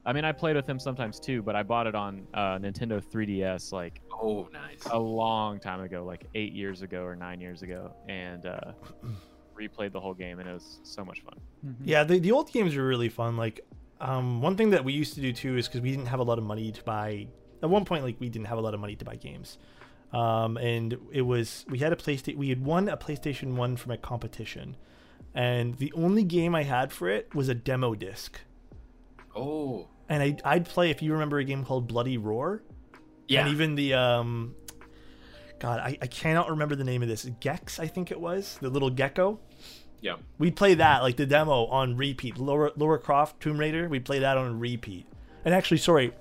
[0.07, 1.43] I mean, I played with him sometimes too.
[1.43, 4.85] But I bought it on uh, Nintendo 3DS like Oh, nice.
[4.91, 8.73] a long time ago, like eight years ago or nine years ago, and uh,
[9.59, 11.35] replayed the whole game, and it was so much fun.
[11.85, 13.37] Yeah, the, the old games were really fun.
[13.37, 13.61] Like,
[14.01, 16.25] um, one thing that we used to do too is because we didn't have a
[16.25, 17.29] lot of money to buy.
[17.63, 19.57] At one point, like we didn't have a lot of money to buy games,
[20.13, 22.37] um, and it was we had a PlayStation.
[22.37, 24.77] We had won a PlayStation One from a competition,
[25.35, 28.39] and the only game I had for it was a demo disc.
[29.35, 32.63] Oh, And I, I'd play if you remember a game called Bloody Roar.
[33.29, 33.41] yeah.
[33.41, 34.55] And even the um,
[35.59, 37.29] God, I, I cannot remember the name of this.
[37.41, 39.41] Gex, I think it was the little gecko.
[40.01, 40.17] yeah.
[40.39, 42.37] We'd play that like the demo on repeat.
[42.39, 43.89] Laura Laura Croft Tomb Raider.
[43.89, 45.07] We'd play that on repeat.
[45.45, 46.13] And actually, sorry,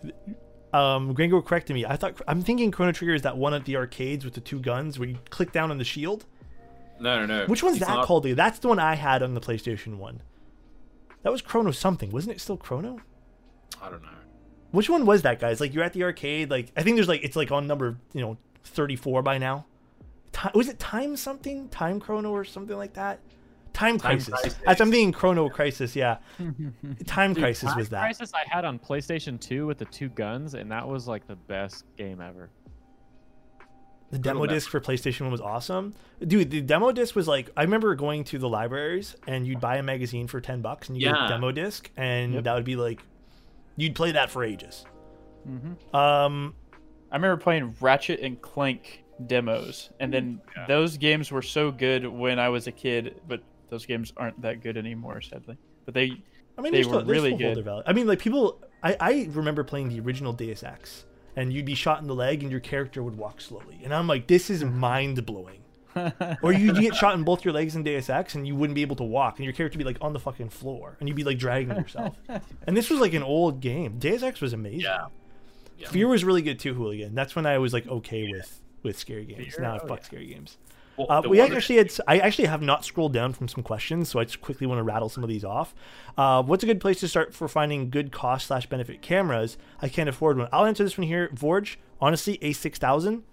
[0.74, 1.86] um, Gringo corrected me.
[1.86, 4.60] I thought I'm thinking Chrono Trigger is that one at the arcades with the two
[4.60, 6.26] guns where you click down on the shield.
[7.00, 7.46] No, no, no.
[7.48, 8.24] Which one's It's that not- called?
[8.26, 10.22] That's the one I had on the PlayStation One.
[11.24, 12.40] That was Chrono something, wasn't it?
[12.42, 13.00] Still Chrono?
[13.84, 14.10] I don't know.
[14.72, 15.60] Which one was that, guys?
[15.62, 16.50] Like you're at the arcade.
[16.50, 19.66] Like I think there's like it's like on number you know 34 by now.
[20.32, 21.68] Ti was it Time something?
[21.70, 23.20] Time Chrono or something like that?
[23.74, 24.30] Time Crisis.
[24.30, 24.56] Crisis.
[24.66, 25.96] That's I'm thinking Chrono Crisis.
[25.96, 26.18] Yeah,
[27.06, 28.02] Time Dude, Crisis Time was that.
[28.02, 31.36] Crisis I had on PlayStation 2 with the two guns, and that was like the
[31.36, 32.50] best game ever.
[34.12, 35.96] The demo Brutal disc for PlayStation One was awesome,
[36.26, 36.52] dude.
[36.52, 39.84] The demo disc was like I remember going to the libraries and you'd buy a
[39.84, 42.44] magazine for ten bucks and you get a demo disc and Yep.
[42.44, 43.02] that would be like
[43.76, 44.86] you'd play that for ages.
[45.48, 45.94] Mhm.
[45.96, 46.56] Um,
[47.12, 50.66] I remember playing Ratchet and Clank demos, and then Yeah.
[50.68, 54.62] those games were so good when I was a kid, but those games aren't that
[54.62, 55.58] good anymore, sadly.
[55.86, 56.12] But they,
[56.58, 57.68] I mean, They they were still, really good.
[57.86, 61.06] I mean, like people, I, I remember playing the original Deus Ex,
[61.36, 64.08] and you'd be shot in the leg, and your character would walk slowly, and I'm
[64.08, 65.63] like, this is mind blowing.
[66.42, 68.82] Or you'd get shot in both your legs in Deus Ex, and you wouldn't be
[68.82, 71.16] able to walk, and your character would be like on the fucking floor, and you'd
[71.16, 72.16] be like dragging yourself.
[72.68, 74.00] and this was like an old game.
[74.00, 74.82] Deus Ex was amazing.
[74.82, 75.08] Yeah.
[75.78, 75.90] Yeah.
[75.90, 77.16] Fear was really good too, Hooligan.
[77.16, 79.56] That's when I was like okay with with scary games.
[79.56, 79.64] Fear?
[79.64, 80.06] Now I Oh, fuck yeah.
[80.06, 80.58] scary games.
[80.98, 81.92] Well, Uh, we actually had.
[82.08, 84.84] I actually have not scrolled down from some questions, so I just quickly want to
[84.84, 85.74] rattle some of these off.
[86.16, 89.58] Uh, what's a good place to start for finding good cost slash benefit cameras?
[89.82, 90.48] I can't afford one.
[90.54, 91.30] I'll answer this one here.
[91.34, 93.24] Vorge, honestly, a six thousand.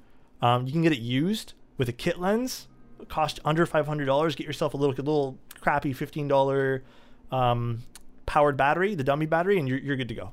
[0.40, 2.68] Um, you can get it used with a kit lens.
[3.08, 4.36] Cost under five hundred dollars.
[4.36, 6.84] Get yourself a little, little crappy fifteen dollar
[7.32, 7.82] um,
[8.26, 10.32] powered battery, the dummy battery, and you're you're good to go.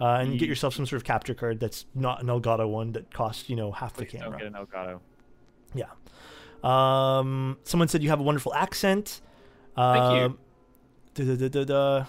[0.00, 3.14] Uh, and get yourself some sort of capture card that's not an Elgato one that
[3.14, 4.30] costs you know half the camera.
[4.30, 4.98] don't get an Elgato.
[5.74, 5.86] Yeah.
[6.64, 9.20] Um, someone said you have a wonderful accent.
[9.76, 10.38] Thank you.
[11.14, 12.04] Da, da, da.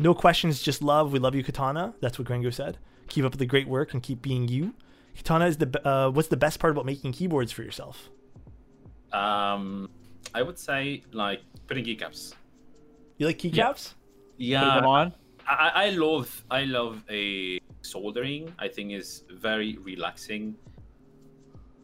[0.00, 1.12] No questions, just love.
[1.12, 1.94] We love you, Katana.
[2.00, 2.78] That's what Gringo said.
[3.08, 4.74] Keep up the great work and keep being you.
[5.18, 8.08] Katana is the uh, what's the best part about making keyboards for yourself?
[9.12, 9.90] Um,
[10.32, 12.34] I would say like putting keycaps.
[13.18, 13.50] You like Yeah.
[13.50, 13.94] keycaps?
[14.36, 15.12] Yeah, them on.
[15.48, 18.54] I, I love I love a soldering.
[18.60, 20.54] I think is very relaxing.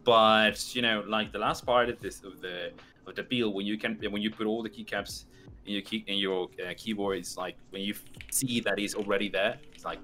[0.04, 2.70] But you know, like the last part of this of the
[3.06, 5.24] of the build, when you can when you put all the keycaps
[5.66, 7.94] in your key in your uh, keyboard, it's like when you
[8.30, 9.58] see that it's already there.
[9.74, 9.98] It's like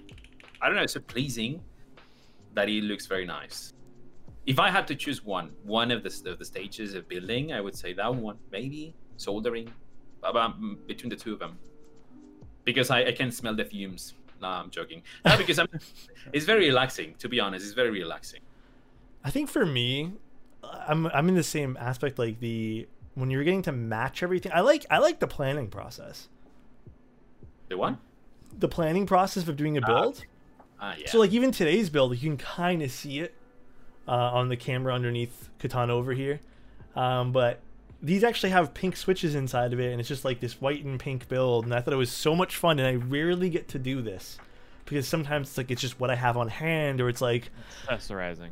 [0.61, 1.61] I don't know, it's so pleasing
[2.55, 3.73] that it looks very nice.
[4.47, 7.61] If I had to choose one, one of the of the stages of building, I
[7.61, 9.73] would say that one, maybe soldering,
[10.23, 11.59] about mm, between the two of them
[12.65, 14.15] because I, I can smell the fumes.
[14.41, 15.03] No, I'm joking.
[15.25, 15.69] No, because I'm,
[16.33, 17.15] it's very relaxing.
[17.19, 18.41] To be honest, it's very relaxing.
[19.25, 20.13] I think for me,
[20.63, 22.19] I'm I'm in the same aspect.
[22.19, 26.29] Like the when you're getting to match everything, I like I like the planning process.
[27.69, 27.99] The one?
[28.59, 30.25] The planning process of doing a ah, build.
[30.81, 31.09] Ah, yeah.
[31.09, 33.35] So like even today's build, you can kind of see it
[34.09, 36.41] uh, on the camera underneath Katana over here.
[36.97, 37.61] Um, but
[38.03, 40.99] these actually have pink switches inside of it, and it's just like this white and
[40.99, 41.65] pink build.
[41.65, 44.39] And I thought it was so much fun, and I rarely get to do this
[44.85, 47.51] because sometimes it's like it's just what I have on hand, or it's like
[47.89, 48.51] Accessorizing.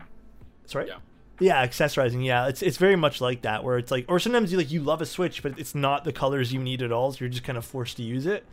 [0.66, 0.88] sorry.
[0.88, 0.98] Yeah.
[1.40, 2.24] Yeah, accessorizing.
[2.24, 4.82] Yeah, it's it's very much like that, where it's like, or sometimes you like you
[4.82, 7.44] love a switch, but it's not the colors you need at all, so you're just
[7.44, 8.44] kind of forced to use it.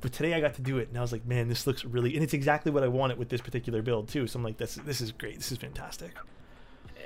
[0.00, 2.14] But today I got to do it, and I was like, man, this looks really,
[2.14, 4.26] and it's exactly what I wanted with this particular build too.
[4.26, 5.36] So I'm like, this this is great.
[5.36, 6.12] This is fantastic.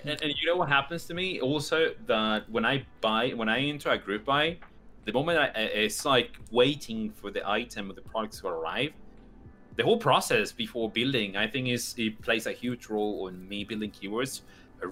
[0.05, 3.61] and, and you know what happens to me also that when I buy, when I
[3.61, 4.59] enter a group buy,
[5.05, 8.93] the moment I, it's like waiting for the item or the products to arrive.
[9.77, 13.65] The whole process before building, I think, is it plays a huge role on me
[13.65, 14.43] building keywords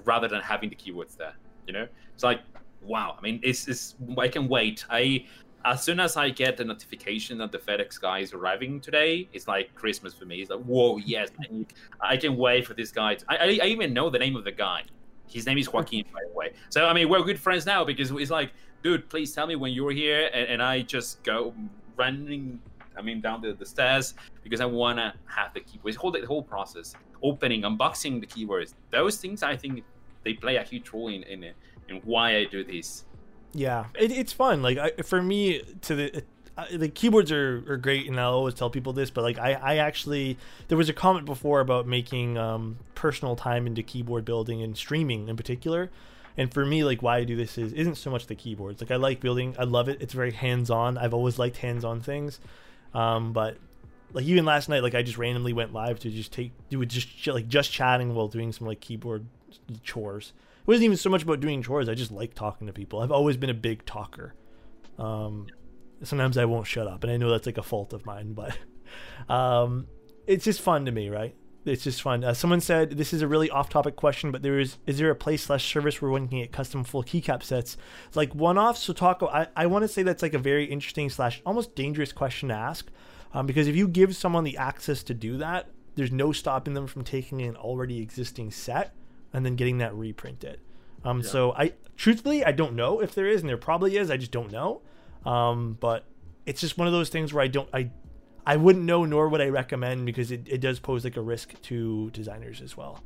[0.04, 1.34] rather than having the keywords there.
[1.66, 2.40] You know, it's like
[2.82, 3.16] wow.
[3.18, 4.84] I mean, it's, it's I can wait.
[4.88, 5.26] I
[5.68, 9.46] as soon as I get the notification that the FedEx guy is arriving today, it's
[9.46, 10.40] like Christmas for me.
[10.40, 11.28] It's like whoa, yes,
[12.00, 13.16] I, can wait for this guy.
[13.16, 14.82] To, I, I even know the name of the guy.
[15.26, 16.52] His name is Joaquin, by the way.
[16.70, 19.72] So I mean, we're good friends now because it's like, dude, please tell me when
[19.72, 21.54] you're here, and, and I just go
[21.96, 22.60] running.
[22.96, 25.96] I mean, down the, the stairs because I wanna have the keywords.
[25.96, 28.74] Whole the whole process, opening, unboxing the keywords.
[28.90, 29.84] Those things, I think,
[30.24, 31.52] they play a huge role in in,
[31.88, 33.04] in why I do this.
[33.54, 34.62] Yeah, it, it's fun.
[34.62, 36.22] Like I, for me, to the
[36.56, 39.10] uh, the keyboards are, are great, and I always tell people this.
[39.10, 40.36] But like I, I actually
[40.68, 45.28] there was a comment before about making um, personal time into keyboard building and streaming
[45.28, 45.90] in particular.
[46.36, 48.80] And for me, like why I do this is isn't so much the keyboards.
[48.80, 50.00] Like I like building, I love it.
[50.00, 50.96] It's very hands on.
[50.98, 52.38] I've always liked hands on things.
[52.94, 53.56] Um, but
[54.12, 57.26] like even last night, like I just randomly went live to just take do just
[57.26, 59.26] like just chatting while doing some like keyboard
[59.82, 60.32] chores.
[60.68, 61.88] Wasn't even so much about doing chores.
[61.88, 63.00] I just like talking to people.
[63.00, 64.34] I've always been a big talker.
[64.98, 65.46] Um,
[66.02, 68.54] sometimes I won't shut up, and I know that's like a fault of mine, but
[69.30, 69.86] um,
[70.26, 71.34] it's just fun to me, right?
[71.64, 72.22] It's just fun.
[72.22, 75.16] Uh, someone said this is a really off-topic question, but there is is there a
[75.16, 77.78] place slash service where one can get custom full keycap sets
[78.14, 78.82] like one-offs?
[78.82, 79.22] So talk.
[79.22, 82.54] I I want to say that's like a very interesting slash almost dangerous question to
[82.54, 82.90] ask,
[83.32, 86.86] um, because if you give someone the access to do that, there's no stopping them
[86.86, 88.94] from taking an already existing set
[89.32, 90.60] and then getting that reprinted.
[91.04, 94.10] Um, So I truthfully I don't know if there is, and there probably is.
[94.10, 94.82] I just don't know.
[95.24, 96.04] Um, but
[96.46, 97.90] it's just one of those things where I don't I
[98.46, 101.60] I wouldn't know nor would I recommend because it, it does pose like a risk
[101.62, 103.02] to designers as well.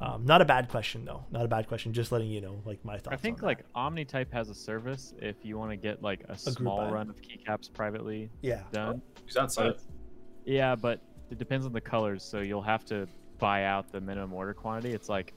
[0.00, 1.26] Um, not a bad question though.
[1.30, 1.92] Not a bad question.
[1.92, 3.12] Just letting you know like my thoughts.
[3.12, 6.28] I think on like OmniType has a service if you want to get like a,
[6.28, 8.46] group small run of keycaps privately that.
[8.46, 8.62] yeah.
[8.72, 9.02] done.
[9.28, 9.86] Is that But so?
[10.46, 13.06] yeah, but it depends on the colors, so you'll have to
[13.38, 14.94] buy out the minimum order quantity.
[14.94, 15.34] It's like,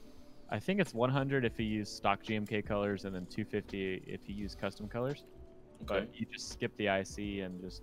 [0.50, 4.34] I think it's 100 if you use stock GMK colors, and then 250 if you
[4.34, 5.24] use custom colors.
[5.82, 7.82] Okay, But you just skip the IC and just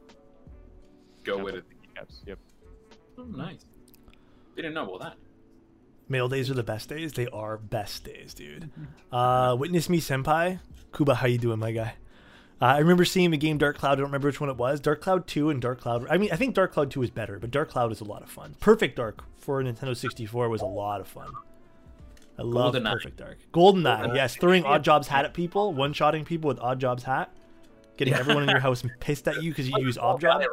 [1.24, 1.64] go with with it.
[1.96, 2.30] the.
[2.30, 2.40] Yep.
[3.18, 3.66] Oh, nice.
[4.56, 5.18] Didn't know about that.
[6.08, 7.14] Mail days are the best days.
[7.14, 8.70] They are best days, dude.
[9.12, 10.60] Uh, Witness me, senpai.
[10.96, 11.96] Kuba, how you doing, my guy?
[12.62, 13.94] Uh, I remember seeing the game Dark Cloud.
[13.94, 14.80] I don't remember which one it was.
[14.80, 16.06] Dark Cloud 2 and Dark Cloud.
[16.10, 18.22] I mean, I think Dark Cloud 2 is better, but Dark Cloud is a lot
[18.24, 18.56] of fun.
[18.62, 21.28] Perfect Dark for Nintendo 64 was a lot of fun.
[22.42, 22.92] I love GoldenEye.
[22.94, 23.38] Perfect Dark.
[23.54, 24.16] Goldeneye, GoldenEye.
[24.16, 24.36] yes.
[24.36, 27.32] Throwing Oddjob's hat at people, one shotting people with Oddjob's hat,
[27.98, 30.40] getting everyone in your house pissed at you because you use Oddjob.
[30.40, 30.48] right?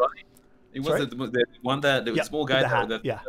[0.72, 3.20] It was the, the one that the Yeah, small guy the hat, that, yeah.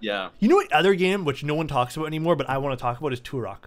[0.00, 0.30] yeah.
[0.40, 2.82] You know what other game which no one talks about anymore, but I want to
[2.82, 3.64] talk about is Turok.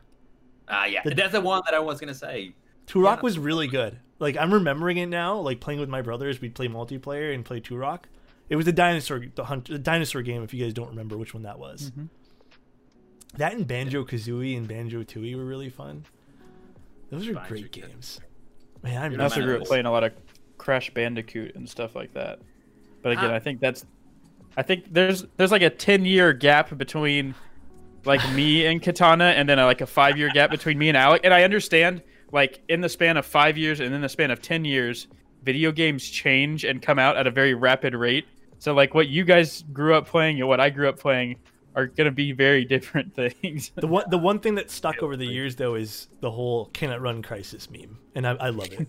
[0.68, 1.02] Ah, yeah.
[1.04, 2.54] The- That's the one that I was gonna say.
[2.88, 3.22] Turok Yeah.
[3.22, 4.00] was really good.
[4.20, 5.38] Like I'm remembering it now.
[5.40, 8.02] Like playing with my brothers, we'd play multiplayer and play Turok.
[8.50, 10.44] It was the dinosaur, the hunt, the dinosaur game.
[10.44, 12.10] If you guys don't remember which one that was, Mhm.
[13.38, 16.06] That and Banjo Kazooie and Banjo Tooie were really fun.
[17.10, 17.88] Those are Banjo great Kazooie.
[17.90, 18.20] games.
[18.84, 20.14] Man, I You're I remember also man grew up playing a lot of
[20.58, 22.40] Crash Bandicoot and stuff like that.
[23.02, 23.36] But again, Ah.
[23.36, 23.86] I think that's,
[24.56, 27.36] I think there's there's like a ten year gap between,
[28.06, 30.98] like me and Katana, and then a, like a five year gap between me and
[30.98, 31.22] Alec.
[31.24, 32.02] And I understand,
[32.32, 35.08] like in the span of five years and in the span of ten years,
[35.44, 38.26] video games change and come out at a very rapid rate.
[38.60, 41.38] So like what you guys grew up playing and what I grew up playing
[41.76, 43.72] are going to be very different things.
[43.76, 47.02] The one the one thing that stuck over the years though is the whole "cannot
[47.02, 48.88] Run Crysis" meme, and I, I love it.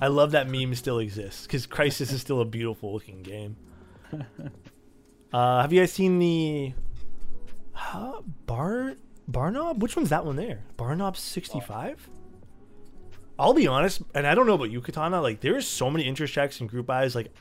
[0.00, 3.56] I love that meme still exists because Crysis is still a beautiful looking game.
[5.32, 6.74] Uh, have you guys seen the
[7.74, 8.96] uh, Bar
[9.26, 9.80] Barnob?
[9.82, 10.62] Which one's that one there?
[10.76, 12.06] Barnob sixty five.
[13.38, 15.22] I'll be honest, and I don't know about you, Katana.
[15.22, 17.14] Like, there's so many interest checks and group buys.
[17.14, 17.32] Like,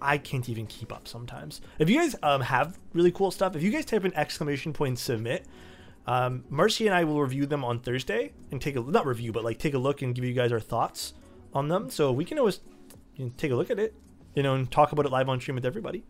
[0.00, 1.60] I can't even keep up sometimes.
[1.78, 4.98] If you guys um, have really cool stuff, if you guys type in exclamation point
[4.98, 5.46] submit,
[6.06, 9.44] um, Marcy and I will review them on Thursday and take a not review, but
[9.44, 11.14] like take a look and give you guys our thoughts
[11.52, 11.90] on them.
[11.90, 12.60] So we can always
[13.16, 13.94] you know, take a look at it,
[14.34, 16.04] you know, and talk about it live on stream with everybody.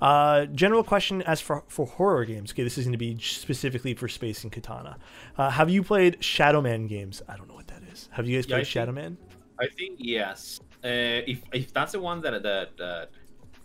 [0.00, 2.52] Uh, general question as for for horror games.
[2.52, 4.98] Okay, this is going to be specifically for Space and Katana.
[5.38, 7.22] Uh, have you played Shadow Man games?
[7.28, 8.08] I don't know what that is.
[8.12, 9.16] Have you guys Yeah, played Shadow Man?
[9.60, 10.60] I think yes.
[10.84, 13.10] Uh, if if that's the one that that that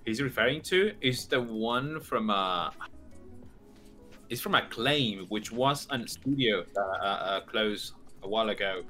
[0.06, 2.70] he's referring to, is the one from uh,
[4.30, 7.94] it's from Acclaim, which was a studio uh, uh, uh, closed
[8.24, 8.84] a while ago.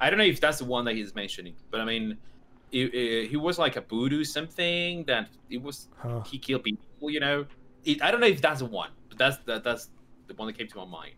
[0.00, 2.18] I don't know if that's the one that he's mentioning, but I mean,
[2.70, 6.22] he was like a voodoo something that it was Huh.
[6.22, 7.10] he killed people.
[7.10, 7.46] You know,
[7.84, 9.90] it, I don't know if that's the one, but that's that, that's
[10.26, 11.14] the one that came to my mind.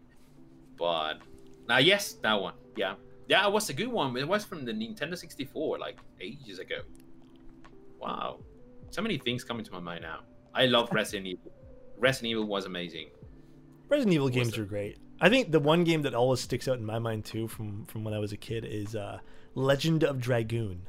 [0.77, 1.23] But
[1.69, 2.94] now, yes, that one, yeah.
[3.29, 4.17] Yeah, it was a good one.
[4.17, 6.81] It was from the Nintendo 64, like ages ago.
[8.01, 8.41] Wow.
[8.91, 10.21] So many things coming to my mind now.
[10.55, 11.53] I love Resident Evil.
[11.99, 13.11] Resident Evil was amazing.
[13.89, 14.99] Resident Evil games the- are great.
[15.21, 18.05] I think the one game that always sticks out in my mind too, from from
[18.05, 19.19] when I was a kid, is uh,
[19.55, 20.87] Legend of Dragoon.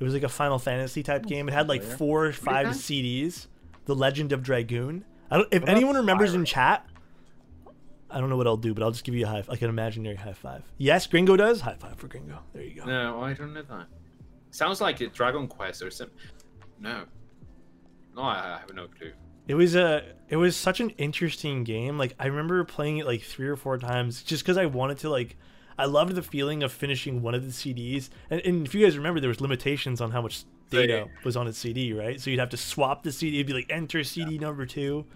[0.00, 1.48] It was like a Final Fantasy type game.
[1.48, 2.66] It had like four or five?
[2.68, 3.46] CDs.
[3.84, 5.04] The Legend of Dragoon.
[5.30, 5.48] I don't.
[5.52, 6.84] If anyone remembers in chat,
[8.12, 9.70] I don't know what I'll do, but I'll just give you a high, like an
[9.70, 10.62] imaginary high five.
[10.78, 11.60] Yes, Gringo does.
[11.60, 12.40] High five for Gringo.
[12.52, 12.84] There you go.
[12.84, 13.86] No, I don't know that.
[14.50, 16.16] Sounds like a Dragon Quest or something.
[16.78, 17.04] No.
[18.14, 19.12] No, I I have no clue.
[19.48, 21.98] It was a it was such an interesting game.
[21.98, 25.10] Like I remember playing it like three or four times just because I wanted to
[25.10, 25.36] like
[25.78, 28.10] I loved the feeling of finishing one of the CDs.
[28.30, 31.36] And, and if you guys remember, there was limitations on how much oh, data was
[31.36, 32.20] on its CD, right?
[32.20, 33.38] So you'd have to swap the CD.
[33.38, 35.06] It'd be like enter CD number two.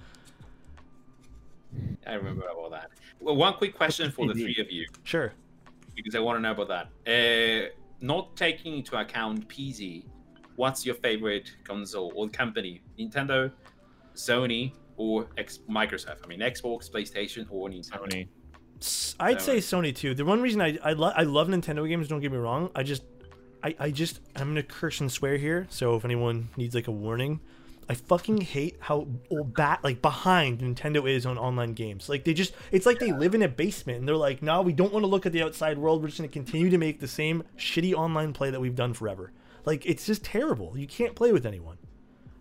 [2.07, 2.91] I remember about that.
[3.21, 5.33] Well, one quick question for the three of you, Sure.
[5.95, 6.89] because I want to know about that.
[7.07, 7.69] Uh,
[8.01, 10.05] not taking into account PC,
[10.57, 12.81] what's your favorite console or company?
[12.99, 13.51] Nintendo,
[14.15, 16.19] Sony, or X- Microsoft?
[16.25, 18.09] I mean, Xbox, PlayStation, or Nintendo?
[18.09, 18.29] Sony.
[18.81, 20.15] S- I'd say Sony too.
[20.15, 22.09] The one reason I I, lo- I love Nintendo games.
[22.09, 22.71] Don't get me wrong.
[22.75, 23.03] I just
[23.63, 25.67] I, I just I'm gonna curse and swear here.
[25.71, 27.41] So if anyone needs like a warning,
[27.89, 32.09] I fucking hate how old bat like behind Nintendo is on online games.
[32.09, 34.73] Like they just it's like they live in a basement and they're like, no, we
[34.73, 36.03] don't want to look at the outside world.
[36.03, 39.33] We're just gonna continue to make the same shitty online play that we've done forever.
[39.65, 40.77] Like it's just terrible.
[40.77, 41.79] You can't play with anyone.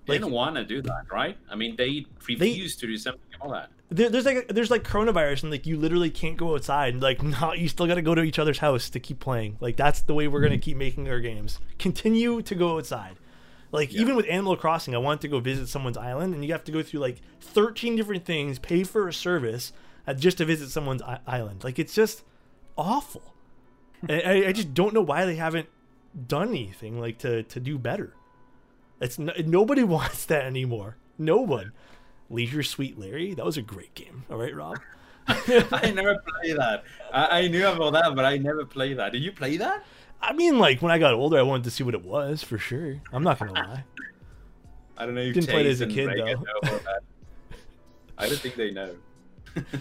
[0.07, 1.37] They don't want to do that, right?
[1.49, 3.69] I mean, they refuse to do something about that.
[3.89, 7.21] There, there's like there's like coronavirus and like you literally can't go outside and like
[7.41, 10.01] no you still got to go to each other's house to keep playing like that's
[10.01, 10.61] the way we're gonna mm-hmm.
[10.61, 13.15] keep making our games continue to go outside
[13.71, 16.63] like even with animal crossing i wanted to go visit someone's island and you have
[16.63, 19.73] to go through like 13 different things pay for a service
[20.07, 22.23] uh, just to visit someone's I- island like it's just
[22.77, 23.33] awful
[24.07, 25.67] I, I- I just don't know why they haven't
[26.27, 28.13] done anything like to to do better
[29.01, 31.71] it's no, nobody wants that anymore no one
[32.29, 33.35] Leisure Suit Larry.
[33.35, 34.23] That was a great game.
[34.31, 34.79] All right, Rob.
[35.27, 36.83] I never play that.
[37.13, 39.11] I, I knew about that, but I never play that.
[39.11, 39.85] Did you play that?
[40.21, 42.57] I mean, like when I got older, I wanted to see what it was for
[42.57, 42.95] sure.
[43.13, 43.83] I'm not gonna lie.
[44.97, 45.21] I don't know.
[45.21, 46.33] If you Didn't play it as a kid, Reagan though.
[46.33, 47.01] know about that.
[48.17, 48.95] I don't think they know.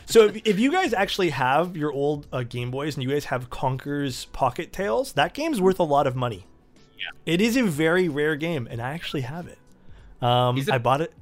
[0.07, 3.25] So if, if you guys actually have your old uh, Game Boys and you guys
[3.25, 6.47] have Conker's Pocket Tales, that game's worth a lot of money.
[6.97, 7.33] Yeah.
[7.35, 9.59] It is a very rare game, and I actually have it.
[10.23, 11.13] Um, it- I bought it.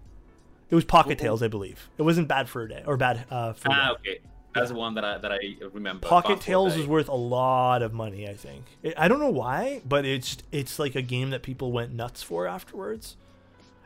[0.68, 1.88] It was Pocket Wh- Tales, I believe.
[1.96, 3.92] It wasn't bad for a day or bad uh, for a Ah, day.
[3.92, 4.18] okay.
[4.54, 5.38] That's the one that I that I
[5.72, 6.06] remember.
[6.06, 8.28] Pocket Bad Tales is worth a lot of money.
[8.28, 8.64] I think.
[8.82, 12.22] It, I don't know why, but it's it's like a game that people went nuts
[12.22, 13.16] for afterwards.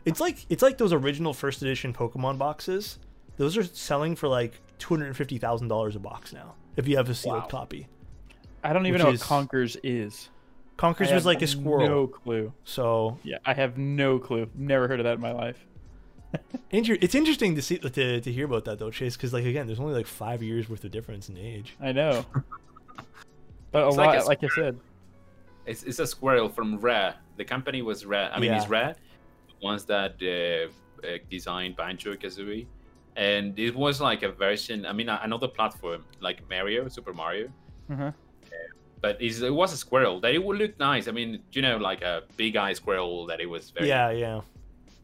[0.05, 2.99] It's like it's like those original first edition Pokemon boxes.
[3.37, 6.55] Those are selling for like two hundred and fifty thousand dollars a box now.
[6.77, 7.47] If you have a sealed Wow.
[7.47, 7.87] copy.
[8.65, 10.29] I don't even know is- what Conkers is.
[10.77, 11.89] Conkers was like a squirrel.
[11.89, 12.53] No clue.
[12.65, 14.51] So Yeah, I have no clue.
[14.55, 15.65] Never heard of that in my life.
[16.71, 19.67] Inter- it's interesting to see to, to hear about that though, Chase, because like again,
[19.67, 21.77] there's only like five years worth of difference in age.
[21.81, 22.25] I know.
[23.73, 24.79] But a It's lot, like a like I said,
[25.67, 27.15] It's, it's a squirrel from Rare.
[27.37, 28.31] The company was Rare.
[28.33, 28.95] I mean, it's Rare.
[29.61, 32.67] The ones that uh, uh, designed Banjo Kazooie,
[33.17, 34.87] and it was like a version.
[34.87, 37.49] I mean, another platform like Mario, Super Mario.
[37.91, 38.13] uh
[39.03, 41.07] but it's, it was a squirrel that it would look nice.
[41.07, 44.41] I mean, you know, like a big eye squirrel that it was very Yeah, yeah.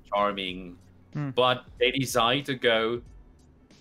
[0.08, 0.78] charming.
[1.14, 1.30] Hmm.
[1.30, 3.02] But they decided to go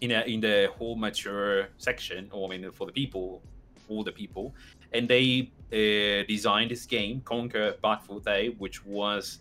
[0.02, 3.41] in a, in the whole mature section, or I mean, for the people,
[3.90, 4.53] all the people,
[4.94, 9.40] and they uh, designed this game, Conker Bad Fur Day, which was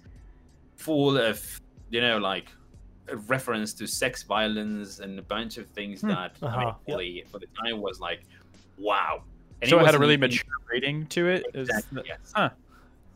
[0.77, 1.61] full of
[1.91, 2.51] you know like
[3.09, 6.09] a reference to sex violence and a bunch of things Hmm.
[6.09, 6.75] that I mean, Uh-huh,
[7.31, 8.21] for, the, time was like
[8.79, 9.23] wow.
[9.62, 11.45] And so it had a really mature rating to it.
[11.53, 12.33] Exactly, the- yes.
[12.35, 12.51] Huh.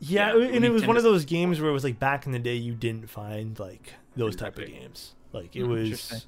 [0.07, 2.31] Yeah, Yeah, and it was one of those games where it was like back in
[2.31, 5.13] the day you didn't find like those type of games.
[5.33, 6.21] Like it Hmm, was Interesting.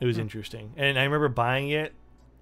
[0.00, 0.22] it was Hmm.
[0.22, 0.72] interesting.
[0.76, 1.92] And I remember buying it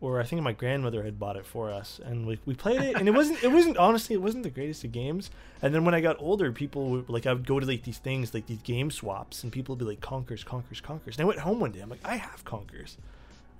[0.01, 2.97] or I think my grandmother had bought it for us and we, we played it
[2.97, 5.31] and it wasn't it wasn't honestly it wasn't the greatest of games.
[5.61, 7.99] And then when I got older, people would like I would go to like these
[7.99, 11.17] things like these game swaps and people would be like Conkers, Conkers, Conkers.
[11.17, 12.97] And I went home one day, I'm like, I have Conkers.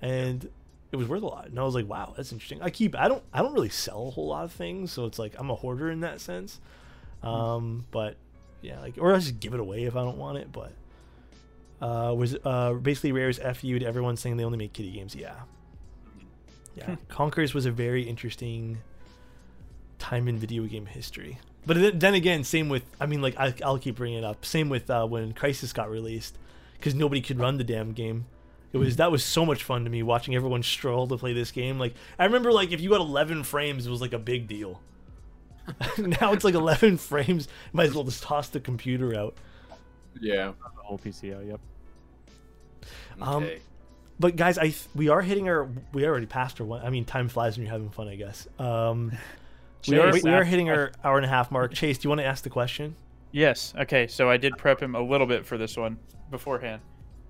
[0.01, 0.49] And
[0.91, 1.47] it was worth a lot.
[1.47, 2.61] And I was like, wow, that's interesting.
[2.61, 5.19] I keep I don't I don't really sell a whole lot of things, so it's
[5.19, 6.59] like I'm a hoarder in that sense.
[7.23, 8.15] Um, but
[8.61, 10.51] yeah, like or I just give it away if I don't want it.
[10.51, 10.73] But
[11.81, 15.15] uh, was uh basically Rare's fu to everyone saying they only make kiddie games.
[15.15, 15.35] Yeah,
[16.75, 16.95] yeah.
[17.09, 18.79] Conkers was a very interesting
[19.97, 21.39] time in video game history.
[21.65, 24.45] But then, again, same with I mean, like I, I'll keep bringing it up.
[24.45, 26.37] Same with uh, when Crysis got released
[26.73, 28.25] because nobody could run the damn game.
[28.71, 31.51] It was that was so much fun to me watching everyone stroll to play this
[31.51, 31.77] game.
[31.79, 34.81] Like I remember, like if you got 11 frames, it was like a big deal.
[35.97, 37.47] now it's like 11 frames.
[37.73, 39.35] Might as well just toss the computer out.
[40.19, 40.53] Yeah.
[40.75, 41.47] The whole PCO.
[41.47, 41.59] Yep.
[43.21, 43.59] Um, Okay.
[44.21, 46.81] But guys, I we are hitting our we already passed our one.
[46.85, 48.49] I mean, time flies when you're having fun, I guess.
[48.59, 49.13] Um,
[49.87, 51.73] we are Chase we are hitting our hour and a half mark.
[51.73, 52.95] Chase, do you want to ask the question?
[53.31, 53.73] Yes.
[53.79, 54.07] Okay.
[54.07, 55.97] So I did prep him a little bit for this one
[56.31, 56.81] beforehand,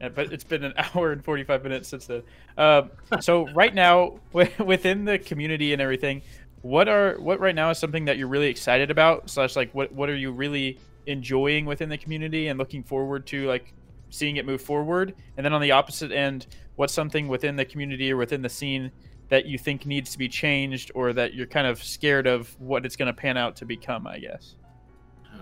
[0.01, 2.23] Uh, but it's been an hour and forty-five minutes since then.
[2.57, 2.89] Um,
[3.19, 6.23] so right now, within the community and everything,
[6.61, 9.29] what are what right now is something that you're really excited about?
[9.29, 13.47] Slash, like, what what are you really enjoying within the community and looking forward to,
[13.47, 13.73] like,
[14.09, 15.15] seeing it move forward?
[15.37, 18.91] And then on the opposite end, what's something within the community or within the scene
[19.29, 22.85] that you think needs to be changed, or that you're kind of scared of what
[22.85, 24.07] it's going to pan out to become?
[24.07, 24.55] I guess.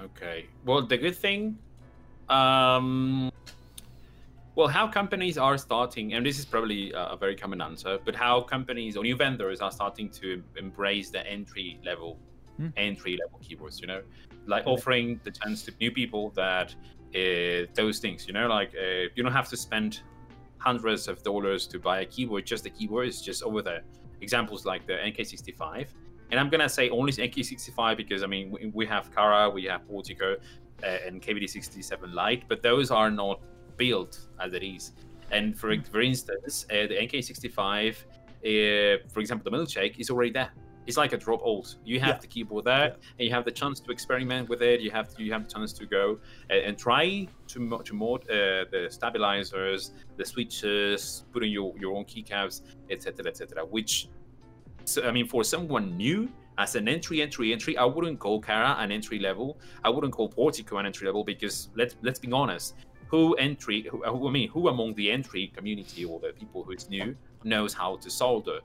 [0.04, 0.46] Okay.
[0.66, 1.58] Well, the good thing,
[2.30, 3.32] um,
[4.58, 8.42] well, how companies are starting, and this is probably a very common answer, but how
[8.42, 12.18] companies or new vendors are starting to embrace the entry level,
[12.58, 12.70] Hmm.
[12.76, 13.80] entry level keyboards.
[13.80, 14.02] You know,
[14.48, 16.74] like offering the chance to new people that
[17.14, 18.26] uh, those things.
[18.28, 20.02] You know, like uh, you don't have to spend
[20.58, 22.48] hundreds of dollars to buy a keyboard.
[22.48, 23.84] Just the keyboard is just over there.
[24.22, 25.90] Examples like the NK65
[26.32, 29.88] and I'm gonna say only NK65 because I mean we, we have Kara, we have
[29.88, 30.36] Portico,
[30.84, 33.40] uh, and KBD67 Lite, but those are not
[33.78, 34.94] built as it is.
[35.32, 40.52] And for for instance, uh, the NK65, uh, for example, the milkshake is already there.
[40.86, 41.76] It's like a drop alt.
[41.84, 42.20] You have Yeah.
[42.22, 44.80] the keyboard there, and you have the chance to experiment with it.
[44.80, 46.18] You have you have the chance to go
[46.50, 51.94] and, and try to to mod uh, the stabilizers, the switches, put in your your
[51.98, 53.66] own keycaps, etc., etc.
[53.66, 54.08] Which
[54.86, 58.78] so, I mean, for someone new, as an entry, entry, entry, I wouldn't call Kara
[58.80, 59.60] an entry level.
[59.84, 62.76] I wouldn't call Portico an entry level because let's let's be honest.
[63.10, 63.84] Who entry?
[63.84, 66.90] Who, uh, who- I mean, who among the entry community or the people who is
[66.90, 68.60] new knows how to solder?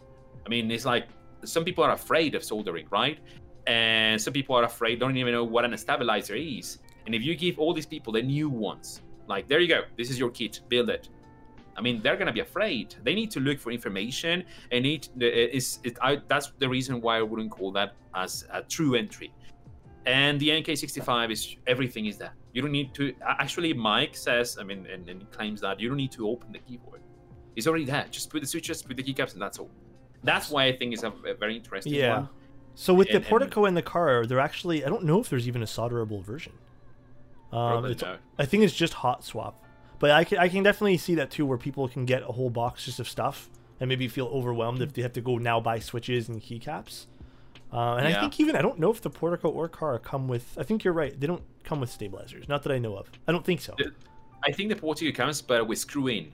[0.45, 1.07] I mean, it's like
[1.45, 3.19] some people are afraid of soldering, right?
[3.67, 6.79] And some people are afraid, don't even know what an stabilizer is.
[7.07, 10.11] And if you give all these people the new ones, like there you go, this
[10.11, 11.09] is your kit, build it.
[11.77, 12.95] I mean, they're gonna be afraid.
[13.03, 15.79] They need to look for information, and it is.
[15.85, 15.97] it,
[16.29, 19.33] that's the reason why I wouldn't call that as a true entry.
[20.07, 22.33] And the NK65 is everything is there.
[22.53, 23.15] You don't need to.
[23.27, 26.59] Actually, Mike says, I mean, and, and claims that you don't need to open the
[26.59, 27.01] keyboard.
[27.55, 28.07] It's already there.
[28.11, 29.71] Just put the switches, put the keycaps, and that's all.
[30.25, 32.15] That's why I think it's a, a very interesting Yeah.
[32.21, 32.29] one.
[32.75, 35.29] So with the And- and- Portico and the car, they're actually I don't know if
[35.29, 36.53] there's even a solderable version.
[37.53, 38.17] Um, no.
[38.39, 39.63] I think it's just hot swap,
[39.99, 42.49] but I can I can definitely see that too, where people can get a whole
[42.51, 45.79] box just of stuff and maybe feel overwhelmed if they have to go now buy
[45.79, 47.07] switches and keycaps.
[47.73, 50.57] Uh, and I think even I don't know if the Portico or car come with.
[50.59, 51.19] I think you're right.
[51.19, 52.49] They don't come with stabilizers.
[52.49, 53.11] Not that I know of.
[53.27, 53.75] I don't think so.
[54.45, 56.33] I think the Portico comes, but with screw in.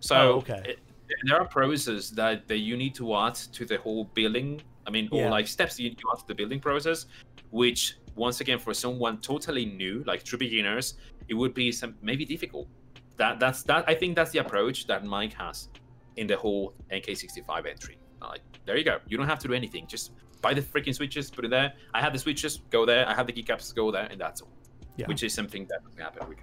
[0.00, 0.62] So Oh, okay.
[0.64, 0.78] it-
[1.26, 4.62] there are processes that, that you need to add to the whole building.
[4.86, 5.26] I mean, Yeah.
[5.26, 7.06] or like steps you need to add to the building process,
[7.50, 10.94] which once again for someone totally new, like true beginners,
[11.28, 12.68] it would be some maybe difficult.
[13.16, 13.84] That that's that.
[13.88, 15.68] I think that's the approach that Mike has
[16.16, 17.98] in the whole NK65 entry.
[18.28, 18.98] Like there you go.
[19.08, 19.86] You don't have to do anything.
[19.86, 21.72] Just buy the freaking switches, put it there.
[21.94, 23.08] I have the switches, go there.
[23.08, 24.52] I have the keycaps, go there, and that's all.
[24.96, 25.06] Yeah.
[25.06, 26.38] Which is something that doesn't happen with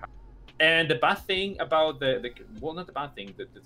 [0.59, 3.33] And the bad thing about the, the well, not the bad thing.
[3.37, 3.61] The, the,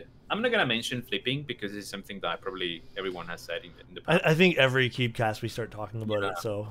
[0.00, 3.72] uh, I'm not gonna mention flipping because it's something that probably everyone has said in,
[3.88, 4.26] in the I, past.
[4.26, 6.30] I think every Keepcast we start talking about Yeah.
[6.30, 6.38] it.
[6.38, 6.68] So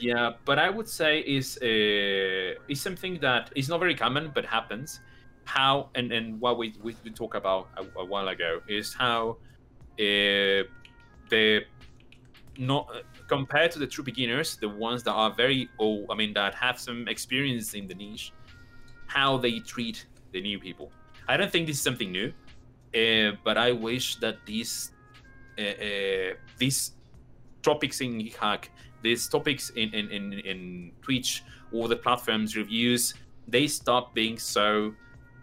[0.00, 4.44] Yeah, but I would say is uh, is something that is not very common but
[4.44, 5.00] happens.
[5.44, 9.36] How and and what we we, talked about a, a while ago is how
[9.98, 10.64] uh,
[11.28, 11.64] the
[12.56, 12.90] not
[13.28, 16.78] compared to the true beginners, the ones that are very old, I mean that have
[16.78, 18.32] some experience in the niche,
[19.06, 20.90] how they treat the new people.
[21.28, 22.32] I don't think this is something new,
[22.94, 24.92] uh, but I wish that these
[25.58, 26.92] uh, these
[27.62, 28.70] topics in hack
[29.04, 33.14] these topics in, in, in, in Twitch or the platforms reviews,
[33.46, 34.94] they stop being so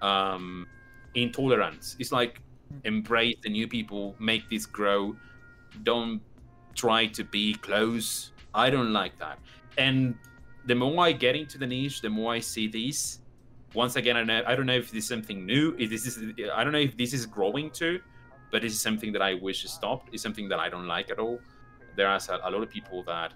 [0.01, 0.67] um,
[1.15, 1.95] intolerant.
[1.99, 2.41] It's like
[2.83, 5.15] embrace the new people, make this grow.
[5.83, 6.21] Don't
[6.75, 8.31] try to be close.
[8.53, 9.39] I don't like that.
[9.77, 10.15] And
[10.65, 13.19] the more I get into the niche, the more I see these.
[13.73, 15.75] Once again, I know, I don't know if this is something new.
[15.79, 18.01] If this is, I don't know if this is growing too,
[18.51, 20.09] but this is something that I wish stopped.
[20.13, 21.39] It's something that I don't like at all.
[21.95, 23.33] There are a, a lot of people that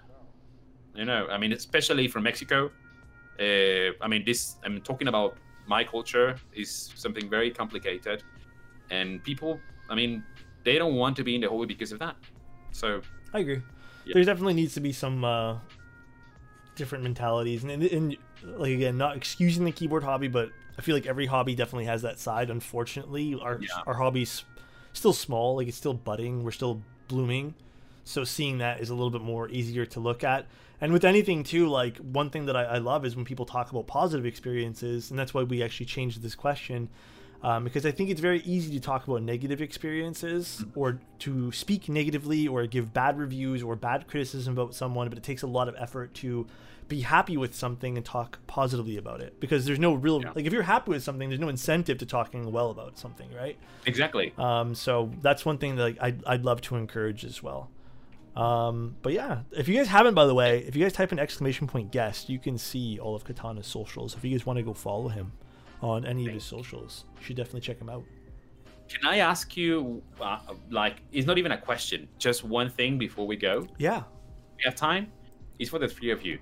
[0.96, 2.70] you know i mean especially from mexico
[3.38, 5.36] uh, i mean this i'm talking about
[5.66, 8.22] my culture is something very complicated
[8.90, 9.60] and people
[9.90, 10.22] i mean
[10.64, 12.16] they don't want to be in the hobby because of that
[12.72, 13.00] so
[13.32, 13.60] I agree.
[14.04, 14.14] Yeah.
[14.14, 15.58] There definitely needs to be some uh,
[16.74, 20.94] different mentalities, and, and, and like again, not excusing the keyboard hobby, but I feel
[20.94, 22.50] like every hobby definitely has that side.
[22.50, 23.68] Unfortunately, our Yeah.
[23.86, 24.44] our hobby's
[24.92, 27.54] still small, like it's still budding, we're still blooming,
[28.04, 30.46] so seeing that is a little bit more easier to look at.
[30.80, 33.70] And with anything too, like one thing that I, I love is when people talk
[33.70, 36.88] about positive experiences, and that's why we actually changed this question
[37.42, 41.88] um, because I think it's very easy to talk about negative experiences or to speak
[41.88, 45.68] negatively or give bad reviews or bad criticism about someone, but it takes a lot
[45.68, 46.46] of effort to
[46.88, 50.32] be happy with something and talk positively about it because there's no real Yeah.
[50.34, 53.56] like if you're happy with something, there's no incentive to talking well about something, right?
[53.86, 57.70] exactly Um, so that's one thing that like, I'd, I'd love to encourage as well.
[58.36, 61.18] Um, but yeah, if you guys haven't, by the way, if you guys type in
[61.18, 64.14] exclamation point guest, you can see all of Katana's socials.
[64.14, 65.32] If you guys want to go follow him
[65.80, 68.04] on any of his socials, you should definitely check him out.
[68.88, 70.38] can i ask you uh,
[70.70, 74.02] like it's not even a question just one thing before we go Yeah.
[74.56, 75.04] we have time
[75.58, 76.38] it's for the three of you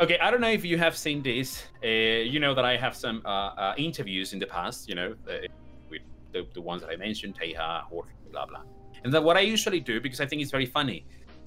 [0.00, 1.48] okay i don't know if you have seen this
[1.82, 1.88] uh,
[2.32, 3.28] you know that i have some uh,
[3.64, 5.32] uh, interviews in the past you know uh,
[5.90, 6.02] with
[6.32, 8.62] the, the ones that i mentioned Taeha jorge blah blah
[9.02, 10.98] and then what i usually do because i think it's very funny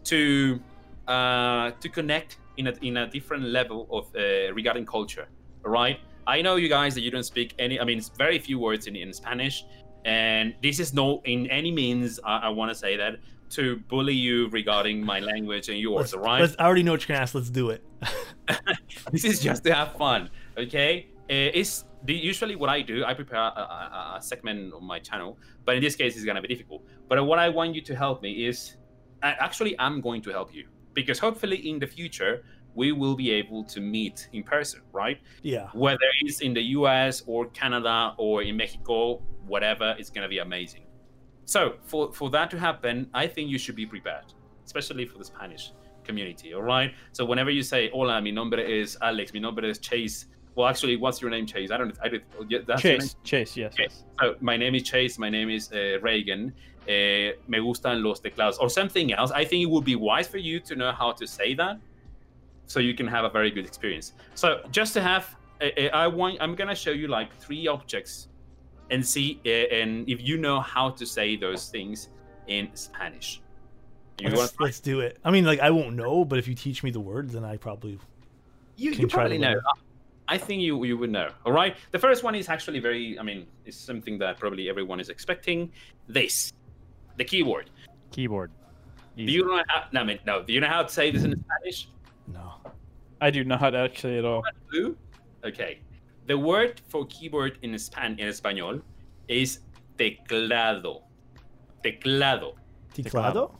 [0.06, 0.60] to
[1.07, 5.28] uh, to connect in a, in a different level of uh, regarding culture
[5.64, 5.99] right?
[6.28, 8.88] i know you guys that you don't speak any i mean it's very few words
[8.88, 9.65] in, in spanish
[10.06, 13.15] and this is no in any means i, I want to say that
[13.52, 17.02] to bully you regarding my language and yours Let's, right let's- I already know what
[17.02, 17.36] you're gonna ask.
[17.36, 17.84] Let's do it.
[19.11, 23.14] this is just to have fun okay uh, it's the, usually what i do i
[23.14, 26.48] prepare a, a, a segment on my channel but in this case it's to be
[26.48, 28.78] difficult but what i want you to help me is
[29.23, 32.43] I, actually i'm going to help you because hopefully in the future
[32.73, 35.68] we will be able to meet in person right yeah.
[35.73, 40.39] whether it's in the us or canada or in mexico whatever it's going to be
[40.39, 40.84] amazing
[41.45, 44.26] so for for that to happen i think you should be prepared
[44.65, 45.73] especially for the spanish
[46.03, 49.77] community all right so whenever you say hola mi nombre es alex mi nombre es
[49.77, 50.26] chase
[50.56, 52.10] well actually what's your name chase i don't i
[52.48, 52.81] yeah, that's?
[52.81, 53.84] Chase, Chase, yes, Okay.
[53.84, 54.03] yes.
[54.19, 55.18] So my name is Chase.
[55.18, 56.53] My name is uh, Reagan.
[56.84, 59.32] Uh, me gustan los teclados, or something else.
[59.32, 61.78] I think it would be wise for you to know how to say that,
[62.66, 64.14] so you can have a very good experience.
[64.34, 66.38] So just to have, uh, uh, I want.
[66.41, 68.30] I'm gonna show you like three objects,
[68.90, 72.10] and see, uh, and if you know how to say those things
[72.48, 73.41] in Spanish.
[74.20, 75.18] You Let's, let's do it.
[75.24, 77.58] I mean, like I won't know, but if you teach me the word, then I
[77.58, 77.99] probably
[78.76, 79.60] You, you probably know.
[80.28, 81.30] I think you you would know.
[81.45, 81.76] All right.
[81.91, 83.20] The first one is actually very.
[83.20, 85.72] I mean, it's something that probably everyone is expecting.
[86.08, 86.53] This,
[87.22, 87.69] the keyword.
[88.11, 88.52] Keyboard.
[89.15, 89.84] Do you know how?
[89.91, 90.41] No, I mean, no.
[90.41, 91.88] Do you know how to say this in Spanish?
[92.27, 92.53] no.
[93.22, 94.43] I do not actually at all.
[94.72, 94.98] Blue.
[95.45, 95.80] Okay.
[96.26, 98.81] The word for keyboard in Span in español
[99.27, 99.60] is
[99.98, 101.03] teclado.
[101.84, 102.56] Teclado.
[102.93, 103.52] Teclado?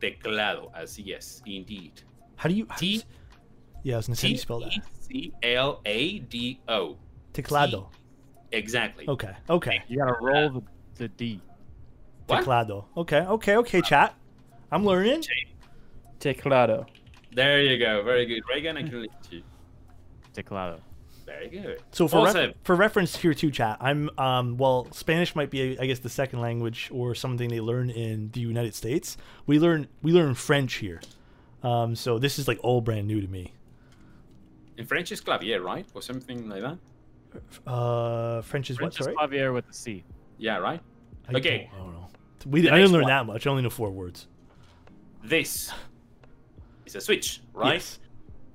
[0.00, 0.70] Teclado.
[0.76, 2.02] Así es, indeed.
[2.36, 2.66] How do you?
[2.68, 3.00] how do you
[3.82, 4.72] yeah, I was gonna say how do T you spell that.
[4.72, 6.96] E C L A D O.
[7.32, 7.88] Teclado.
[8.52, 9.08] Exactly.
[9.08, 9.34] Okay.
[9.48, 9.82] Okay.
[9.88, 10.62] You gotta roll uh, the,
[10.96, 11.40] the D.
[12.30, 12.38] What?
[12.38, 12.86] Teclado.
[12.96, 13.20] Okay.
[13.20, 13.56] Okay.
[13.56, 13.80] Okay.
[13.82, 14.14] Chat.
[14.72, 15.24] I'm learning.
[16.18, 16.86] Teclado.
[17.32, 18.02] There you go.
[18.02, 18.42] Very good.
[18.48, 19.42] Reagan, I can lead you.
[20.32, 20.80] Teclado.
[21.26, 21.80] Very good.
[21.92, 23.76] So for Also- ref- for reference here too, chat.
[23.80, 27.88] I'm um well, Spanish might be I guess the second language or something they learn
[27.90, 29.16] in the United States.
[29.46, 31.00] We learn we learn French here.
[31.62, 33.52] Um, so this is like all brand new to me.
[34.76, 36.78] In French, it's clavier, right, or something like that.
[37.70, 38.94] Uh, French is what?
[38.94, 40.02] French is clavier with the C.
[40.38, 40.80] Yeah, right.
[41.28, 41.68] I Okay.
[41.70, 41.99] don't- I don't know.
[42.46, 43.10] We, I didn't learn one.
[43.10, 43.46] that much.
[43.46, 44.26] I only know four words.
[45.22, 45.72] This
[46.86, 47.74] is a switch, right?
[47.74, 47.98] Yes.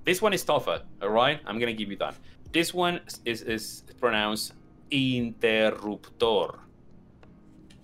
[0.03, 1.39] This one is tougher, all right?
[1.45, 2.15] I'm gonna give you that.
[2.51, 4.53] This one is is pronounced
[4.91, 6.59] interruptor.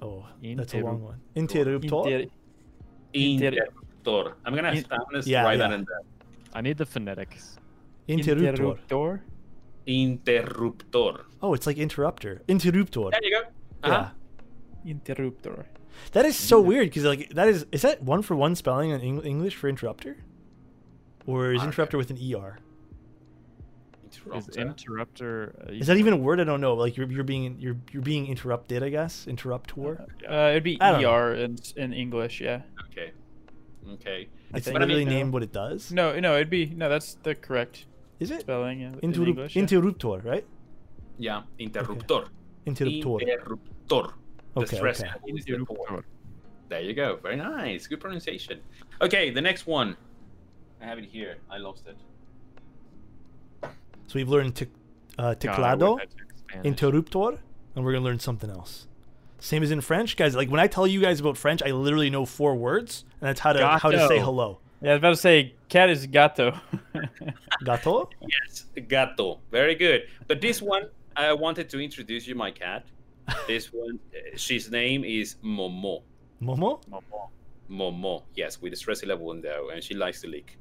[0.02, 1.19] Oh, that's a long one.
[1.36, 1.84] Interruptor.
[1.84, 2.32] Inter-
[3.14, 3.52] Inter-
[4.03, 4.34] Interruptor.
[4.45, 6.02] I'm gonna, In- I'm gonna Yeah, write that in there.
[6.53, 7.57] I need the phonetics.
[8.07, 8.78] Interruptor.
[8.90, 9.22] Interruptor.
[9.88, 11.26] Interruptor.
[11.41, 12.41] Oh, it's like interrupter.
[12.48, 13.11] Interruptor.
[13.11, 13.41] There you go.
[13.90, 14.10] Uh-huh.
[14.84, 14.94] Yeah.
[14.94, 15.65] Interruptor.
[16.13, 19.01] That is so weird because like that is is that one for one spelling in
[19.01, 20.18] Eng- English for interrupter,
[21.26, 22.59] or is I don't interrupter with an er?
[24.13, 24.61] Is Interrupter.
[24.61, 25.55] interrupter?
[25.68, 26.39] Uh, Is that even a word?
[26.41, 26.73] I don't know.
[26.73, 28.84] Like you're you're being you're you're being interrupted.
[28.84, 30.05] I guess interruptor.
[30.30, 31.13] Uh, it'd be I don't know.
[31.13, 32.63] ER in, in English, yeah.
[32.91, 33.11] Okay.
[33.93, 34.27] Okay.
[34.53, 35.91] It's think- But I literally mean, named what it does.
[35.93, 36.89] No, no, it'd be no.
[36.89, 37.85] That's the correct
[38.19, 38.41] Is it?
[38.41, 39.55] spelling in, in Interrup- English.
[39.55, 39.63] yeah.
[39.63, 40.45] interruptor, right?
[41.18, 41.43] Yeah.
[41.57, 42.27] Interruptor.
[42.68, 43.22] Interruptor.
[43.22, 44.13] Interruptor.
[44.53, 45.10] The Okay, stress okay.
[45.10, 45.88] level is the Interruptor.
[45.88, 46.06] point.
[46.69, 47.18] There you go.
[47.18, 47.88] Very nice.
[47.88, 48.60] Good pronunciation.
[49.02, 49.95] Okay, the next one.
[50.82, 51.38] I have it here.
[51.49, 51.98] I lost it.
[53.64, 54.69] So we've learned tic,
[55.18, 56.65] uh, God, teclado, wish I took Spanish.
[56.80, 57.40] interruptor,
[57.76, 58.88] and we're gonna learn something else.
[59.40, 60.36] Same as in French, guys.
[60.36, 63.40] Like when I tell you guys about French, I literally know four words, and that's
[63.40, 64.60] how to how to say hello.
[64.82, 66.60] Yeah, I was about to say cat is gato.
[67.64, 68.10] Gato.
[68.28, 69.40] Yes, gato.
[69.52, 70.07] Very good.
[70.28, 72.86] But this one, I wanted to introduce you my cat.
[73.48, 76.03] This one, uh, she's name is Momo.
[76.41, 76.82] Momo.
[76.90, 77.30] Momo.
[77.70, 78.24] Momo.
[78.36, 80.58] Yes, with a stress level in there, and she likes to lick.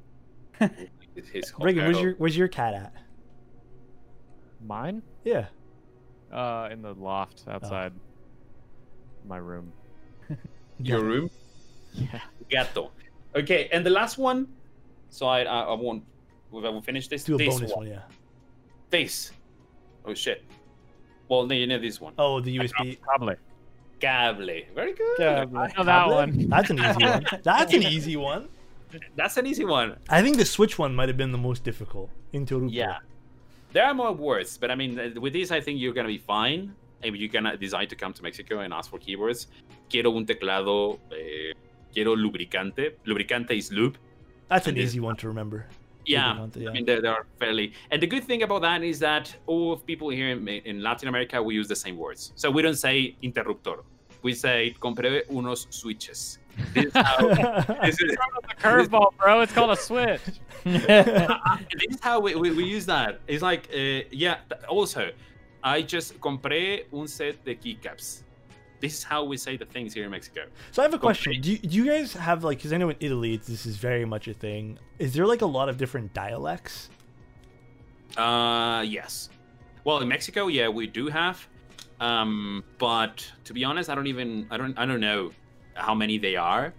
[1.15, 2.93] It's his Reagan, where's your where's your cat at?
[4.65, 5.01] Mine?
[5.25, 5.47] Yeah.
[6.31, 7.91] Uh, in the loft outside
[9.27, 9.73] my room.
[10.79, 11.29] your room?
[11.93, 12.21] Yeah.
[12.49, 12.91] Gato.
[13.35, 14.47] Okay, and the last one.
[15.09, 16.03] So I I, I won't.
[16.53, 17.25] I will finish this.
[17.25, 17.79] Do a this bonus one.
[17.79, 18.03] one, yeah.
[18.89, 19.31] This.
[20.05, 20.43] Oh shit.
[21.31, 22.13] Well, no, you know this one.
[22.17, 22.99] Oh, the USB.
[22.99, 23.35] Probably.
[24.01, 24.47] Cable.
[24.75, 25.15] Very good.
[25.15, 25.59] Cable.
[25.59, 26.15] I know that Tablet?
[26.15, 26.49] one.
[26.49, 27.25] That's an easy one.
[27.43, 28.49] That's an easy one.
[29.15, 29.95] That's an easy one.
[30.09, 32.09] I think the Switch one might have been the most difficult.
[32.33, 32.73] Interruptor.
[32.73, 32.97] Yeah.
[33.71, 36.17] There are more words, but I mean, uh, with this, I think you're gonna be
[36.17, 36.75] fine.
[37.01, 39.47] If you're gonna decide to come to Mexico and ask for keywords,
[39.89, 41.53] quiero un teclado, eh,
[41.93, 42.97] quiero lubricante.
[43.05, 43.97] Lubricante is lube.
[44.49, 45.65] That's an easy one to remember.
[46.05, 46.69] Yeah, Lubricante, yeah.
[46.69, 47.73] I mean, they they are fairly.
[47.91, 51.07] And the good thing about that is that all of people here in, in Latin
[51.07, 52.33] America, we use the same words.
[52.35, 53.83] So we don't say interruptor.
[54.23, 56.39] We say compré unos switches.
[56.73, 57.27] This is how,
[57.83, 58.15] this is,
[58.49, 59.41] A curveball, bro.
[59.41, 60.21] It's called a switch.
[60.63, 63.21] this is how we, we, we use that.
[63.27, 64.37] It's like, uh, yeah,
[64.67, 65.11] also,
[65.63, 68.23] I just compré un set de keycaps.
[68.81, 70.45] This is how we say the things here in Mexico.
[70.71, 71.39] So I have a question.
[71.39, 72.57] Do you, do you guys have like?
[72.57, 74.79] Because I know in Italy it's, this is very much a thing.
[74.97, 76.89] Is there like a lot of different dialects?
[78.17, 79.29] Uh, yes.
[79.83, 81.47] Well, in Mexico, yeah, we do have.
[81.99, 85.31] Um, but to be honest, I don't even I don't I don't know
[85.75, 86.73] how many they are.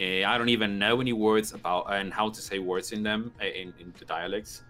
[0.00, 3.32] Uh, I don't even know any words about and how to say words in them
[3.40, 4.62] uh, in, in the dialects.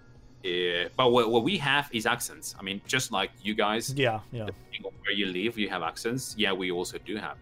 [0.44, 2.54] Uh, but what, what we have is accents.
[2.58, 4.46] I mean, just like you guys, Yeah, yeah.
[4.46, 6.34] depending on where you live, you have accents.
[6.38, 7.38] Yeah, we also do have.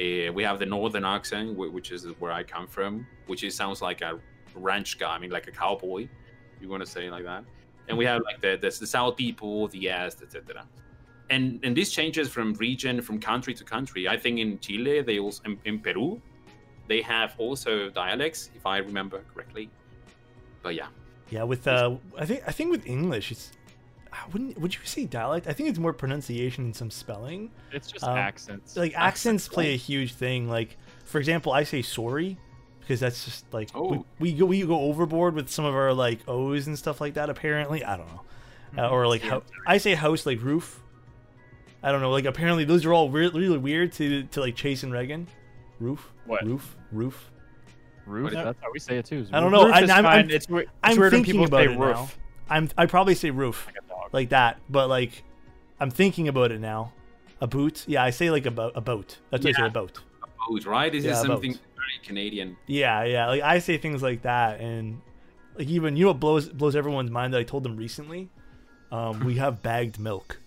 [0.00, 3.82] Uh, we have the northern accent, which is where I come from, which is, sounds
[3.82, 4.18] like a
[4.54, 5.14] ranch guy.
[5.14, 6.08] I mean, like a cowboy.
[6.60, 7.44] You want to say like that?
[7.88, 10.64] And we have like the the, the south people, the yes, etc.
[11.30, 14.08] And and this changes from region, from country to country.
[14.08, 16.20] I think in Chile, they also in, in Peru,
[16.86, 19.68] they have also dialects, if I remember correctly.
[20.62, 20.88] But yeah,
[21.30, 23.52] Yeah, with uh, I think I think with English, it's
[24.12, 25.46] I wouldn't would you say dialect?
[25.46, 27.50] I think it's more pronunciation and some spelling.
[27.72, 28.76] It's just Um, accents.
[28.76, 30.48] Like accents play a huge thing.
[30.48, 32.38] Like for example, I say sorry
[32.80, 34.06] because that's just like we, Oh.
[34.18, 37.28] we go we go overboard with some of our like O's and stuff like that.
[37.28, 40.82] Apparently, I don't know, uh, or like how I say house like roof.
[41.82, 42.10] I don't know.
[42.10, 45.26] Like apparently, those are all re- really weird to to like Chase and Reagan.
[45.78, 46.10] Roof.
[46.24, 46.44] What?
[46.44, 46.76] Roof.
[46.90, 47.30] Roof.
[48.08, 48.24] Roof.
[48.24, 49.18] What is- That's how we say it too.
[49.18, 49.64] is I don't know.
[49.66, 50.16] Roof I- is I'm- fine.
[50.18, 51.96] I'm- it's, it's I'm weird when thinking people about say it roof.
[51.96, 52.08] now.
[52.50, 54.08] I'm I probably say roof Like a dog.
[54.12, 55.22] like that, but like
[55.80, 56.92] I'm thinking about it now.
[57.40, 57.84] A boot?
[57.86, 59.18] Yeah, I say like a, bo- a boat.
[59.30, 60.00] That's what I say a boat.
[60.24, 60.90] A boat, right?
[60.90, 61.26] This Yeah, is boat.
[61.26, 62.56] something very Canadian.
[62.66, 63.28] Yeah, yeah.
[63.28, 65.00] Like I say things like that, and
[65.56, 68.28] like even you know what blows blows everyone's mind that I told them recently.
[68.90, 70.40] Um, we have bagged milk.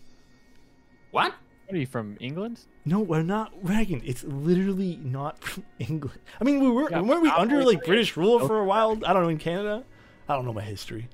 [1.12, 1.34] What?
[1.68, 2.60] What are you from England?
[2.84, 4.02] No, we're not Reagan.
[4.04, 6.20] It's literally not from England.
[6.40, 7.76] I mean, we were Yeah, weren't we under probably.
[7.76, 9.00] like British rule for a while?
[9.06, 9.84] I don't know in Canada.
[10.28, 11.08] I don't know my history.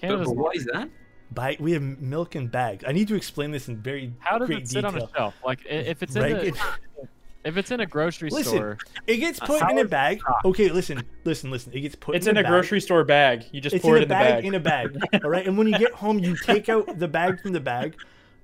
[0.08, 0.88] Canada's but what is that?
[1.30, 2.84] Bag, we have milk in bags.
[2.86, 4.28] I need to explain this in very deep detail.
[4.30, 5.02] How does great it sit detail.
[5.02, 5.34] on a shelf?
[5.44, 6.54] Like if it's in Reagan.
[6.96, 7.08] the
[7.44, 10.20] If it's in a grocery Listen, store, It gets put in a solid bag.
[10.44, 11.72] Okay, listen, listen, listen.
[11.74, 12.14] It gets put.
[12.16, 12.22] In a bag.
[12.22, 12.50] It's in, in a bag.
[12.50, 13.44] grocery store bag.
[13.52, 14.90] You just It's pour in it in the bag, It's in a bag.
[14.90, 15.24] in a bag.
[15.24, 17.96] All right, and when you get home, you take out the bag from the bag,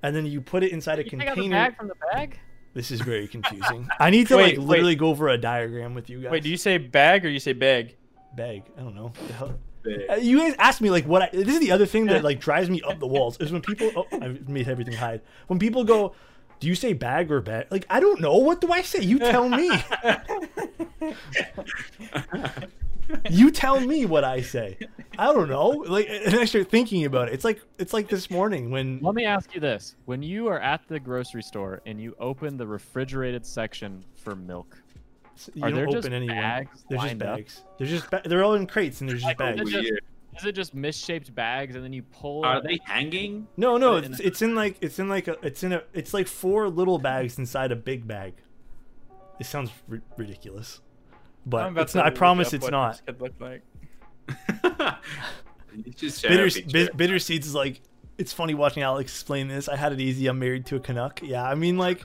[0.03, 1.49] and then you put it inside a you take out container.
[1.49, 2.39] the bag from the bag.
[2.75, 3.89] This is very confusing.
[3.99, 4.69] I need to Wait, like wait.
[4.69, 6.31] literally go over a diagram with you guys.
[6.31, 7.97] Wait, do you say bag or you say bag?
[8.37, 8.63] bag?
[8.79, 9.13] I don't know.
[9.17, 9.59] What the hell?
[10.11, 11.31] Uh, You guys ask me like what I.
[11.33, 13.91] This is the other thing that like drives me up the walls is when people.
[13.97, 15.23] Oh, I made everything hide.
[15.49, 16.15] When people go,
[16.61, 17.67] do you say bag or bag?
[17.71, 18.37] Like I don't know.
[18.37, 19.01] What do I say?
[19.01, 19.71] You tell me.
[23.31, 24.79] you tell me what I say.
[25.19, 25.69] I don't know.
[25.69, 27.35] Like and I start thinking about it.
[27.35, 30.61] It's like it's like this morning when Let me ask you this: When you are
[30.61, 34.81] at the grocery store and you open the refrigerated section for milk,
[35.55, 36.37] you Are don't there open just anyone.
[36.37, 37.37] bags There's just lined up?
[37.37, 37.65] bags.
[37.79, 39.61] There's just ba- they're all in crates and there's just Like, bags.
[39.63, 40.05] is it just- Weird.
[40.39, 42.45] is it just misshaped bags and then you pull?
[42.45, 43.47] Are they hanging?
[43.57, 45.63] No, no, Put it in it's, a- it's in like it's in like a it's
[45.63, 48.35] in a it's like four little bags inside a big bag.
[49.39, 50.90] It sounds ri- ridiculous, I'm
[51.47, 52.07] but it's not.
[52.07, 52.93] I promise it's not.
[52.93, 53.63] this could look like.
[55.73, 56.87] You just Bitter, a picture.
[56.87, 57.81] Bi- Bitter Seeds is like
[58.19, 59.69] it's funny watching Alex explain this.
[59.69, 60.27] I had it easy.
[60.27, 61.21] I'm married to a Canuck.
[61.23, 62.05] Yeah, I mean like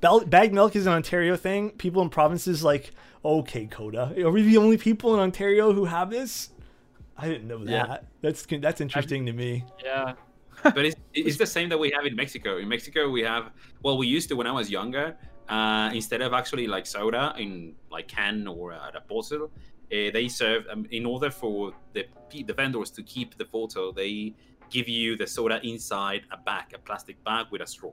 [0.00, 1.70] bal- bagged milk is an Ontario thing.
[1.70, 2.92] People in provinces like
[3.24, 4.14] okay, Coda.
[4.24, 6.50] Are we the only people in Ontario who have this?
[7.16, 7.86] I didn't know Yeah.
[7.86, 8.06] that.
[8.22, 9.64] That's that's interesting to me.
[9.84, 10.14] yeah.
[10.62, 12.58] but it's, it's the same that we have in Mexico.
[12.58, 13.50] In Mexico, we have
[13.82, 15.16] well, we used to when I was younger.
[15.52, 19.50] Uh, instead of actually like soda in like can or at a bottle,
[19.92, 23.92] uh, they serve um, in order for the the vendors to keep the photo.
[23.92, 24.34] They
[24.70, 27.92] give you the soda inside a bag, a plastic bag with a straw.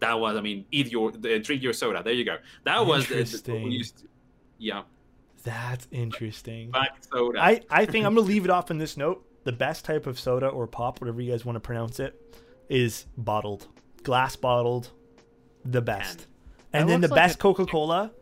[0.00, 2.02] That was, I mean, eat your the, drink your soda.
[2.02, 2.38] There you go.
[2.64, 3.38] That was the, the.
[3.38, 4.08] To,
[4.58, 4.82] yeah,
[5.44, 6.72] That's interesting.
[6.72, 7.40] bag soda.
[7.40, 9.24] I, I think I'm gonna leave it off on this note.
[9.44, 12.12] The best type of soda or pop, whatever you guys want to pronounce it,
[12.68, 13.68] is bottled,
[14.02, 14.90] glass bottled,
[15.64, 16.22] the best.
[16.22, 16.26] And
[16.72, 18.12] That then the like best a- Coca Cola,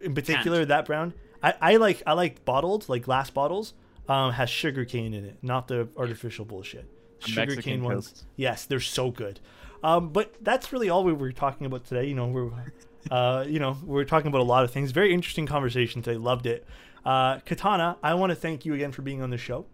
[0.00, 1.14] in particular, that brown.
[1.42, 3.74] I, I like I like bottled, like glass bottles.
[4.08, 6.86] Um, has sugar cane in it, not the artificial bullshit.
[7.20, 9.38] Sugar Mexican cane ones, yes, they're so good.
[9.84, 12.06] Um, but that's really all we were talking about today.
[12.06, 12.50] You know, we're
[13.10, 14.90] uh, you know, we're talking about a lot of things.
[14.90, 16.16] Very interesting conversation today.
[16.16, 16.66] Loved it.
[17.04, 19.66] Uh, Katana, I want to thank you again for being on the show.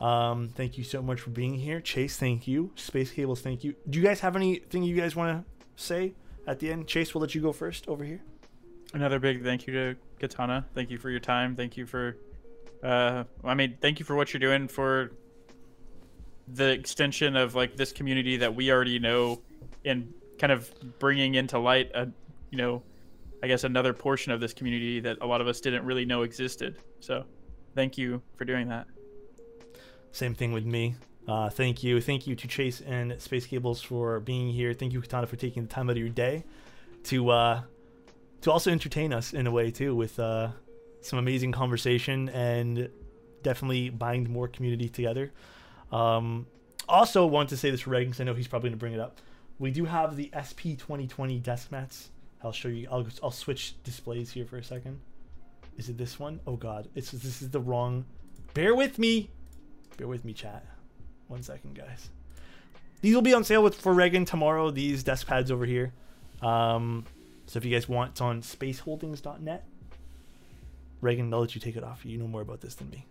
[0.00, 1.80] Um, thank you so much for being here.
[1.80, 2.70] Chase, thank you.
[2.76, 3.74] Space Cables, thank you.
[3.88, 6.14] Do you guys have anything you guys want to say
[6.46, 6.86] at the end?
[6.86, 8.20] Chase, we'll let you go first over here.
[8.94, 10.64] Another big thank you to Katana.
[10.74, 11.56] Thank you for your time.
[11.56, 12.16] Thank you for,
[12.82, 15.12] uh, I mean, thank you for what you're doing for
[16.48, 19.42] the extension of like this community that we already know,
[19.84, 22.08] and kind of bringing into light a,
[22.50, 22.82] you know,
[23.42, 26.22] I guess another portion of this community that a lot of us didn't really know
[26.22, 26.76] existed.
[27.00, 27.24] So,
[27.74, 28.86] thank you for doing that.
[30.12, 30.94] Same thing with me.
[31.28, 32.00] Uh, thank you.
[32.00, 34.72] Thank you to Chase and Space Cables for being here.
[34.72, 36.44] Thank you, Katana, for taking the time out of your day
[37.04, 37.62] to uh,
[38.42, 40.48] to also entertain us in a way too with uh,
[41.00, 42.88] some amazing conversation and
[43.42, 45.32] definitely bind more community together.
[45.90, 46.46] Um,
[46.88, 48.92] also, want to say this for Reagan because I know he's probably going to bring
[48.92, 49.20] it up.
[49.58, 52.10] We do have the SP 2020 desk mats.
[52.42, 52.86] I'll show you.
[52.90, 55.00] I'll, I'll switch displays here for a second.
[55.76, 56.40] Is it this one?
[56.46, 58.04] Oh God, it's this is the wrong.
[58.54, 59.30] Bear with me.
[59.96, 60.64] Bear with me, chat.
[61.28, 62.10] One second, guys.
[63.00, 64.70] These will be on sale with for Reagan tomorrow.
[64.70, 65.92] These desk pads over here.
[66.42, 67.04] Um,
[67.46, 69.64] so if you guys want, it's on spaceholdings.net.
[71.00, 72.04] Reagan, I'll let you take it off.
[72.04, 73.06] You know more about this than me.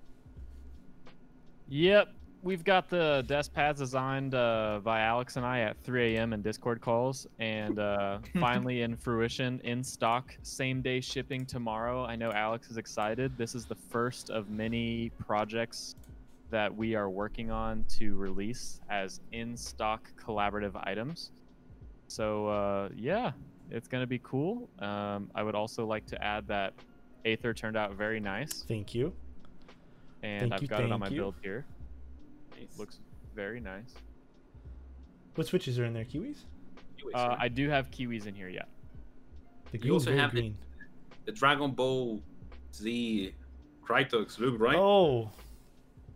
[1.67, 2.09] Yep,
[2.43, 6.33] we've got the desk pads designed uh, by Alex and I at 3 a.m.
[6.33, 12.05] in Discord calls, and uh, finally in fruition, in stock, same day shipping tomorrow.
[12.05, 13.37] I know Alex is excited.
[13.37, 15.95] This is the first of many projects
[16.51, 21.31] that we are working on to release as in stock collaborative items.
[22.07, 23.31] So uh, yeah,
[23.71, 24.69] it's gonna be cool.
[24.79, 26.73] Um, I would also like to add that
[27.25, 29.11] Aether turned out very nice, Thank you.
[30.21, 31.17] and Thank I've you, got it on my you.
[31.17, 31.65] build here.
[32.57, 32.77] Nice.
[32.77, 32.99] Looks
[33.35, 33.95] very nice.
[35.33, 36.05] What switches are in there?
[36.05, 36.37] Kiwis?
[36.97, 37.37] Anyways, Uh, right?
[37.41, 38.61] I do have kiwis in here, yeah.
[39.71, 40.57] The You green's also have the- green.
[41.25, 42.21] the Dragon Ball
[42.73, 43.33] Z
[43.83, 44.75] Krytox look, right?
[44.77, 45.31] Oh.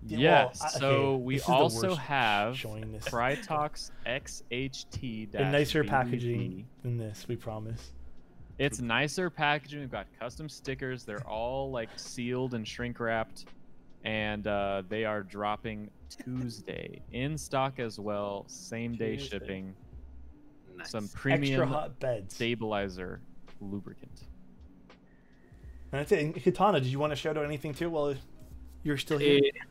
[0.07, 0.61] Yeah, well, yes.
[0.61, 3.03] I- okay, so we this is the also worst have showing this.
[3.05, 5.31] Krytox XHT.
[5.31, 7.91] The nicer packaging than this, we promise.
[8.57, 9.79] It's nicer packaging.
[9.81, 11.03] We've got custom stickers.
[11.05, 13.45] They're all like sealed and shrink wrapped,
[14.03, 18.45] and uh, they are dropping Tuesday in stock as well.
[18.47, 19.39] Same day Tuesday.
[19.39, 19.75] shipping.
[20.77, 20.91] Nice.
[20.91, 22.35] Some Extra premium hot beds.
[22.35, 23.19] stabilizer
[23.61, 24.23] lubricant.
[25.91, 26.19] And that's it.
[26.19, 28.13] And Katana, did you want to shout out anything too while
[28.83, 29.39] you're still here?
[29.43, 29.65] Uh,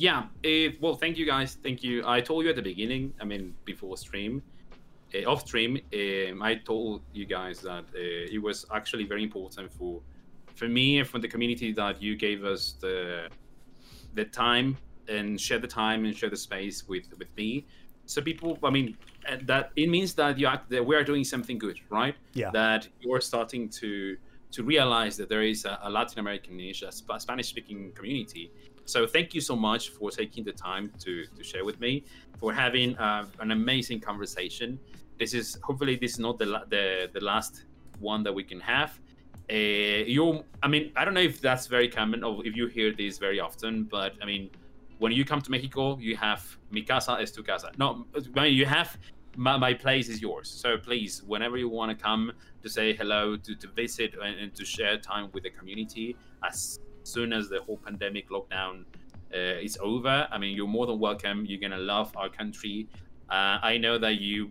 [0.00, 0.24] yeah.
[0.44, 1.58] Uh, well, thank you guys.
[1.62, 2.02] Thank you.
[2.06, 3.12] I told you at the beginning.
[3.20, 4.42] I mean, before stream,
[5.14, 9.70] uh, off stream, um, I told you guys that uh, it was actually very important
[9.70, 10.00] for
[10.54, 13.28] for me and for the community that you gave us the
[14.14, 14.76] the time
[15.08, 17.66] and share the time and share the space with with me.
[18.06, 18.96] So people, I mean,
[19.42, 22.16] that it means that you act, that we are doing something good, right?
[22.32, 22.50] Yeah.
[22.52, 24.16] That you're starting to
[24.52, 28.50] to realize that there is a, a Latin American niche, a Sp- Spanish-speaking community.
[28.84, 32.04] So thank you so much for taking the time to to share with me,
[32.38, 34.78] for having uh, an amazing conversation.
[35.18, 37.64] This is hopefully this is not the the the last
[38.00, 38.98] one that we can have.
[39.50, 42.92] Uh, you, I mean, I don't know if that's very common or if you hear
[42.92, 44.48] this very often, but I mean,
[44.98, 47.72] when you come to Mexico, you have mi casa es tu casa.
[47.76, 48.96] No, I mean, you have
[49.36, 50.48] my, my place is yours.
[50.48, 52.32] So please, whenever you want to come
[52.62, 56.78] to say hello, to, to visit, and, and to share time with the community, as
[57.04, 58.84] soon as the whole pandemic lockdown
[59.34, 61.44] uh, is over, I mean, you're more than welcome.
[61.46, 62.88] You're gonna love our country.
[63.28, 64.50] Uh, I know that you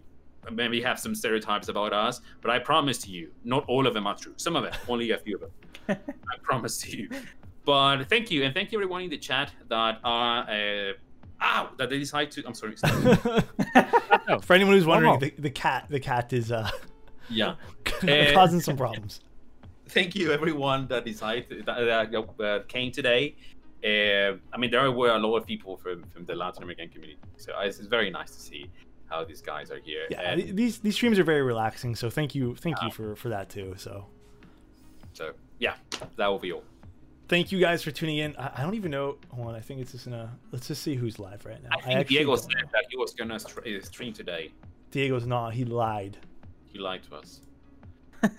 [0.51, 4.07] maybe have some stereotypes about us, but I promise to you, not all of them
[4.07, 4.33] are true.
[4.37, 5.51] Some of them, only a few of them.
[5.89, 7.09] I promise to you.
[7.65, 10.49] But thank you, and thank you everyone in the chat that are.
[10.49, 10.93] Uh,
[11.41, 11.69] Ow!
[11.77, 12.43] That they decide to.
[12.45, 12.75] I'm sorry.
[14.41, 16.69] For anyone who's wondering, the, the cat the cat is uh,
[17.29, 17.55] yeah.
[18.33, 19.21] Causing some problems.
[19.89, 23.35] Thank you everyone that decided that, that uh, came today.
[23.83, 27.19] Uh, I mean, there were a lot of people from, from the Latin American community,
[27.37, 28.69] so it's, it's very nice to see
[29.09, 30.05] how these guys are here.
[30.09, 31.95] Yeah, And these these streams are very relaxing.
[31.95, 33.75] So thank you, thank you for for that too.
[33.77, 34.05] So
[35.13, 35.75] so yeah,
[36.17, 36.63] that will be all.
[37.29, 38.35] thank you guys for tuning in.
[38.37, 39.17] I, I don't even know.
[39.29, 40.29] Hold on, I think it's just gonna.
[40.51, 41.69] Let's just see who's live right now.
[41.71, 42.69] I think actually Diego said know.
[42.73, 44.51] that he was gonna uh, stream today.
[44.91, 45.53] Diego's not.
[45.53, 46.17] He lied.
[46.65, 47.41] He lied to us.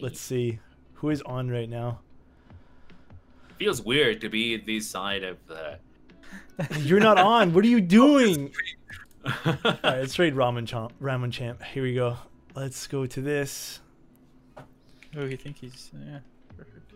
[0.00, 0.58] Let's see
[0.96, 2.00] who is on right now.
[3.58, 5.78] Feels weird to be this side of the.
[6.80, 7.54] You're not on.
[7.54, 8.52] What are you doing?
[9.46, 10.92] All right, let's trade Ramen Champ.
[11.00, 11.62] Ramen Champ.
[11.62, 12.16] Here we go.
[12.54, 13.80] Let's go to this.
[15.16, 16.18] Oh, you think he's yeah.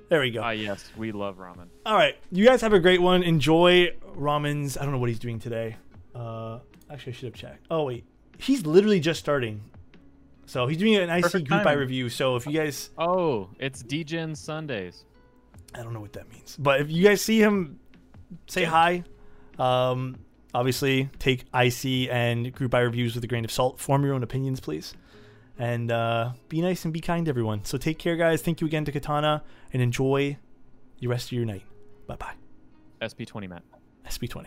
[0.08, 0.42] There we go.
[0.42, 1.68] Ah, yes, we love ramen.
[1.86, 3.22] All right, you guys have a great one.
[3.22, 4.76] Enjoy Ramen's.
[4.76, 5.76] I don't know what he's doing today.
[6.14, 6.58] Uh,
[6.90, 7.66] actually, I should have checked.
[7.70, 8.04] Oh wait,
[8.38, 9.62] he's literally just starting.
[10.50, 12.08] So he's doing an IC group buy review.
[12.08, 15.04] So if you guys, Oh, it's DGen Sundays.
[15.76, 17.78] I don't know what that means, but if you guys see him,
[18.48, 19.04] say hi.
[19.60, 20.16] Um,
[20.52, 23.78] obviously, take IC and group buy reviews with a grain of salt.
[23.78, 24.94] Form your own opinions, please,
[25.56, 27.64] and uh, be nice and be kind to everyone.
[27.64, 28.42] So take care, guys.
[28.42, 30.36] Thank you again to Katana, and enjoy
[30.98, 31.62] the rest of your night.
[32.08, 32.34] Bye bye.
[33.00, 33.62] SP20 mat.
[34.04, 34.46] SP20.